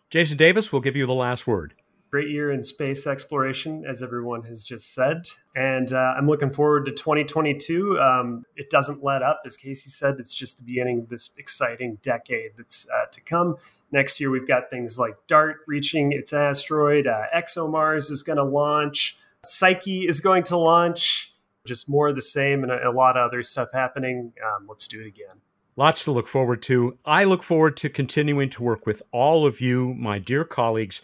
Jason 0.09 0.37
Davis 0.37 0.71
will 0.71 0.81
give 0.81 0.95
you 0.95 1.05
the 1.05 1.13
last 1.13 1.47
word. 1.47 1.73
Great 2.13 2.29
year 2.29 2.51
in 2.51 2.63
space 2.63 3.07
exploration, 3.07 3.83
as 3.89 4.03
everyone 4.03 4.43
has 4.43 4.63
just 4.63 4.93
said. 4.93 5.27
And 5.55 5.91
uh, 5.91 6.13
I'm 6.15 6.27
looking 6.27 6.51
forward 6.51 6.85
to 6.85 6.91
2022. 6.91 7.99
Um, 7.99 8.45
it 8.55 8.69
doesn't 8.69 9.03
let 9.03 9.23
up. 9.23 9.41
As 9.47 9.57
Casey 9.57 9.89
said, 9.89 10.17
it's 10.19 10.35
just 10.35 10.59
the 10.59 10.63
beginning 10.63 10.99
of 10.99 11.09
this 11.09 11.31
exciting 11.39 11.97
decade 12.03 12.51
that's 12.55 12.87
uh, 12.87 13.07
to 13.11 13.19
come. 13.19 13.55
Next 13.91 14.19
year, 14.19 14.29
we've 14.29 14.47
got 14.47 14.69
things 14.69 14.99
like 14.99 15.15
DART 15.25 15.61
reaching 15.65 16.11
its 16.11 16.33
asteroid, 16.33 17.07
uh, 17.07 17.23
ExoMars 17.35 18.11
is 18.11 18.21
going 18.21 18.37
to 18.37 18.43
launch, 18.43 19.17
Psyche 19.43 20.07
is 20.07 20.19
going 20.19 20.43
to 20.43 20.55
launch, 20.55 21.33
just 21.65 21.89
more 21.89 22.09
of 22.09 22.15
the 22.15 22.21
same, 22.21 22.61
and 22.61 22.71
a, 22.71 22.89
a 22.89 22.91
lot 22.91 23.17
of 23.17 23.25
other 23.25 23.41
stuff 23.41 23.69
happening. 23.73 24.33
Um, 24.45 24.67
let's 24.69 24.87
do 24.87 25.01
it 25.01 25.07
again. 25.07 25.41
Lots 25.75 26.03
to 26.03 26.11
look 26.11 26.27
forward 26.27 26.61
to. 26.63 26.99
I 27.03 27.23
look 27.23 27.41
forward 27.41 27.75
to 27.77 27.89
continuing 27.89 28.51
to 28.51 28.61
work 28.61 28.85
with 28.85 29.01
all 29.11 29.47
of 29.47 29.59
you, 29.59 29.95
my 29.95 30.19
dear 30.19 30.45
colleagues. 30.45 31.01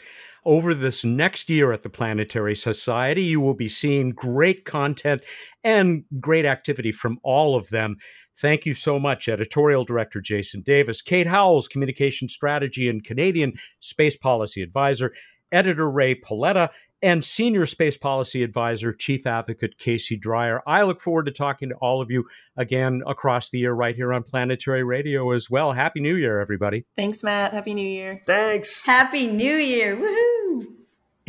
Over 0.50 0.74
this 0.74 1.06
next 1.06 1.48
year 1.52 1.72
at 1.72 1.84
the 1.84 1.92
Planetary 1.92 2.56
Society, 2.56 3.22
you 3.22 3.40
will 3.40 3.54
be 3.54 3.68
seeing 3.68 4.10
great 4.10 4.66
content 4.66 5.22
and 5.64 6.06
great 6.20 6.44
activity 6.44 6.92
from 6.92 7.20
all 7.22 7.56
of 7.56 7.70
them. 7.70 7.98
Thank 8.36 8.66
you 8.66 8.74
so 8.74 8.98
much, 8.98 9.30
Editorial 9.30 9.84
Director 9.84 10.20
Jason 10.22 10.62
Davis, 10.62 11.04
Kate 11.04 11.28
Howells, 11.28 11.68
Communication 11.68 12.30
Strategy 12.30 12.90
and 12.90 13.04
Canadian 13.04 13.54
Space 13.80 14.18
Policy 14.18 14.64
Advisor, 14.64 15.14
Editor 15.52 15.88
Rae 15.88 16.16
Paoletta, 16.16 16.70
and 17.00 17.24
Senior 17.24 17.68
Space 17.68 17.98
Policy 17.98 18.42
Advisor, 18.42 18.92
Chief 18.92 19.28
Advocate 19.28 19.78
Casey 19.78 20.18
Dreyer. 20.18 20.64
I 20.66 20.82
look 20.82 21.00
forward 21.00 21.28
to 21.28 21.32
talking 21.32 21.70
to 21.70 21.76
all 21.76 22.02
of 22.02 22.10
you 22.10 22.26
again 22.58 23.04
across 23.06 23.52
the 23.52 23.60
year 23.60 23.74
right 23.74 23.96
here 23.96 24.12
on 24.12 24.24
Planetary 24.24 24.84
Radio 24.84 25.30
as 25.30 25.48
well. 25.48 25.74
Happy 25.74 26.02
New 26.02 26.16
Year, 26.16 26.40
everybody. 26.40 26.86
Thanks, 26.96 27.24
Matt. 27.24 27.54
Happy 27.54 27.76
New 27.76 27.88
Year. 27.88 28.20
Thanks. 28.26 28.84
Happy 28.88 29.28
New 29.28 29.56
Year. 29.56 29.96
Woohoo. 29.96 30.39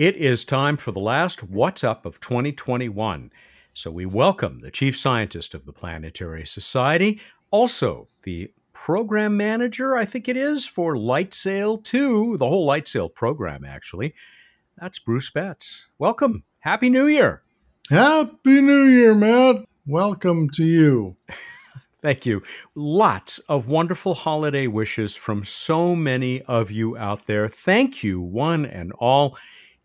It 0.01 0.17
is 0.17 0.47
time 0.47 0.79
for 0.79 0.93
the 0.93 0.99
last 0.99 1.43
What's 1.43 1.85
Up 1.85 2.07
of 2.07 2.21
2021. 2.21 3.31
So 3.75 3.91
we 3.91 4.07
welcome 4.07 4.61
the 4.61 4.71
chief 4.71 4.97
scientist 4.97 5.53
of 5.53 5.67
the 5.67 5.75
Planetary 5.75 6.47
Society, 6.47 7.21
also 7.51 8.07
the 8.23 8.51
program 8.73 9.37
manager, 9.37 9.95
I 9.95 10.07
think 10.07 10.27
it 10.27 10.39
is, 10.39 10.67
for 10.67 10.95
LightSail 10.95 11.85
2, 11.85 12.39
the 12.39 12.49
whole 12.49 12.67
LightSail 12.67 13.15
program, 13.15 13.63
actually. 13.63 14.15
That's 14.79 14.99
Bruce 14.99 15.29
Betts. 15.29 15.89
Welcome. 15.99 16.45
Happy 16.61 16.89
New 16.89 17.07
Year. 17.07 17.43
Happy 17.91 18.63
New 18.63 18.85
Year, 18.85 19.15
Matt. 19.15 19.67
Welcome 19.87 20.49
to 20.55 20.65
you. 20.65 21.17
Thank 22.01 22.25
you. 22.25 22.43
Lots 22.75 23.39
of 23.51 23.69
wonderful 23.69 24.15
holiday 24.15 24.67
wishes 24.67 25.15
from 25.15 25.45
so 25.45 25.95
many 25.95 26.41
of 26.45 26.71
you 26.71 26.97
out 26.97 27.27
there. 27.27 27.51
Thank 27.51 28.03
you, 28.03 28.23
one 28.23 28.65
and 28.65 28.93
all. 28.93 29.37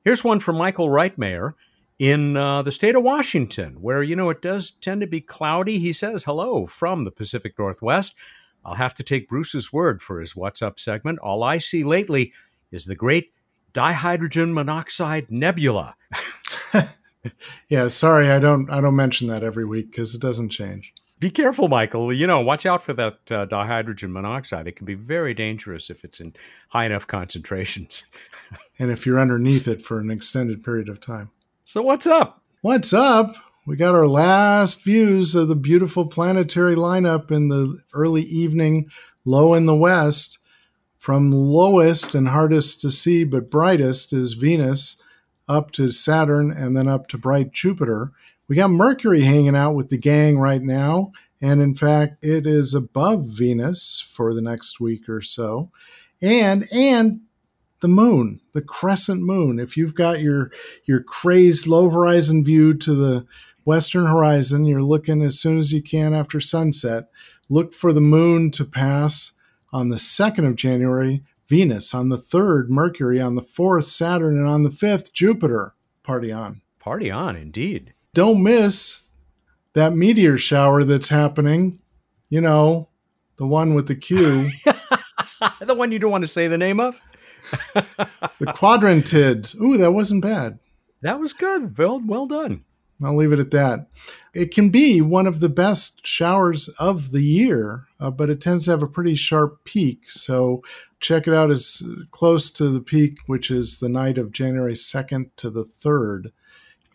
Here's 0.05 0.23
one 0.23 0.39
from 0.39 0.57
Michael 0.57 0.89
Reitmayer 0.89 1.55
in 1.97 2.37
uh, 2.37 2.61
the 2.61 2.71
state 2.71 2.95
of 2.95 3.01
Washington, 3.01 3.81
where, 3.81 4.03
you 4.03 4.15
know, 4.15 4.29
it 4.29 4.39
does 4.39 4.69
tend 4.69 5.01
to 5.01 5.07
be 5.07 5.19
cloudy. 5.19 5.79
He 5.79 5.93
says, 5.93 6.25
hello 6.25 6.67
from 6.67 7.05
the 7.05 7.11
Pacific 7.11 7.57
Northwest. 7.57 8.13
I'll 8.63 8.75
have 8.75 8.93
to 8.93 9.03
take 9.03 9.27
Bruce's 9.27 9.73
word 9.73 10.03
for 10.03 10.19
his 10.19 10.35
What's 10.35 10.61
Up 10.61 10.79
segment. 10.79 11.17
All 11.19 11.43
I 11.43 11.57
see 11.57 11.83
lately 11.83 12.33
is 12.71 12.85
the 12.85 12.95
great 12.95 13.33
dihydrogen 13.73 14.53
monoxide 14.53 15.31
nebula. 15.31 15.95
yeah, 17.67 17.87
sorry, 17.87 18.29
I 18.29 18.37
don't 18.37 18.69
I 18.69 18.81
don't 18.81 18.95
mention 18.95 19.27
that 19.29 19.43
every 19.43 19.65
week 19.65 19.89
because 19.89 20.13
it 20.13 20.21
doesn't 20.21 20.49
change. 20.49 20.93
Be 21.19 21.29
careful, 21.29 21.69
Michael. 21.69 22.11
You 22.11 22.27
know, 22.27 22.41
watch 22.41 22.65
out 22.65 22.83
for 22.83 22.93
that 22.93 23.19
uh, 23.31 23.45
dihydrogen 23.45 24.11
monoxide. 24.11 24.67
It 24.67 24.75
can 24.75 24.85
be 24.85 24.95
very 24.95 25.33
dangerous 25.33 25.89
if 25.89 26.03
it's 26.03 26.19
in 26.19 26.33
high 26.69 26.85
enough 26.85 27.07
concentrations. 27.07 28.03
and 28.79 28.91
if 28.91 29.05
you're 29.05 29.19
underneath 29.19 29.67
it 29.67 29.81
for 29.81 29.99
an 29.99 30.11
extended 30.11 30.63
period 30.63 30.89
of 30.89 30.99
time. 30.99 31.31
So, 31.63 31.81
what's 31.81 32.05
up? 32.05 32.41
What's 32.61 32.91
up? 32.93 33.35
We 33.65 33.77
got 33.77 33.95
our 33.95 34.07
last 34.07 34.83
views 34.83 35.33
of 35.33 35.47
the 35.47 35.55
beautiful 35.55 36.05
planetary 36.05 36.75
lineup 36.75 37.31
in 37.31 37.47
the 37.47 37.79
early 37.93 38.21
evening, 38.23 38.91
low 39.23 39.53
in 39.53 39.65
the 39.65 39.75
west. 39.75 40.37
From 40.99 41.31
lowest 41.31 42.13
and 42.13 42.29
hardest 42.29 42.81
to 42.81 42.91
see 42.91 43.23
but 43.23 43.49
brightest 43.49 44.11
is 44.11 44.33
Venus, 44.33 45.01
up 45.47 45.71
to 45.73 45.91
Saturn, 45.91 46.51
and 46.51 46.75
then 46.75 46.87
up 46.87 47.07
to 47.09 47.17
bright 47.17 47.51
Jupiter. 47.51 48.11
We 48.47 48.55
got 48.55 48.69
Mercury 48.69 49.21
hanging 49.21 49.55
out 49.55 49.75
with 49.75 49.89
the 49.89 49.97
gang 49.97 50.37
right 50.37 50.61
now, 50.61 51.11
and 51.41 51.61
in 51.61 51.75
fact, 51.75 52.23
it 52.23 52.45
is 52.45 52.73
above 52.73 53.25
Venus 53.25 54.01
for 54.01 54.33
the 54.33 54.41
next 54.41 54.79
week 54.79 55.09
or 55.09 55.21
so. 55.21 55.71
And 56.21 56.67
and 56.71 57.21
the 57.81 57.87
moon, 57.87 58.41
the 58.53 58.61
crescent 58.61 59.21
moon. 59.21 59.59
If 59.59 59.75
you've 59.75 59.95
got 59.95 60.21
your 60.21 60.51
your 60.85 61.01
crazed 61.01 61.67
low 61.67 61.89
horizon 61.89 62.43
view 62.43 62.73
to 62.75 62.95
the 62.95 63.25
western 63.65 64.05
horizon, 64.05 64.65
you're 64.65 64.83
looking 64.83 65.23
as 65.23 65.39
soon 65.39 65.59
as 65.59 65.71
you 65.71 65.81
can 65.81 66.13
after 66.13 66.39
sunset. 66.39 67.09
Look 67.49 67.73
for 67.73 67.91
the 67.91 68.01
moon 68.01 68.51
to 68.51 68.65
pass 68.65 69.33
on 69.73 69.89
the 69.89 69.97
2nd 69.97 70.47
of 70.47 70.55
January, 70.55 71.23
Venus 71.47 71.93
on 71.93 72.09
the 72.09 72.17
3rd, 72.17 72.69
Mercury 72.69 73.19
on 73.19 73.35
the 73.35 73.41
4th, 73.41 73.85
Saturn, 73.85 74.37
and 74.37 74.47
on 74.47 74.63
the 74.63 74.69
5th, 74.69 75.11
Jupiter. 75.13 75.73
Party 76.01 76.31
on. 76.31 76.61
Party 76.79 77.11
on, 77.11 77.35
indeed. 77.35 77.94
Don't 78.15 78.43
miss 78.43 79.09
that 79.73 79.93
meteor 79.93 80.37
shower 80.37 80.85
that's 80.85 81.09
happening. 81.09 81.81
You 82.29 82.39
know, 82.39 82.87
the 83.35 83.45
one 83.45 83.73
with 83.73 83.89
the 83.89 83.95
Q. 83.95 84.49
the 85.59 85.75
one 85.75 85.91
you 85.91 85.99
don't 85.99 86.11
want 86.11 86.23
to 86.23 86.29
say 86.29 86.47
the 86.47 86.57
name 86.57 86.79
of? 86.79 87.01
the 87.73 88.47
quadrantids. 88.47 89.59
Ooh, 89.59 89.77
that 89.77 89.91
wasn't 89.91 90.23
bad. 90.23 90.59
That 91.01 91.19
was 91.19 91.33
good. 91.33 91.77
Well, 91.77 92.01
well 92.05 92.25
done. 92.25 92.63
I'll 93.03 93.17
leave 93.17 93.33
it 93.33 93.39
at 93.39 93.51
that. 93.51 93.89
It 94.33 94.53
can 94.53 94.69
be 94.69 95.01
one 95.01 95.27
of 95.27 95.41
the 95.41 95.49
best 95.49 96.07
showers 96.07 96.69
of 96.79 97.11
the 97.11 97.21
year, 97.21 97.83
uh, 97.99 98.11
but 98.11 98.29
it 98.29 98.39
tends 98.39 98.65
to 98.65 98.71
have 98.71 98.83
a 98.83 98.87
pretty 98.87 99.17
sharp 99.17 99.65
peak. 99.65 100.09
So 100.09 100.63
check 101.01 101.27
it 101.27 101.33
out 101.33 101.51
as 101.51 101.83
close 102.11 102.49
to 102.51 102.69
the 102.69 102.79
peak, 102.79 103.17
which 103.25 103.51
is 103.51 103.79
the 103.79 103.89
night 103.89 104.17
of 104.17 104.31
January 104.31 104.75
2nd 104.75 105.31
to 105.35 105.49
the 105.49 105.65
3rd. 105.65 106.31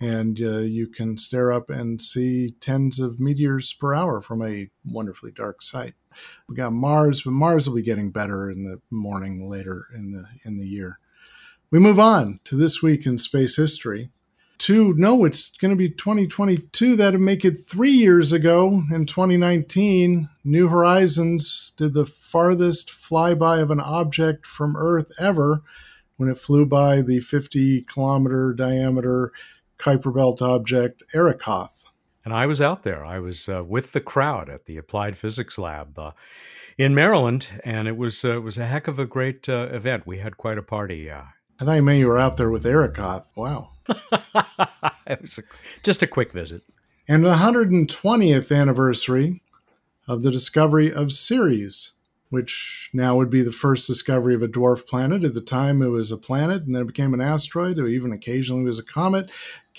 And 0.00 0.40
uh, 0.40 0.60
you 0.60 0.86
can 0.86 1.18
stare 1.18 1.52
up 1.52 1.68
and 1.68 2.00
see 2.00 2.54
tens 2.60 2.98
of 2.98 3.20
meteors 3.20 3.72
per 3.74 3.94
hour 3.94 4.22
from 4.22 4.42
a 4.42 4.70
wonderfully 4.84 5.30
dark 5.30 5.62
site. 5.62 5.94
We 6.48 6.56
got 6.56 6.72
Mars, 6.72 7.22
but 7.22 7.32
Mars 7.32 7.68
will 7.68 7.76
be 7.76 7.82
getting 7.82 8.10
better 8.10 8.50
in 8.50 8.64
the 8.64 8.80
morning 8.90 9.48
later 9.48 9.86
in 9.94 10.12
the 10.12 10.24
in 10.44 10.58
the 10.58 10.66
year. 10.66 10.98
We 11.70 11.78
move 11.78 12.00
on 12.00 12.40
to 12.44 12.56
this 12.56 12.82
week 12.82 13.06
in 13.06 13.18
space 13.18 13.56
history. 13.56 14.10
To 14.58 14.92
no, 14.94 15.24
it's 15.24 15.50
going 15.56 15.70
to 15.70 15.76
be 15.76 15.88
2022. 15.88 16.96
That'd 16.96 17.20
make 17.20 17.44
it 17.44 17.66
three 17.66 17.92
years 17.92 18.32
ago 18.32 18.82
in 18.92 19.06
2019. 19.06 20.28
New 20.44 20.68
Horizons 20.68 21.72
did 21.76 21.94
the 21.94 22.04
farthest 22.04 22.90
flyby 22.90 23.62
of 23.62 23.70
an 23.70 23.80
object 23.80 24.46
from 24.46 24.76
Earth 24.76 25.10
ever 25.18 25.62
when 26.16 26.28
it 26.28 26.36
flew 26.36 26.66
by 26.66 27.00
the 27.00 27.20
50 27.20 27.82
kilometer 27.82 28.52
diameter 28.52 29.32
Kuiper 29.80 30.14
Belt 30.14 30.42
object 30.42 31.02
Arrokoth. 31.14 31.84
And 32.24 32.34
I 32.34 32.46
was 32.46 32.60
out 32.60 32.82
there. 32.82 33.04
I 33.04 33.18
was 33.18 33.48
uh, 33.48 33.64
with 33.64 33.92
the 33.92 34.00
crowd 34.00 34.50
at 34.50 34.66
the 34.66 34.76
Applied 34.76 35.16
Physics 35.16 35.58
Lab 35.58 35.98
uh, 35.98 36.10
in 36.76 36.94
Maryland, 36.94 37.48
and 37.64 37.88
it 37.88 37.96
was 37.96 38.24
uh, 38.24 38.36
it 38.36 38.42
was 38.42 38.58
a 38.58 38.66
heck 38.66 38.88
of 38.88 38.98
a 38.98 39.06
great 39.06 39.48
uh, 39.48 39.68
event. 39.72 40.06
We 40.06 40.18
had 40.18 40.36
quite 40.36 40.58
a 40.58 40.62
party. 40.62 41.10
Uh, 41.10 41.22
I 41.60 41.64
thought 41.64 41.72
you 41.72 41.82
meant 41.82 41.98
you 41.98 42.08
were 42.08 42.18
out 42.18 42.36
there 42.36 42.50
with 42.50 42.64
Arrokoth. 42.64 43.24
Wow. 43.36 43.70
it 45.06 45.20
was 45.20 45.38
a, 45.38 45.42
just 45.82 46.02
a 46.02 46.06
quick 46.06 46.32
visit. 46.32 46.62
And 47.08 47.24
the 47.24 47.34
120th 47.34 48.56
anniversary 48.56 49.42
of 50.06 50.22
the 50.22 50.30
discovery 50.30 50.92
of 50.92 51.12
Ceres, 51.12 51.92
which 52.30 52.88
now 52.92 53.16
would 53.16 53.30
be 53.30 53.42
the 53.42 53.52
first 53.52 53.86
discovery 53.86 54.34
of 54.34 54.42
a 54.42 54.48
dwarf 54.48 54.86
planet. 54.86 55.24
At 55.24 55.34
the 55.34 55.40
time, 55.40 55.82
it 55.82 55.88
was 55.88 56.12
a 56.12 56.16
planet, 56.16 56.62
and 56.62 56.74
then 56.74 56.82
it 56.82 56.86
became 56.86 57.12
an 57.12 57.20
asteroid, 57.20 57.78
or 57.78 57.88
even 57.88 58.12
occasionally 58.12 58.64
was 58.64 58.78
a 58.78 58.84
comet, 58.84 59.28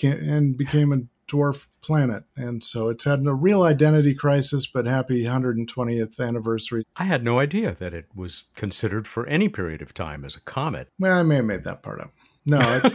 and 0.02 0.56
became 0.56 0.92
a 0.92 1.02
dwarf 1.32 1.68
planet. 1.80 2.24
And 2.36 2.62
so 2.62 2.88
it's 2.88 3.04
had 3.04 3.24
a 3.24 3.34
real 3.34 3.62
identity 3.62 4.14
crisis, 4.14 4.66
but 4.66 4.86
happy 4.86 5.24
120th 5.24 6.20
anniversary. 6.20 6.84
I 6.96 7.04
had 7.04 7.24
no 7.24 7.38
idea 7.38 7.74
that 7.76 7.94
it 7.94 8.06
was 8.14 8.44
considered 8.54 9.06
for 9.06 9.26
any 9.26 9.48
period 9.48 9.82
of 9.82 9.94
time 9.94 10.24
as 10.24 10.36
a 10.36 10.40
comet. 10.40 10.88
Well, 10.98 11.18
I 11.18 11.22
may 11.22 11.36
have 11.36 11.44
made 11.44 11.64
that 11.64 11.82
part 11.82 12.00
up. 12.00 12.10
No, 12.44 12.58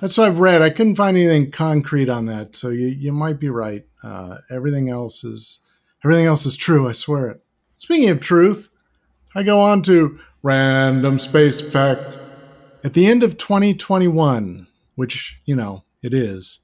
that's 0.00 0.16
what 0.16 0.28
I've 0.28 0.38
read. 0.38 0.62
I 0.62 0.70
couldn't 0.70 0.96
find 0.96 1.16
anything 1.16 1.50
concrete 1.50 2.08
on 2.08 2.26
that. 2.26 2.56
So 2.56 2.70
you, 2.70 2.86
you 2.86 3.12
might 3.12 3.38
be 3.38 3.50
right. 3.50 3.84
Uh, 4.02 4.38
everything 4.50 4.88
else 4.88 5.24
is 5.24 5.60
everything 6.04 6.26
else 6.26 6.46
is 6.46 6.56
true. 6.56 6.88
I 6.88 6.92
swear 6.92 7.28
it. 7.30 7.42
Speaking 7.76 8.08
of 8.08 8.20
truth, 8.20 8.68
I 9.34 9.42
go 9.42 9.60
on 9.60 9.82
to 9.82 10.18
random 10.42 11.18
space 11.18 11.60
fact. 11.60 12.00
At 12.84 12.94
the 12.94 13.06
end 13.06 13.22
of 13.22 13.38
2021, 13.38 14.68
which, 14.94 15.40
you 15.44 15.56
know, 15.56 15.84
it 16.02 16.14
is, 16.14 16.60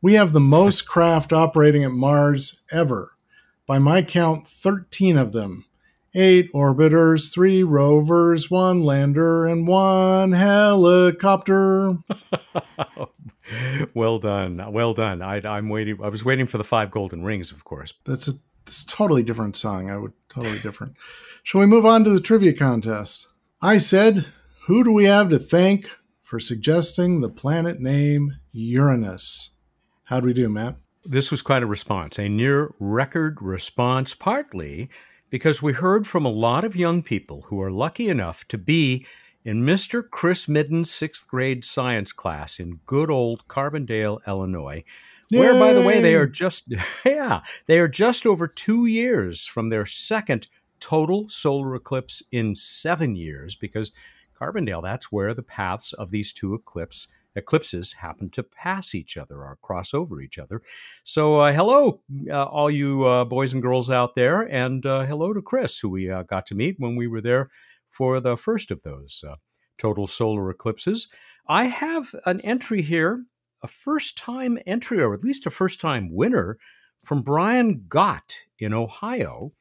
we 0.00 0.14
have 0.14 0.32
the 0.32 0.40
most 0.40 0.82
craft 0.82 1.32
operating 1.32 1.84
at 1.84 1.90
Mars 1.90 2.62
ever. 2.70 3.12
By 3.66 3.78
my 3.78 4.02
count, 4.02 4.46
13 4.46 5.16
of 5.16 5.32
them. 5.32 5.66
Eight 6.14 6.52
orbiters, 6.52 7.32
three 7.32 7.62
rovers, 7.62 8.50
one 8.50 8.82
lander, 8.82 9.46
and 9.46 9.68
one 9.68 10.32
helicopter. 10.32 11.98
well 13.94 14.18
done, 14.18 14.72
well 14.72 14.94
done. 14.94 15.20
I, 15.20 15.58
am 15.58 15.68
waiting. 15.68 15.98
I 16.02 16.08
was 16.08 16.24
waiting 16.24 16.46
for 16.46 16.56
the 16.56 16.64
five 16.64 16.90
golden 16.90 17.24
rings, 17.24 17.52
of 17.52 17.64
course. 17.64 17.92
That's 18.06 18.26
a, 18.28 18.32
that's 18.64 18.82
a 18.82 18.86
totally 18.86 19.22
different 19.22 19.56
song. 19.56 19.90
I 19.90 19.98
would 19.98 20.14
totally 20.30 20.60
different. 20.60 20.96
Shall 21.42 21.60
we 21.60 21.66
move 21.66 21.84
on 21.84 22.04
to 22.04 22.10
the 22.10 22.20
trivia 22.20 22.54
contest? 22.54 23.28
I 23.60 23.76
said, 23.78 24.26
who 24.66 24.84
do 24.84 24.92
we 24.92 25.04
have 25.04 25.28
to 25.30 25.38
thank 25.38 25.90
for 26.28 26.38
suggesting 26.38 27.22
the 27.22 27.28
planet 27.30 27.80
name 27.80 28.36
Uranus? 28.52 29.52
How'd 30.04 30.26
we 30.26 30.34
do, 30.34 30.50
Matt? 30.50 30.76
This 31.02 31.30
was 31.30 31.40
quite 31.40 31.62
a 31.62 31.66
response, 31.66 32.18
a 32.18 32.28
near 32.28 32.74
record 32.78 33.40
response, 33.40 34.14
partly 34.14 34.90
because 35.30 35.62
we 35.62 35.72
heard 35.72 36.06
from 36.06 36.26
a 36.26 36.30
lot 36.30 36.64
of 36.64 36.76
young 36.76 37.02
people 37.02 37.46
who 37.46 37.62
are 37.62 37.70
lucky 37.70 38.10
enough 38.10 38.46
to 38.48 38.58
be 38.58 39.06
in 39.42 39.62
Mr. 39.62 40.02
Chris 40.06 40.46
Midden's 40.46 40.90
sixth 40.90 41.26
grade 41.26 41.64
science 41.64 42.12
class 42.12 42.60
in 42.60 42.80
good 42.84 43.10
old 43.10 43.48
Carbondale, 43.48 44.18
Illinois. 44.26 44.84
Yay! 45.30 45.40
Where, 45.40 45.58
by 45.58 45.72
the 45.72 45.82
way, 45.82 46.02
they 46.02 46.14
are 46.14 46.26
just 46.26 46.64
yeah, 47.06 47.40
they 47.64 47.78
are 47.78 47.88
just 47.88 48.26
over 48.26 48.46
two 48.46 48.84
years 48.84 49.46
from 49.46 49.70
their 49.70 49.86
second 49.86 50.46
total 50.78 51.26
solar 51.30 51.74
eclipse 51.74 52.22
in 52.30 52.54
seven 52.54 53.16
years, 53.16 53.56
because 53.56 53.92
Carbondale, 54.38 54.82
that's 54.82 55.10
where 55.10 55.34
the 55.34 55.42
paths 55.42 55.92
of 55.92 56.10
these 56.10 56.32
two 56.32 56.54
eclipses 56.54 57.08
eclipses 57.36 57.94
happen 57.94 58.28
to 58.30 58.42
pass 58.42 58.94
each 58.94 59.16
other 59.16 59.36
or 59.36 59.56
cross 59.62 59.94
over 59.94 60.20
each 60.20 60.38
other. 60.38 60.60
So, 61.04 61.40
uh, 61.40 61.52
hello, 61.52 62.00
uh, 62.30 62.44
all 62.44 62.70
you 62.70 63.06
uh, 63.06 63.24
boys 63.24 63.52
and 63.52 63.62
girls 63.62 63.88
out 63.88 64.14
there, 64.14 64.42
and 64.42 64.84
uh, 64.84 65.04
hello 65.04 65.32
to 65.32 65.40
Chris, 65.40 65.78
who 65.78 65.88
we 65.88 66.10
uh, 66.10 66.24
got 66.24 66.44
to 66.46 66.54
meet 66.54 66.76
when 66.78 66.96
we 66.96 67.06
were 67.06 67.20
there 67.20 67.48
for 67.88 68.20
the 68.20 68.36
first 68.36 68.70
of 68.70 68.82
those 68.82 69.24
uh, 69.26 69.36
total 69.78 70.06
solar 70.06 70.50
eclipses. 70.50 71.08
I 71.48 71.66
have 71.66 72.14
an 72.26 72.40
entry 72.42 72.82
here, 72.82 73.24
a 73.62 73.68
first 73.68 74.18
time 74.18 74.58
entry, 74.66 75.00
or 75.00 75.14
at 75.14 75.22
least 75.22 75.46
a 75.46 75.50
first 75.50 75.80
time 75.80 76.12
winner, 76.12 76.58
from 77.04 77.22
Brian 77.22 77.84
Gott 77.88 78.40
in 78.58 78.74
Ohio. 78.74 79.52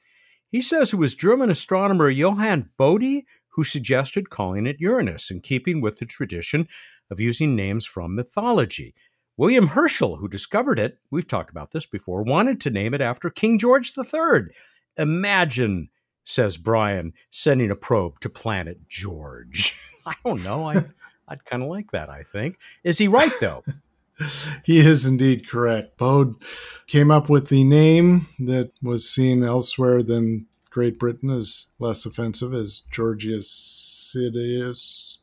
He 0.49 0.61
says 0.61 0.93
it 0.93 0.97
was 0.97 1.13
German 1.13 1.49
astronomer 1.49 2.09
Johann 2.09 2.69
Bode 2.78 3.23
who 3.58 3.64
suggested 3.64 4.30
calling 4.30 4.68
it 4.68 4.80
Uranus 4.80 5.32
in 5.32 5.41
keeping 5.41 5.82
with 5.82 5.97
the 5.97 6.05
tradition 6.05 6.68
of 7.10 7.20
using 7.20 7.55
names 7.55 7.88
from 7.88 8.16
mythology. 8.16 8.93
William 9.36 9.68
Herschel, 9.70 10.18
who 10.18 10.28
discovered 10.28 10.78
it, 10.78 10.99
we've 11.10 11.28
talked 11.28 11.49
about 11.49 11.72
this 11.72 11.88
before, 11.88 12.22
wanted 12.22 12.62
to 12.62 12.70
name 12.70 12.93
it 12.93 13.01
after 13.01 13.32
King 13.32 13.58
George 13.58 13.91
III. 13.97 14.53
Imagine, 14.95 15.89
says 16.24 16.55
Brian, 16.55 17.14
sending 17.32 17.72
a 17.72 17.76
probe 17.76 18.20
to 18.20 18.30
planet 18.30 18.88
George. 18.88 19.76
I 20.05 20.14
don't 20.24 20.43
know. 20.43 20.70
I, 20.70 20.84
I'd 21.28 21.43
kind 21.45 21.64
of 21.64 21.70
like 21.70 21.89
that, 21.91 22.12
I 22.12 22.22
think. 22.22 22.60
Is 22.84 22.99
he 22.99 23.08
right, 23.08 23.34
though? 23.41 23.64
he 24.66 24.80
is 24.80 25.08
indeed 25.08 25.49
correct. 25.49 25.97
Bode 25.97 26.36
came 26.86 27.10
up 27.10 27.28
with 27.28 27.49
the 27.49 27.64
name 27.64 28.28
that 28.38 28.72
was 28.84 29.10
seen 29.10 29.43
elsewhere 29.43 30.03
than 30.03 30.45
Great 30.78 30.99
Britain 30.99 31.32
is 31.32 31.69
less 31.80 32.05
offensive 32.05 32.53
as 32.53 32.84
Georgium 32.91 33.41
Sidus, 33.41 35.17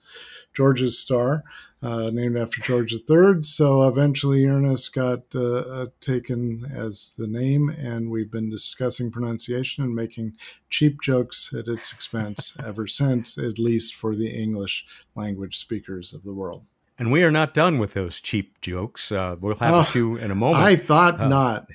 George's 0.53 0.99
star 0.99 1.45
uh, 1.81 2.11
named 2.13 2.37
after 2.37 2.61
George 2.61 2.93
III. 2.93 3.45
So 3.45 3.87
eventually 3.87 4.41
Uranus 4.41 4.89
got 4.89 5.21
uh, 5.33 5.59
uh, 5.59 5.87
taken 6.01 6.69
as 6.75 7.15
the 7.17 7.29
name, 7.29 7.69
and 7.69 8.11
we've 8.11 8.33
been 8.33 8.51
discussing 8.51 9.13
pronunciation 9.13 9.85
and 9.85 9.95
making 9.95 10.37
cheap 10.71 11.01
jokes 11.01 11.55
at 11.57 11.69
its 11.69 11.93
expense 11.93 12.53
ever 12.67 12.89
since, 12.89 13.39
at 13.39 13.61
least 13.61 13.95
for 13.95 14.17
the 14.17 14.31
English 14.31 14.85
language 15.15 15.57
speakers 15.57 16.13
of 16.13 16.25
the 16.25 16.35
world. 16.35 16.65
And 16.99 17.11
we 17.11 17.25
are 17.25 17.31
not 17.31 17.55
done 17.55 17.79
with 17.79 17.95
those 17.95 18.21
cheap 18.21 18.61
jokes. 18.61 19.11
Uh, 19.11 19.37
we'll 19.41 19.57
have 19.57 19.75
oh, 19.75 19.81
a 19.81 19.85
few 19.85 20.17
in 20.17 20.31
a 20.31 20.35
moment. 20.35 20.63
I 20.63 20.77
thought 20.77 21.21
uh, 21.21 21.29
not. 21.29 21.67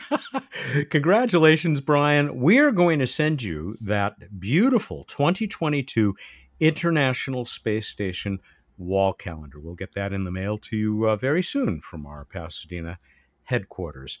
Congratulations, 0.90 1.80
Brian. 1.82 2.40
We 2.40 2.58
are 2.58 2.72
going 2.72 2.98
to 3.00 3.06
send 3.06 3.42
you 3.42 3.76
that 3.80 4.40
beautiful 4.40 5.04
2022 5.04 6.16
International 6.60 7.44
Space 7.44 7.88
Station 7.88 8.38
wall 8.78 9.12
calendar. 9.12 9.60
We'll 9.60 9.74
get 9.74 9.94
that 9.94 10.12
in 10.12 10.24
the 10.24 10.30
mail 10.30 10.56
to 10.58 10.76
you 10.76 11.08
uh, 11.08 11.16
very 11.16 11.42
soon 11.42 11.80
from 11.80 12.06
our 12.06 12.24
Pasadena 12.24 12.98
headquarters. 13.44 14.18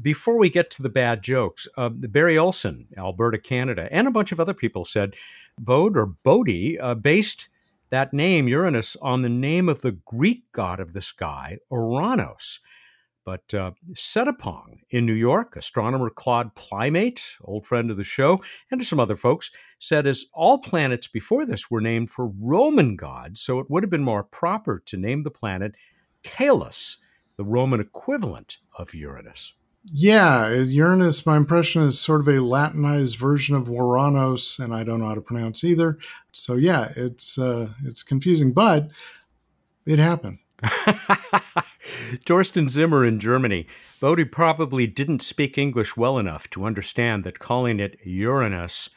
Before 0.00 0.38
we 0.38 0.50
get 0.50 0.70
to 0.72 0.82
the 0.82 0.88
bad 0.88 1.22
jokes, 1.22 1.66
uh, 1.76 1.88
Barry 1.88 2.38
Olson, 2.38 2.86
Alberta, 2.96 3.38
Canada, 3.38 3.88
and 3.90 4.06
a 4.06 4.12
bunch 4.12 4.32
of 4.32 4.40
other 4.40 4.54
people 4.54 4.84
said 4.84 5.14
Bode 5.58 5.96
or 5.96 6.06
Bodie, 6.06 6.78
uh, 6.78 6.94
based 6.94 7.48
that 7.90 8.12
name, 8.12 8.48
Uranus, 8.48 8.96
on 9.02 9.22
the 9.22 9.28
name 9.28 9.68
of 9.68 9.82
the 9.82 9.92
Greek 9.92 10.50
god 10.52 10.80
of 10.80 10.92
the 10.92 11.02
sky, 11.02 11.58
Ouranos. 11.70 12.60
But 13.24 13.52
uh, 13.52 13.72
Setapong 13.92 14.78
in 14.90 15.04
New 15.04 15.12
York, 15.12 15.54
astronomer 15.54 16.08
Claude 16.08 16.54
Plymate, 16.54 17.22
old 17.42 17.66
friend 17.66 17.90
of 17.90 17.96
the 17.96 18.04
show, 18.04 18.42
and 18.70 18.82
some 18.82 18.98
other 18.98 19.16
folks, 19.16 19.50
said 19.78 20.06
as 20.06 20.24
all 20.32 20.58
planets 20.58 21.06
before 21.06 21.44
this 21.44 21.70
were 21.70 21.80
named 21.80 22.10
for 22.10 22.28
Roman 22.28 22.96
gods, 22.96 23.40
so 23.40 23.58
it 23.58 23.66
would 23.68 23.82
have 23.82 23.90
been 23.90 24.04
more 24.04 24.24
proper 24.24 24.82
to 24.86 24.96
name 24.96 25.22
the 25.22 25.30
planet 25.30 25.74
Caelus, 26.24 26.96
the 27.36 27.44
Roman 27.44 27.80
equivalent 27.80 28.58
of 28.78 28.94
Uranus. 28.94 29.52
Yeah, 29.84 30.52
Uranus, 30.52 31.24
my 31.24 31.38
impression 31.38 31.82
is 31.82 31.98
sort 31.98 32.20
of 32.20 32.28
a 32.28 32.42
Latinized 32.42 33.16
version 33.16 33.56
of 33.56 33.68
Uranus, 33.68 34.58
and 34.58 34.74
I 34.74 34.84
don't 34.84 35.00
know 35.00 35.08
how 35.08 35.14
to 35.14 35.22
pronounce 35.22 35.64
either. 35.64 35.98
So 36.32 36.54
yeah, 36.54 36.92
it's 36.96 37.38
uh, 37.38 37.70
it's 37.84 38.02
confusing, 38.02 38.52
but 38.52 38.90
it 39.86 39.98
happened. 39.98 40.38
Torsten 42.26 42.68
Zimmer 42.68 43.06
in 43.06 43.18
Germany. 43.18 43.66
Bode 44.00 44.30
probably 44.30 44.86
didn't 44.86 45.22
speak 45.22 45.56
English 45.56 45.96
well 45.96 46.18
enough 46.18 46.50
to 46.50 46.66
understand 46.66 47.24
that 47.24 47.38
calling 47.38 47.80
it 47.80 47.98
Uranus 48.04 48.90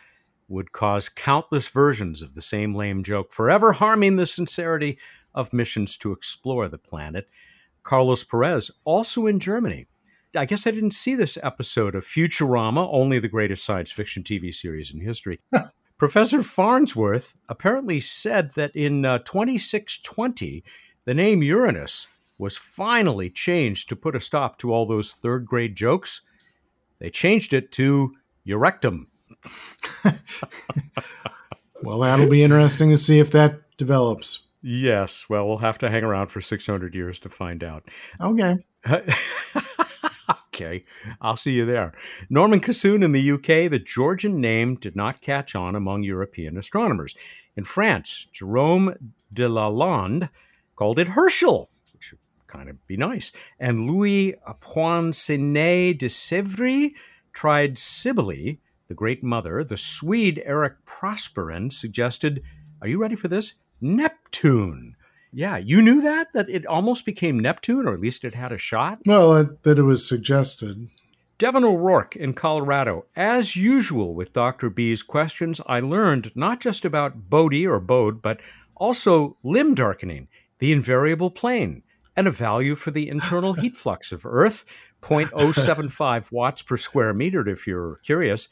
would 0.49 0.73
cause 0.73 1.07
countless 1.07 1.69
versions 1.69 2.21
of 2.21 2.35
the 2.35 2.41
same 2.41 2.75
lame 2.75 3.03
joke, 3.03 3.31
forever 3.31 3.73
harming 3.73 4.17
the 4.17 4.27
sincerity 4.27 4.99
of 5.33 5.53
missions 5.53 5.95
to 5.97 6.11
explore 6.11 6.67
the 6.67 6.77
planet. 6.77 7.29
Carlos 7.81 8.25
Perez, 8.25 8.69
also 8.83 9.25
in 9.25 9.39
Germany. 9.39 9.87
I 10.35 10.45
guess 10.45 10.65
I 10.65 10.71
didn't 10.71 10.91
see 10.91 11.15
this 11.15 11.37
episode 11.43 11.95
of 11.95 12.05
Futurama, 12.05 12.87
only 12.91 13.19
the 13.19 13.27
greatest 13.27 13.63
science 13.63 13.91
fiction 13.91 14.23
TV 14.23 14.53
series 14.53 14.93
in 14.93 15.01
history. 15.01 15.39
Professor 15.97 16.41
Farnsworth 16.41 17.33
apparently 17.47 17.99
said 17.99 18.51
that 18.55 18.75
in 18.75 19.05
uh, 19.05 19.19
2620, 19.19 20.63
the 21.05 21.13
name 21.13 21.43
Uranus 21.43 22.07
was 22.37 22.57
finally 22.57 23.29
changed 23.29 23.89
to 23.89 23.95
put 23.95 24.15
a 24.15 24.19
stop 24.19 24.57
to 24.57 24.73
all 24.73 24.85
those 24.85 25.13
third 25.13 25.45
grade 25.45 25.75
jokes. 25.75 26.21
They 26.99 27.09
changed 27.09 27.53
it 27.53 27.71
to 27.73 28.13
Urectum. 28.47 29.07
well, 31.83 31.99
that'll 31.99 32.27
be 32.27 32.43
interesting 32.43 32.89
to 32.89 32.97
see 32.97 33.19
if 33.19 33.31
that 33.31 33.61
develops. 33.77 34.47
Yes. 34.61 35.25
Well, 35.29 35.47
we'll 35.47 35.57
have 35.57 35.77
to 35.79 35.89
hang 35.89 36.03
around 36.03 36.27
for 36.27 36.41
600 36.41 36.95
years 36.95 37.19
to 37.19 37.29
find 37.29 37.63
out. 37.63 37.83
Okay. 38.19 38.55
Okay, 40.53 40.85
I'll 41.19 41.35
see 41.35 41.53
you 41.53 41.65
there. 41.65 41.93
Norman 42.29 42.59
Cassoon 42.59 43.01
in 43.01 43.11
the 43.11 43.31
UK, 43.31 43.71
the 43.71 43.81
Georgian 43.83 44.39
name 44.39 44.75
did 44.75 44.95
not 44.95 45.19
catch 45.19 45.55
on 45.55 45.75
among 45.75 46.03
European 46.03 46.59
astronomers. 46.59 47.15
In 47.57 47.63
France, 47.63 48.27
Jerome 48.31 48.93
de 49.33 49.49
Lalande 49.49 50.29
called 50.75 50.99
it 50.99 51.07
Herschel, 51.07 51.69
which 51.91 52.11
would 52.11 52.19
kind 52.45 52.69
of 52.69 52.85
be 52.85 52.95
nice. 52.95 53.31
And 53.59 53.89
Louis 53.89 54.35
Poinsinet 54.61 55.97
de 55.97 56.07
Sivry 56.07 56.93
tried 57.33 57.79
Cybele, 57.79 58.59
the 58.87 58.93
great 58.93 59.23
mother. 59.23 59.63
The 59.63 59.75
Swede 59.75 60.39
Eric 60.45 60.85
Prosperin 60.85 61.73
suggested, 61.73 62.43
are 62.79 62.87
you 62.87 63.01
ready 63.01 63.15
for 63.15 63.27
this? 63.27 63.55
Neptune. 63.81 64.97
Yeah, 65.33 65.57
you 65.57 65.81
knew 65.81 66.01
that? 66.01 66.31
That 66.33 66.47
it 66.47 66.65
almost 66.65 67.05
became 67.05 67.39
Neptune, 67.39 67.87
or 67.87 67.93
at 67.93 67.99
least 67.99 68.23
it 68.23 68.35
had 68.35 68.51
a 68.51 68.57
shot? 68.57 68.99
Well, 69.05 69.35
it, 69.35 69.63
that 69.63 69.79
it 69.79 69.83
was 69.83 70.07
suggested. 70.07 70.89
Devin 71.39 71.63
O'Rourke 71.63 72.15
in 72.15 72.33
Colorado. 72.33 73.05
As 73.15 73.55
usual 73.55 74.13
with 74.13 74.33
Dr. 74.33 74.69
B's 74.69 75.01
questions, 75.01 75.59
I 75.65 75.79
learned 75.79 76.31
not 76.35 76.61
just 76.61 76.85
about 76.85 77.29
Bodhi 77.29 77.65
or 77.65 77.79
Bode, 77.79 78.21
but 78.21 78.39
also 78.75 79.37
limb 79.43 79.73
darkening, 79.73 80.27
the 80.59 80.71
invariable 80.71 81.31
plane, 81.31 81.83
and 82.15 82.27
a 82.27 82.31
value 82.31 82.75
for 82.75 82.91
the 82.91 83.09
internal 83.09 83.53
heat 83.61 83.75
flux 83.75 84.11
of 84.11 84.25
Earth, 84.25 84.63
0.075 85.01 86.31
watts 86.31 86.61
per 86.61 86.77
square 86.77 87.13
meter, 87.13 87.47
if 87.49 87.67
you're 87.67 87.99
curious. 88.05 88.47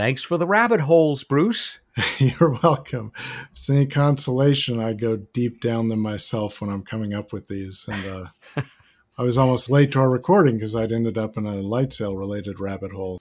Thanks 0.00 0.22
for 0.22 0.38
the 0.38 0.46
rabbit 0.46 0.80
holes, 0.80 1.24
Bruce. 1.24 1.80
You're 2.18 2.58
welcome. 2.62 3.12
If 3.18 3.48
it's 3.52 3.68
any 3.68 3.84
consolation, 3.84 4.80
I 4.80 4.94
go 4.94 5.16
deep 5.16 5.60
down 5.60 5.88
them 5.88 6.00
myself 6.00 6.62
when 6.62 6.70
I'm 6.70 6.80
coming 6.84 7.12
up 7.12 7.34
with 7.34 7.48
these. 7.48 7.84
And 7.86 8.06
uh, 8.06 8.62
I 9.18 9.22
was 9.22 9.36
almost 9.36 9.68
late 9.68 9.92
to 9.92 10.00
our 10.00 10.08
recording 10.08 10.56
because 10.56 10.74
I'd 10.74 10.90
ended 10.90 11.18
up 11.18 11.36
in 11.36 11.44
a 11.44 11.56
LightSail 11.56 12.18
related 12.18 12.60
rabbit 12.60 12.92
hole. 12.92 13.20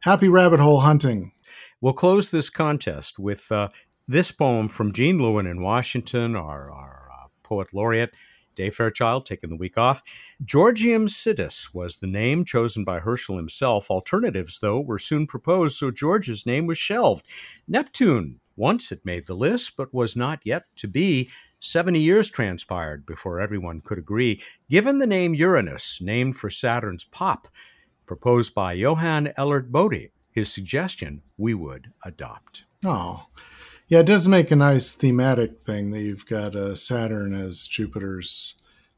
Happy 0.00 0.30
rabbit 0.30 0.60
hole 0.60 0.80
hunting. 0.80 1.32
We'll 1.82 1.92
close 1.92 2.30
this 2.30 2.48
contest 2.48 3.18
with 3.18 3.52
uh, 3.52 3.68
this 4.08 4.32
poem 4.32 4.70
from 4.70 4.94
Gene 4.94 5.18
Lewin 5.18 5.46
in 5.46 5.60
Washington, 5.60 6.36
our, 6.36 6.72
our 6.72 7.10
uh, 7.12 7.26
poet 7.42 7.74
laureate. 7.74 8.14
Dave 8.54 8.74
Fairchild 8.74 9.26
taking 9.26 9.50
the 9.50 9.56
week 9.56 9.76
off. 9.76 10.02
Georgium 10.44 11.06
Sidus 11.08 11.74
was 11.74 11.96
the 11.96 12.06
name 12.06 12.44
chosen 12.44 12.84
by 12.84 13.00
Herschel 13.00 13.36
himself. 13.36 13.90
Alternatives, 13.90 14.58
though, 14.58 14.80
were 14.80 14.98
soon 14.98 15.26
proposed, 15.26 15.76
so 15.76 15.90
George's 15.90 16.46
name 16.46 16.66
was 16.66 16.78
shelved. 16.78 17.26
Neptune 17.66 18.40
once 18.56 18.90
had 18.90 19.04
made 19.04 19.26
the 19.26 19.34
list, 19.34 19.76
but 19.76 19.92
was 19.92 20.16
not 20.16 20.40
yet 20.44 20.66
to 20.76 20.88
be. 20.88 21.28
70 21.60 21.98
years 21.98 22.28
transpired 22.28 23.06
before 23.06 23.40
everyone 23.40 23.80
could 23.80 23.98
agree. 23.98 24.42
Given 24.68 24.98
the 24.98 25.06
name 25.06 25.34
Uranus, 25.34 26.00
named 26.00 26.36
for 26.36 26.50
Saturn's 26.50 27.04
pop, 27.04 27.48
proposed 28.06 28.54
by 28.54 28.74
Johann 28.74 29.32
Elert 29.38 29.72
Bode, 29.72 30.10
his 30.30 30.52
suggestion 30.52 31.22
we 31.38 31.54
would 31.54 31.92
adopt. 32.04 32.64
Oh, 32.84 33.26
yeah, 33.88 34.00
it 34.00 34.06
does 34.06 34.26
make 34.26 34.50
a 34.50 34.56
nice 34.56 34.94
thematic 34.94 35.60
thing 35.60 35.90
that 35.90 36.00
you've 36.00 36.26
got 36.26 36.56
uh, 36.56 36.74
Saturn 36.74 37.34
as 37.34 37.66
Jupiter's 37.66 38.54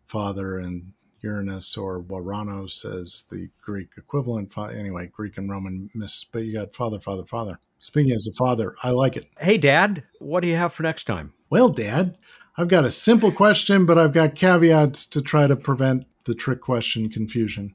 father 0.07 0.59
and 0.59 0.93
Uranus 1.23 1.77
or 1.77 2.05
Uranus 2.09 2.85
as 2.85 3.25
the 3.31 3.49
Greek 3.61 3.91
equivalent. 3.97 4.57
Anyway, 4.57 5.11
Greek 5.13 5.39
and 5.39 5.51
Roman 5.51 5.91
miss, 5.95 6.25
but 6.25 6.45
you 6.45 6.53
got 6.53 6.75
father, 6.75 7.01
father, 7.01 7.25
father. 7.25 7.59
Speaking 7.79 8.13
as 8.13 8.27
a 8.27 8.33
father, 8.33 8.75
I 8.83 8.91
like 8.91 9.17
it. 9.17 9.27
Hey, 9.39 9.59
Dad, 9.59 10.05
what 10.19 10.41
do 10.41 10.49
you 10.49 10.57
have 10.57 10.73
for 10.73 10.83
next 10.83 11.05
time? 11.05 11.33
Well, 11.51 11.69
Dad, 11.69 12.17
I've 12.57 12.69
got 12.69 12.85
a 12.85 12.91
simple 12.91 13.33
question, 13.33 13.87
but 13.87 13.99
I've 13.99 14.13
got 14.13 14.35
caveats 14.35 15.05
to 15.07 15.21
try 15.21 15.47
to 15.47 15.57
prevent 15.57 16.07
the 16.25 16.35
trick 16.35 16.61
question 16.61 17.11
confusion. 17.11 17.75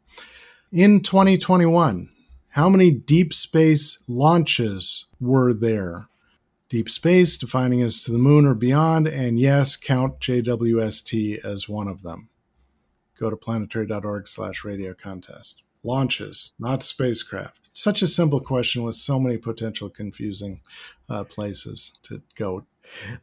In 0.71 1.01
2021, 1.01 2.09
how 2.49 2.69
many 2.69 2.91
deep 2.91 3.33
space 3.33 4.01
launches 4.07 5.05
were 5.19 5.53
there? 5.53 6.07
Deep 6.71 6.89
space, 6.89 7.35
defining 7.35 7.81
as 7.81 7.99
to 7.99 8.13
the 8.13 8.17
moon 8.17 8.45
or 8.45 8.55
beyond, 8.55 9.05
and 9.05 9.37
yes, 9.37 9.75
count 9.75 10.21
JWST 10.21 11.43
as 11.43 11.67
one 11.67 11.89
of 11.89 12.01
them. 12.01 12.29
Go 13.19 13.29
to 13.29 13.35
planetary.org 13.35 14.25
slash 14.25 14.63
radio 14.63 14.93
contest. 14.93 15.63
Launches, 15.83 16.53
not 16.57 16.81
spacecraft. 16.81 17.59
Such 17.73 18.01
a 18.01 18.07
simple 18.07 18.39
question 18.39 18.83
with 18.83 18.95
so 18.95 19.19
many 19.19 19.37
potential 19.37 19.89
confusing 19.89 20.61
uh, 21.09 21.25
places 21.25 21.99
to 22.03 22.21
go 22.35 22.65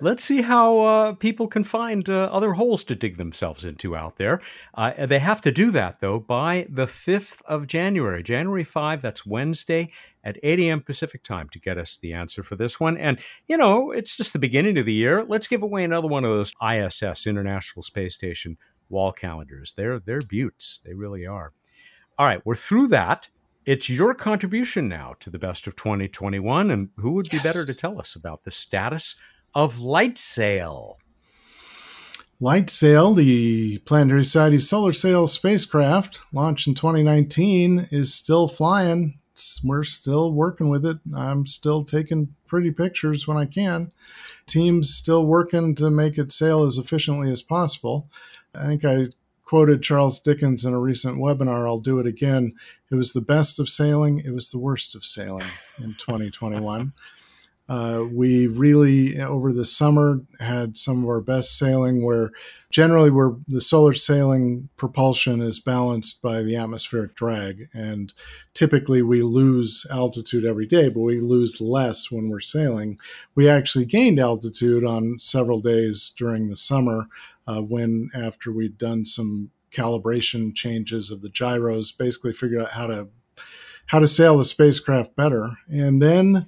Let's 0.01 0.25
see 0.25 0.43
how 0.43 0.79
uh, 0.79 1.13
people 1.15 1.47
can 1.47 1.65
find 1.65 2.09
uh, 2.09 2.31
other 2.33 2.53
holes 2.53 2.85
to 2.85 2.95
dig 2.95 3.17
themselves 3.17 3.65
into 3.65 3.95
out 3.95 4.17
there. 4.17 4.41
Uh, 4.75 5.07
they 5.07 5.19
have 5.19 5.41
to 5.43 5.51
do 5.51 5.71
that, 5.73 6.01
though, 6.01 6.21
by 6.21 6.67
the 6.71 6.87
5th 6.87 7.43
of 7.43 7.67
January. 7.67 8.23
January 8.23 8.65
5, 8.65 9.03
that's 9.03 9.27
Wednesday 9.27 9.91
at 10.29 10.39
8 10.43 10.61
a.m. 10.61 10.83
Pacific 10.83 11.23
time 11.23 11.49
to 11.49 11.59
get 11.59 11.79
us 11.79 11.97
the 11.97 12.13
answer 12.13 12.43
for 12.43 12.55
this 12.55 12.79
one. 12.79 12.99
And, 12.99 13.19
you 13.47 13.57
know, 13.57 13.91
it's 13.91 14.17
just 14.17 14.35
the 14.35 14.39
beginning 14.39 14.77
of 14.77 14.85
the 14.85 14.93
year. 14.93 15.25
Let's 15.25 15.47
give 15.47 15.63
away 15.63 15.85
another 15.85 16.07
one 16.07 16.25
of 16.25 16.31
those 16.31 16.53
ISS, 16.63 17.27
International 17.27 17.83
Space 17.83 18.15
Station, 18.15 18.59
wall 18.91 19.13
calendars. 19.13 19.73
They're, 19.75 19.99
they're 19.99 20.21
beauts. 20.21 20.81
They 20.85 20.93
really 20.93 21.27
are. 21.27 21.53
All 22.19 22.27
right, 22.27 22.45
we're 22.45 22.55
through 22.55 22.89
that. 22.89 23.31
It's 23.65 23.89
your 23.89 24.15
contribution 24.15 24.87
now 24.89 25.15
to 25.21 25.31
the 25.31 25.39
best 25.39 25.67
of 25.67 25.77
2021. 25.77 26.71
And 26.71 26.91
who 26.97 27.13
would 27.13 27.33
yes. 27.33 27.43
be 27.43 27.49
better 27.49 27.65
to 27.65 27.75
tell 27.75 27.99
us 27.99 28.15
about 28.15 28.45
the 28.45 28.51
status 28.51 29.17
of 29.55 29.77
LightSail. 29.77 30.97
Light 32.41 32.71
Sail, 32.71 33.15
the 33.15 33.79
Planetary 33.79 34.23
Society 34.23 34.59
Solar 34.59 34.93
Sail 34.93 35.27
spacecraft, 35.27 36.21
launched 36.33 36.69
in 36.69 36.75
2019, 36.77 37.89
is 37.91 38.15
still 38.15 38.47
flying. 38.47 39.18
We're 39.65 39.85
still 39.85 40.33
working 40.33 40.69
with 40.69 40.85
it. 40.87 40.99
I'm 41.15 41.47
still 41.47 41.85
taking 41.85 42.35
pretty 42.47 42.71
pictures 42.71 43.27
when 43.27 43.37
I 43.37 43.45
can. 43.47 43.93
Team's 44.47 44.95
still 44.95 45.25
working 45.27 45.75
to 45.77 45.91
make 45.91 46.19
it 46.19 46.33
sail 46.33 46.65
as 46.65 46.79
efficiently 46.79 47.31
as 47.31 47.43
possible. 47.43 48.09
I 48.55 48.67
think 48.67 48.85
I 48.85 49.09
quoted 49.45 49.83
Charles 49.83 50.21
Dickens 50.21 50.65
in 50.65 50.75
a 50.75 50.79
recent 50.79 51.19
webinar. 51.19 51.67
I'll 51.67 51.79
do 51.81 51.99
it 51.99 52.07
again. 52.07 52.55
It 52.91 52.97
was 52.97 53.13
the 53.13 53.21
best 53.21 53.59
of 53.59 53.69
sailing, 53.69 54.21
it 54.21 54.31
was 54.31 54.51
the 54.51 54.59
worst 54.59 54.95
of 54.95 55.05
sailing 55.05 55.47
in 55.79 55.95
2021. 55.99 56.93
Uh, 57.69 58.05
we 58.11 58.47
really 58.47 59.21
over 59.21 59.53
the 59.53 59.65
summer 59.65 60.21
had 60.41 60.79
some 60.79 61.03
of 61.03 61.09
our 61.09 61.21
best 61.21 61.59
sailing 61.59 62.03
where 62.03 62.31
generally 62.71 63.11
where 63.11 63.33
the 63.47 63.61
solar 63.61 63.93
sailing 63.93 64.69
propulsion 64.77 65.41
is 65.43 65.61
balanced 65.61 66.23
by 66.23 66.43
the 66.43 66.57
atmospheric 66.57 67.15
drag. 67.15 67.69
And 67.75 68.13
typically 68.55 69.03
we 69.03 69.23
lose 69.23 69.87
altitude 69.91 70.47
every 70.47 70.67
day 70.67 70.89
but 70.89 71.01
we 71.01 71.21
lose 71.21 71.61
less 71.61 72.11
when 72.11 72.31
we're 72.31 72.41
sailing. 72.41 72.99
We 73.35 73.49
actually 73.49 73.85
gained 73.85 74.19
altitude 74.19 74.85
on 74.85 75.19
several 75.21 75.61
days 75.61 76.13
during 76.17 76.49
the 76.49 76.57
summer 76.57 77.09
uh, 77.47 77.61
when 77.61 78.11
after 78.15 78.51
we'd 78.51 78.79
done 78.79 79.05
some 79.05 79.51
calibration 79.73 80.55
changes 80.55 81.11
of 81.11 81.21
the 81.21 81.29
gyros 81.29 81.93
basically 81.93 82.33
figured 82.33 82.63
out 82.63 82.73
how 82.73 82.87
to 82.87 83.09
how 83.87 83.99
to 83.99 84.09
sail 84.09 84.37
the 84.37 84.45
spacecraft 84.45 85.17
better. 85.17 85.51
And 85.69 86.01
then 86.03 86.47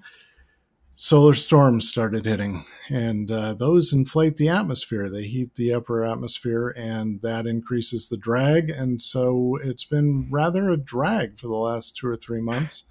solar 1.03 1.33
storms 1.33 1.89
started 1.89 2.27
hitting, 2.27 2.63
and 2.91 3.33
uh, 3.33 3.55
those 3.55 3.91
inflate 3.91 4.37
the 4.37 4.51
atmosphere. 4.51 5.09
They 5.09 5.23
heat 5.23 5.55
the 5.55 5.73
upper 5.73 6.05
atmosphere, 6.05 6.75
and 6.77 7.23
that 7.23 7.47
increases 7.47 8.09
the 8.09 8.19
drag. 8.19 8.69
And 8.69 9.01
so 9.01 9.59
it's 9.65 9.87
been 9.87 10.29
rather 10.31 10.69
a 10.69 10.77
drag 10.77 11.39
for 11.39 11.49
the 11.49 11.57
last 11.57 11.97
two 11.97 12.07
or 12.07 12.19
three 12.19 12.43
months. 12.43 12.85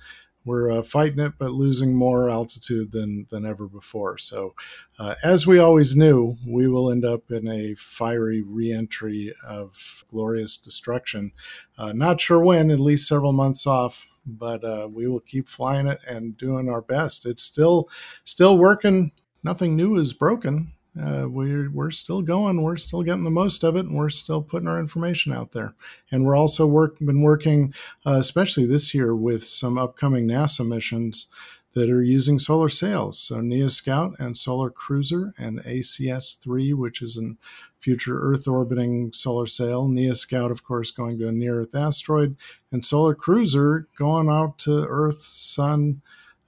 We're 0.43 0.71
uh, 0.71 0.81
fighting 0.81 1.19
it, 1.19 1.33
but 1.37 1.51
losing 1.51 1.95
more 1.95 2.31
altitude 2.31 2.93
than 2.93 3.27
than 3.29 3.45
ever 3.45 3.67
before. 3.67 4.17
So, 4.17 4.55
uh, 4.97 5.13
as 5.23 5.45
we 5.45 5.59
always 5.59 5.95
knew, 5.95 6.37
we 6.47 6.67
will 6.67 6.89
end 6.89 7.05
up 7.05 7.29
in 7.29 7.47
a 7.47 7.75
fiery 7.75 8.41
reentry 8.41 9.35
of 9.47 10.03
glorious 10.09 10.57
destruction. 10.57 11.33
Uh, 11.77 11.91
not 11.93 12.19
sure 12.19 12.43
when, 12.43 12.71
at 12.71 12.79
least 12.79 13.07
several 13.07 13.33
months 13.33 13.67
off 13.67 14.07
but 14.25 14.63
uh, 14.63 14.87
we 14.91 15.07
will 15.07 15.19
keep 15.19 15.47
flying 15.47 15.87
it 15.87 15.99
and 16.07 16.37
doing 16.37 16.69
our 16.69 16.81
best. 16.81 17.25
It's 17.25 17.43
still 17.43 17.89
still 18.23 18.57
working. 18.57 19.11
Nothing 19.43 19.75
new 19.75 19.97
is 19.97 20.13
broken. 20.13 20.73
Uh, 20.99 21.27
we're 21.29 21.69
we're 21.71 21.91
still 21.91 22.21
going. 22.21 22.61
We're 22.61 22.77
still 22.77 23.03
getting 23.03 23.23
the 23.23 23.29
most 23.29 23.63
of 23.63 23.75
it, 23.75 23.85
and 23.85 23.95
we're 23.95 24.09
still 24.09 24.41
putting 24.41 24.67
our 24.67 24.79
information 24.79 25.31
out 25.31 25.51
there. 25.51 25.75
And 26.11 26.25
we're 26.25 26.35
also 26.35 26.65
work 26.65 26.99
been 26.99 27.21
working, 27.21 27.73
uh, 28.05 28.13
especially 28.13 28.65
this 28.65 28.93
year, 28.93 29.15
with 29.15 29.43
some 29.43 29.77
upcoming 29.77 30.27
NASA 30.27 30.67
missions 30.67 31.27
that 31.73 31.89
are 31.89 32.01
using 32.01 32.39
solar 32.39 32.69
sails. 32.69 33.19
So 33.19 33.39
NEA 33.39 33.69
Scout 33.69 34.13
and 34.19 34.37
Solar 34.37 34.69
Cruiser 34.69 35.33
and 35.37 35.63
ACS 35.63 36.37
3, 36.39 36.73
which 36.73 37.01
is 37.01 37.15
an 37.15 37.37
future 37.79 38.19
Earth 38.21 38.47
orbiting 38.47 39.11
solar 39.13 39.47
sail. 39.47 39.87
NEA 39.87 40.15
Scout, 40.15 40.51
of 40.51 40.63
course, 40.63 40.91
going 40.91 41.17
to 41.19 41.27
a 41.27 41.31
near 41.31 41.61
Earth 41.61 41.75
asteroid, 41.75 42.35
and 42.71 42.85
Solar 42.85 43.15
Cruiser 43.15 43.87
going 43.97 44.29
out 44.29 44.57
to 44.59 44.85
Earth, 44.87 45.21
Sun, 45.21 46.01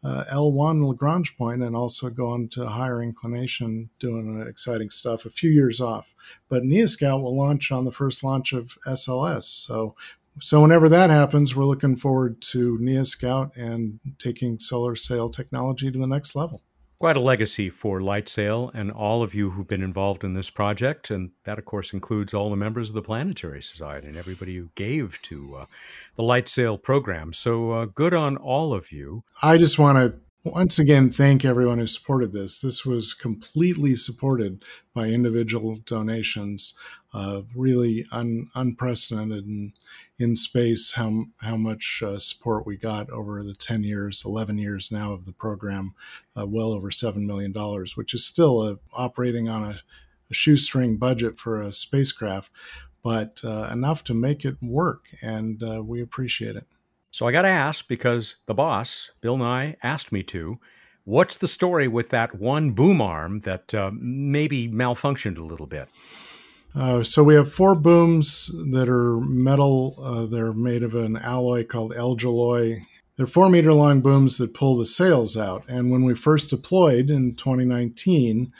uh, 0.04 0.24
L1 0.32 0.86
Lagrange 0.88 1.38
point, 1.38 1.62
and 1.62 1.76
also 1.76 2.10
going 2.10 2.50
to 2.50 2.68
higher 2.68 3.02
inclination, 3.02 3.90
doing 4.00 4.46
exciting 4.48 4.90
stuff 4.90 5.26
a 5.26 5.30
few 5.30 5.50
years 5.50 5.80
off. 5.80 6.08
But 6.50 6.64
NEA 6.64 6.88
Scout 6.88 7.22
will 7.22 7.36
launch 7.36 7.72
on 7.72 7.86
the 7.86 7.92
first 7.92 8.24
launch 8.24 8.54
of 8.54 8.78
SLS. 8.86 9.44
So 9.44 9.96
so 10.40 10.62
whenever 10.62 10.88
that 10.90 11.10
happens, 11.10 11.56
we're 11.56 11.66
looking 11.66 11.98
forward 11.98 12.42
to 12.42 12.78
NEA 12.80 13.06
Scout 13.06 13.56
and 13.56 14.00
taking 14.18 14.60
solar 14.60 14.96
sail 14.96 15.30
technology 15.30 15.92
to 15.92 16.00
the 16.00 16.08
next 16.08 16.36
level. 16.36 16.62
Quite 17.02 17.18
a 17.18 17.20
legacy 17.20 17.72
for 17.72 18.00
LightSail 18.00 18.70
and 18.76 18.92
all 18.92 19.24
of 19.24 19.34
you 19.34 19.50
who've 19.50 19.68
been 19.68 19.82
involved 19.82 20.24
in 20.24 20.36
this 20.36 20.52
project. 20.52 21.10
And 21.10 21.32
that, 21.46 21.58
of 21.58 21.66
course, 21.66 21.94
includes 21.94 22.32
all 22.32 22.52
the 22.52 22.56
members 22.56 22.90
of 22.90 22.94
the 22.94 23.02
Planetary 23.02 23.64
Society 23.64 24.08
and 24.08 24.16
everybody 24.16 24.56
who 24.56 24.70
gave 24.76 25.20
to 25.24 25.56
uh, 25.56 25.66
the 26.16 26.22
LightSail 26.22 26.80
program. 26.80 27.34
So 27.34 27.72
uh, 27.72 27.86
good 27.86 28.14
on 28.14 28.38
all 28.38 28.72
of 28.72 28.92
you. 28.92 29.24
I 29.42 29.58
just 29.58 29.80
want 29.80 29.98
to 29.98 30.14
once 30.44 30.78
again 30.78 31.12
thank 31.12 31.44
everyone 31.44 31.80
who 31.80 31.88
supported 31.88 32.34
this. 32.34 32.62
This 32.62 32.86
was 32.86 33.16
completely 33.16 33.96
supported 33.96 34.64
by 34.94 35.08
individual 35.08 35.78
donations. 35.88 36.76
Uh, 37.14 37.42
really 37.54 38.06
un, 38.12 38.50
unprecedented 38.56 39.46
in, 39.46 39.74
in 40.18 40.36
space 40.36 40.94
how, 40.94 41.26
how 41.42 41.58
much 41.58 42.02
uh, 42.06 42.18
support 42.18 42.66
we 42.66 42.78
got 42.78 43.10
over 43.10 43.44
the 43.44 43.54
10 43.54 43.84
years, 43.84 44.24
11 44.26 44.58
years 44.58 44.92
now 44.92 45.12
of 45.12 45.26
the 45.26 45.34
program, 45.34 45.94
uh, 46.40 46.46
well 46.48 46.72
over 46.72 46.90
$7 46.90 47.18
million, 47.18 47.54
which 47.96 48.14
is 48.14 48.26
still 48.26 48.64
a, 48.64 48.80
operating 48.94 49.50
on 49.50 49.64
a, 49.64 49.80
a 50.30 50.34
shoestring 50.34 50.98
budget 50.98 51.38
for 51.38 51.62
a 51.62 51.74
spacecraft, 51.74 52.50
but 53.04 53.42
uh, 53.44 53.70
enough 53.72 54.04
to 54.06 54.14
make 54.14 54.46
it 54.46 54.56
work. 54.62 55.08
And 55.22 55.62
uh, 55.62 55.84
we 55.84 56.02
appreciate 56.02 56.56
it. 56.56 56.68
So 57.12 57.28
I 57.28 57.34
got 57.34 57.42
to 57.42 57.50
ask 57.50 57.88
because 57.90 58.36
the 58.46 58.54
boss, 58.54 59.12
Bill 59.20 59.38
Nye, 59.38 59.76
asked 59.84 60.14
me 60.14 60.24
to. 60.24 60.60
What's 61.04 61.36
the 61.36 61.48
story 61.48 61.88
with 61.88 62.10
that 62.10 62.40
one 62.40 62.72
boom 62.72 63.02
arm 63.02 63.40
that 63.40 63.74
uh, 63.74 63.92
maybe 63.94 64.70
malfunctioned 64.70 65.38
a 65.38 65.44
little 65.44 65.66
bit? 65.66 65.90
Uh, 66.74 67.04
so 67.04 67.24
we 67.24 67.36
have 67.36 67.52
four 67.52 67.76
booms 67.76 68.50
that 68.72 68.88
are 68.88 69.20
metal. 69.20 69.96
Uh, 70.02 70.26
they're 70.26 70.54
made 70.54 70.84
of 70.84 70.96
an 70.96 71.18
alloy 71.18 71.66
called 71.66 71.94
Elgiloy. 71.94 72.82
They're 73.18 73.28
four 73.28 73.50
meter 73.50 73.74
long 73.74 74.02
booms 74.02 74.38
that 74.38 74.54
pull 74.54 74.78
the 74.78 74.86
sails 74.86 75.36
out. 75.36 75.66
And 75.68 75.92
when 75.92 76.06
we 76.06 76.16
first 76.16 76.50
deployed 76.50 77.10
in 77.10 77.36
2019, 77.36 78.54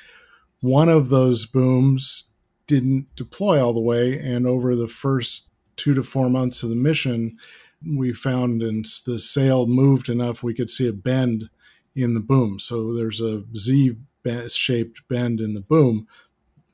one 0.60 0.90
of 0.90 1.10
those 1.10 1.46
booms 1.46 2.30
didn't 2.68 3.08
deploy 3.16 3.64
all 3.64 3.74
the 3.74 3.80
way. 3.80 4.20
And 4.20 4.46
over 4.46 4.76
the 4.76 4.88
first 4.88 5.48
two 5.78 5.94
to 5.94 6.04
four 6.04 6.30
months 6.30 6.64
of 6.64 6.70
the 6.70 6.76
mission, 6.76 7.38
we 7.86 8.14
found 8.14 8.62
and 8.62 8.86
the 9.06 9.18
sail 9.20 9.66
moved 9.66 10.10
enough 10.10 10.44
we 10.44 10.54
could 10.54 10.70
see 10.70 10.88
a 10.88 10.94
bend 10.94 11.50
in 11.96 12.14
the 12.14 12.20
boom. 12.20 12.60
So 12.60 12.94
there's 12.94 13.22
a 13.22 13.44
Z 13.56 13.98
shaped 14.50 15.02
bend 15.10 15.42
in 15.42 15.54
the 15.54 15.62
boom. 15.62 16.08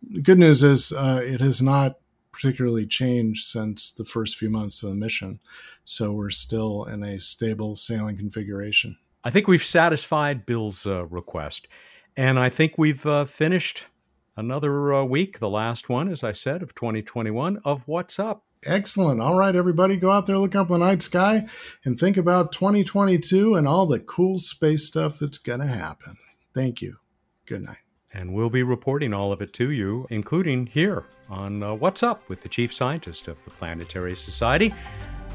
The 0.10 0.22
good 0.22 0.40
news 0.40 0.64
is 0.64 0.92
uh, 0.92 1.22
it 1.24 1.42
has 1.42 1.62
not 1.62 1.98
particularly 2.32 2.86
changed 2.86 3.46
since 3.46 3.92
the 3.92 4.06
first 4.06 4.38
few 4.38 4.50
months 4.50 4.84
of 4.84 4.90
the 4.90 4.96
mission. 4.96 5.40
So 5.86 6.12
we're 6.12 6.30
still 6.30 6.86
in 6.86 7.04
a 7.04 7.20
stable 7.20 7.76
sailing 7.76 8.18
configuration. 8.18 8.98
I 9.24 9.32
think 9.32 9.48
we've 9.48 9.64
satisfied 9.64 10.46
Bill's 10.46 10.86
uh, 10.86 11.06
request. 11.06 11.68
And 12.16 12.40
I 12.40 12.50
think 12.50 12.78
we've 12.78 13.06
uh, 13.06 13.26
finished 13.26 13.88
another 14.36 14.94
uh, 14.94 15.04
week, 15.04 15.40
the 15.40 15.50
last 15.50 15.90
one, 15.90 16.10
as 16.10 16.24
I 16.24 16.32
said, 16.32 16.62
of 16.64 16.76
2021 16.76 17.60
of 17.66 17.84
What's 17.88 18.20
Up. 18.20 18.44
Excellent. 18.66 19.22
All 19.22 19.38
right, 19.38 19.56
everybody, 19.56 19.98
go 19.98 20.12
out 20.12 20.26
there, 20.26 20.38
look 20.38 20.56
up 20.56 20.68
the 20.68 20.78
night 20.78 21.02
sky, 21.02 21.48
and 21.86 22.00
think 22.00 22.18
about 22.18 22.52
2022 22.52 23.56
and 23.56 23.68
all 23.68 23.86
the 23.86 24.00
cool 24.00 24.40
space 24.40 24.86
stuff 24.86 25.20
that's 25.20 25.38
going 25.38 25.60
to 25.60 25.68
happen. 25.68 26.16
Thank 26.54 26.82
you. 26.82 26.98
Good 27.46 27.64
night. 27.64 27.87
And 28.18 28.34
we'll 28.34 28.50
be 28.50 28.64
reporting 28.64 29.14
all 29.14 29.32
of 29.32 29.44
it 29.44 29.54
to 29.54 29.70
you, 29.70 30.08
including 30.10 30.66
here 30.66 31.06
on 31.30 31.62
uh, 31.62 31.76
What's 31.76 32.02
Up 32.02 32.28
with 32.28 32.42
the 32.42 32.50
Chief 32.50 32.74
Scientist 32.74 33.28
of 33.28 33.38
the 33.46 33.52
Planetary 33.52 34.16
Society, 34.16 34.74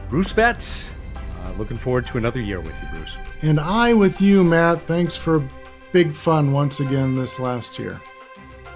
Bruce 0.09 0.33
Betts. 0.33 0.93
Uh, 1.17 1.53
looking 1.59 1.79
forward 1.79 2.07
to 2.07 2.19
another 2.19 2.41
year 2.41 2.61
with 2.61 2.77
you, 2.83 2.89
Bruce. 2.91 3.17
And 3.43 3.61
I 3.61 3.95
with 3.95 4.21
you, 4.21 4.43
Matt. 4.43 4.83
Thanks 4.83 5.15
for 5.15 5.49
big 5.93 6.17
fun 6.17 6.53
once 6.53 6.81
again 6.81 7.15
this 7.15 7.39
last 7.39 7.79
year. 7.79 8.01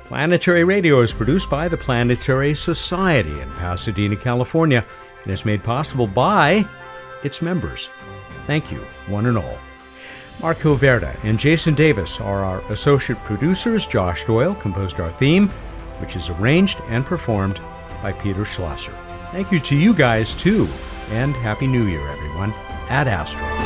Planetary 0.04 0.62
Radio 0.62 1.00
is 1.00 1.12
produced 1.12 1.50
by 1.50 1.66
the 1.66 1.76
Planetary 1.76 2.54
Society 2.54 3.40
in 3.40 3.50
Pasadena, 3.54 4.14
California, 4.14 4.86
and 5.24 5.32
is 5.32 5.44
made 5.44 5.64
possible 5.64 6.06
by 6.06 6.64
its 7.24 7.42
members. 7.42 7.90
Thank 8.46 8.70
you, 8.70 8.86
one 9.08 9.26
and 9.26 9.36
all. 9.36 9.58
Mark 10.40 10.58
Hilverda 10.58 11.18
and 11.24 11.38
Jason 11.38 11.74
Davis 11.74 12.20
are 12.20 12.44
our 12.44 12.60
associate 12.70 13.18
producers. 13.24 13.86
Josh 13.86 14.24
Doyle 14.24 14.54
composed 14.54 15.00
our 15.00 15.10
theme, 15.10 15.48
which 15.98 16.14
is 16.14 16.28
arranged 16.28 16.80
and 16.88 17.06
performed 17.06 17.60
by 18.02 18.12
Peter 18.12 18.44
Schlosser. 18.44 18.96
Thank 19.32 19.50
you 19.50 19.60
to 19.60 19.76
you 19.76 19.94
guys, 19.94 20.34
too, 20.34 20.68
and 21.10 21.34
Happy 21.36 21.66
New 21.66 21.86
Year, 21.86 22.06
everyone. 22.08 22.52
ad 22.88 23.08
astra. 23.08 23.65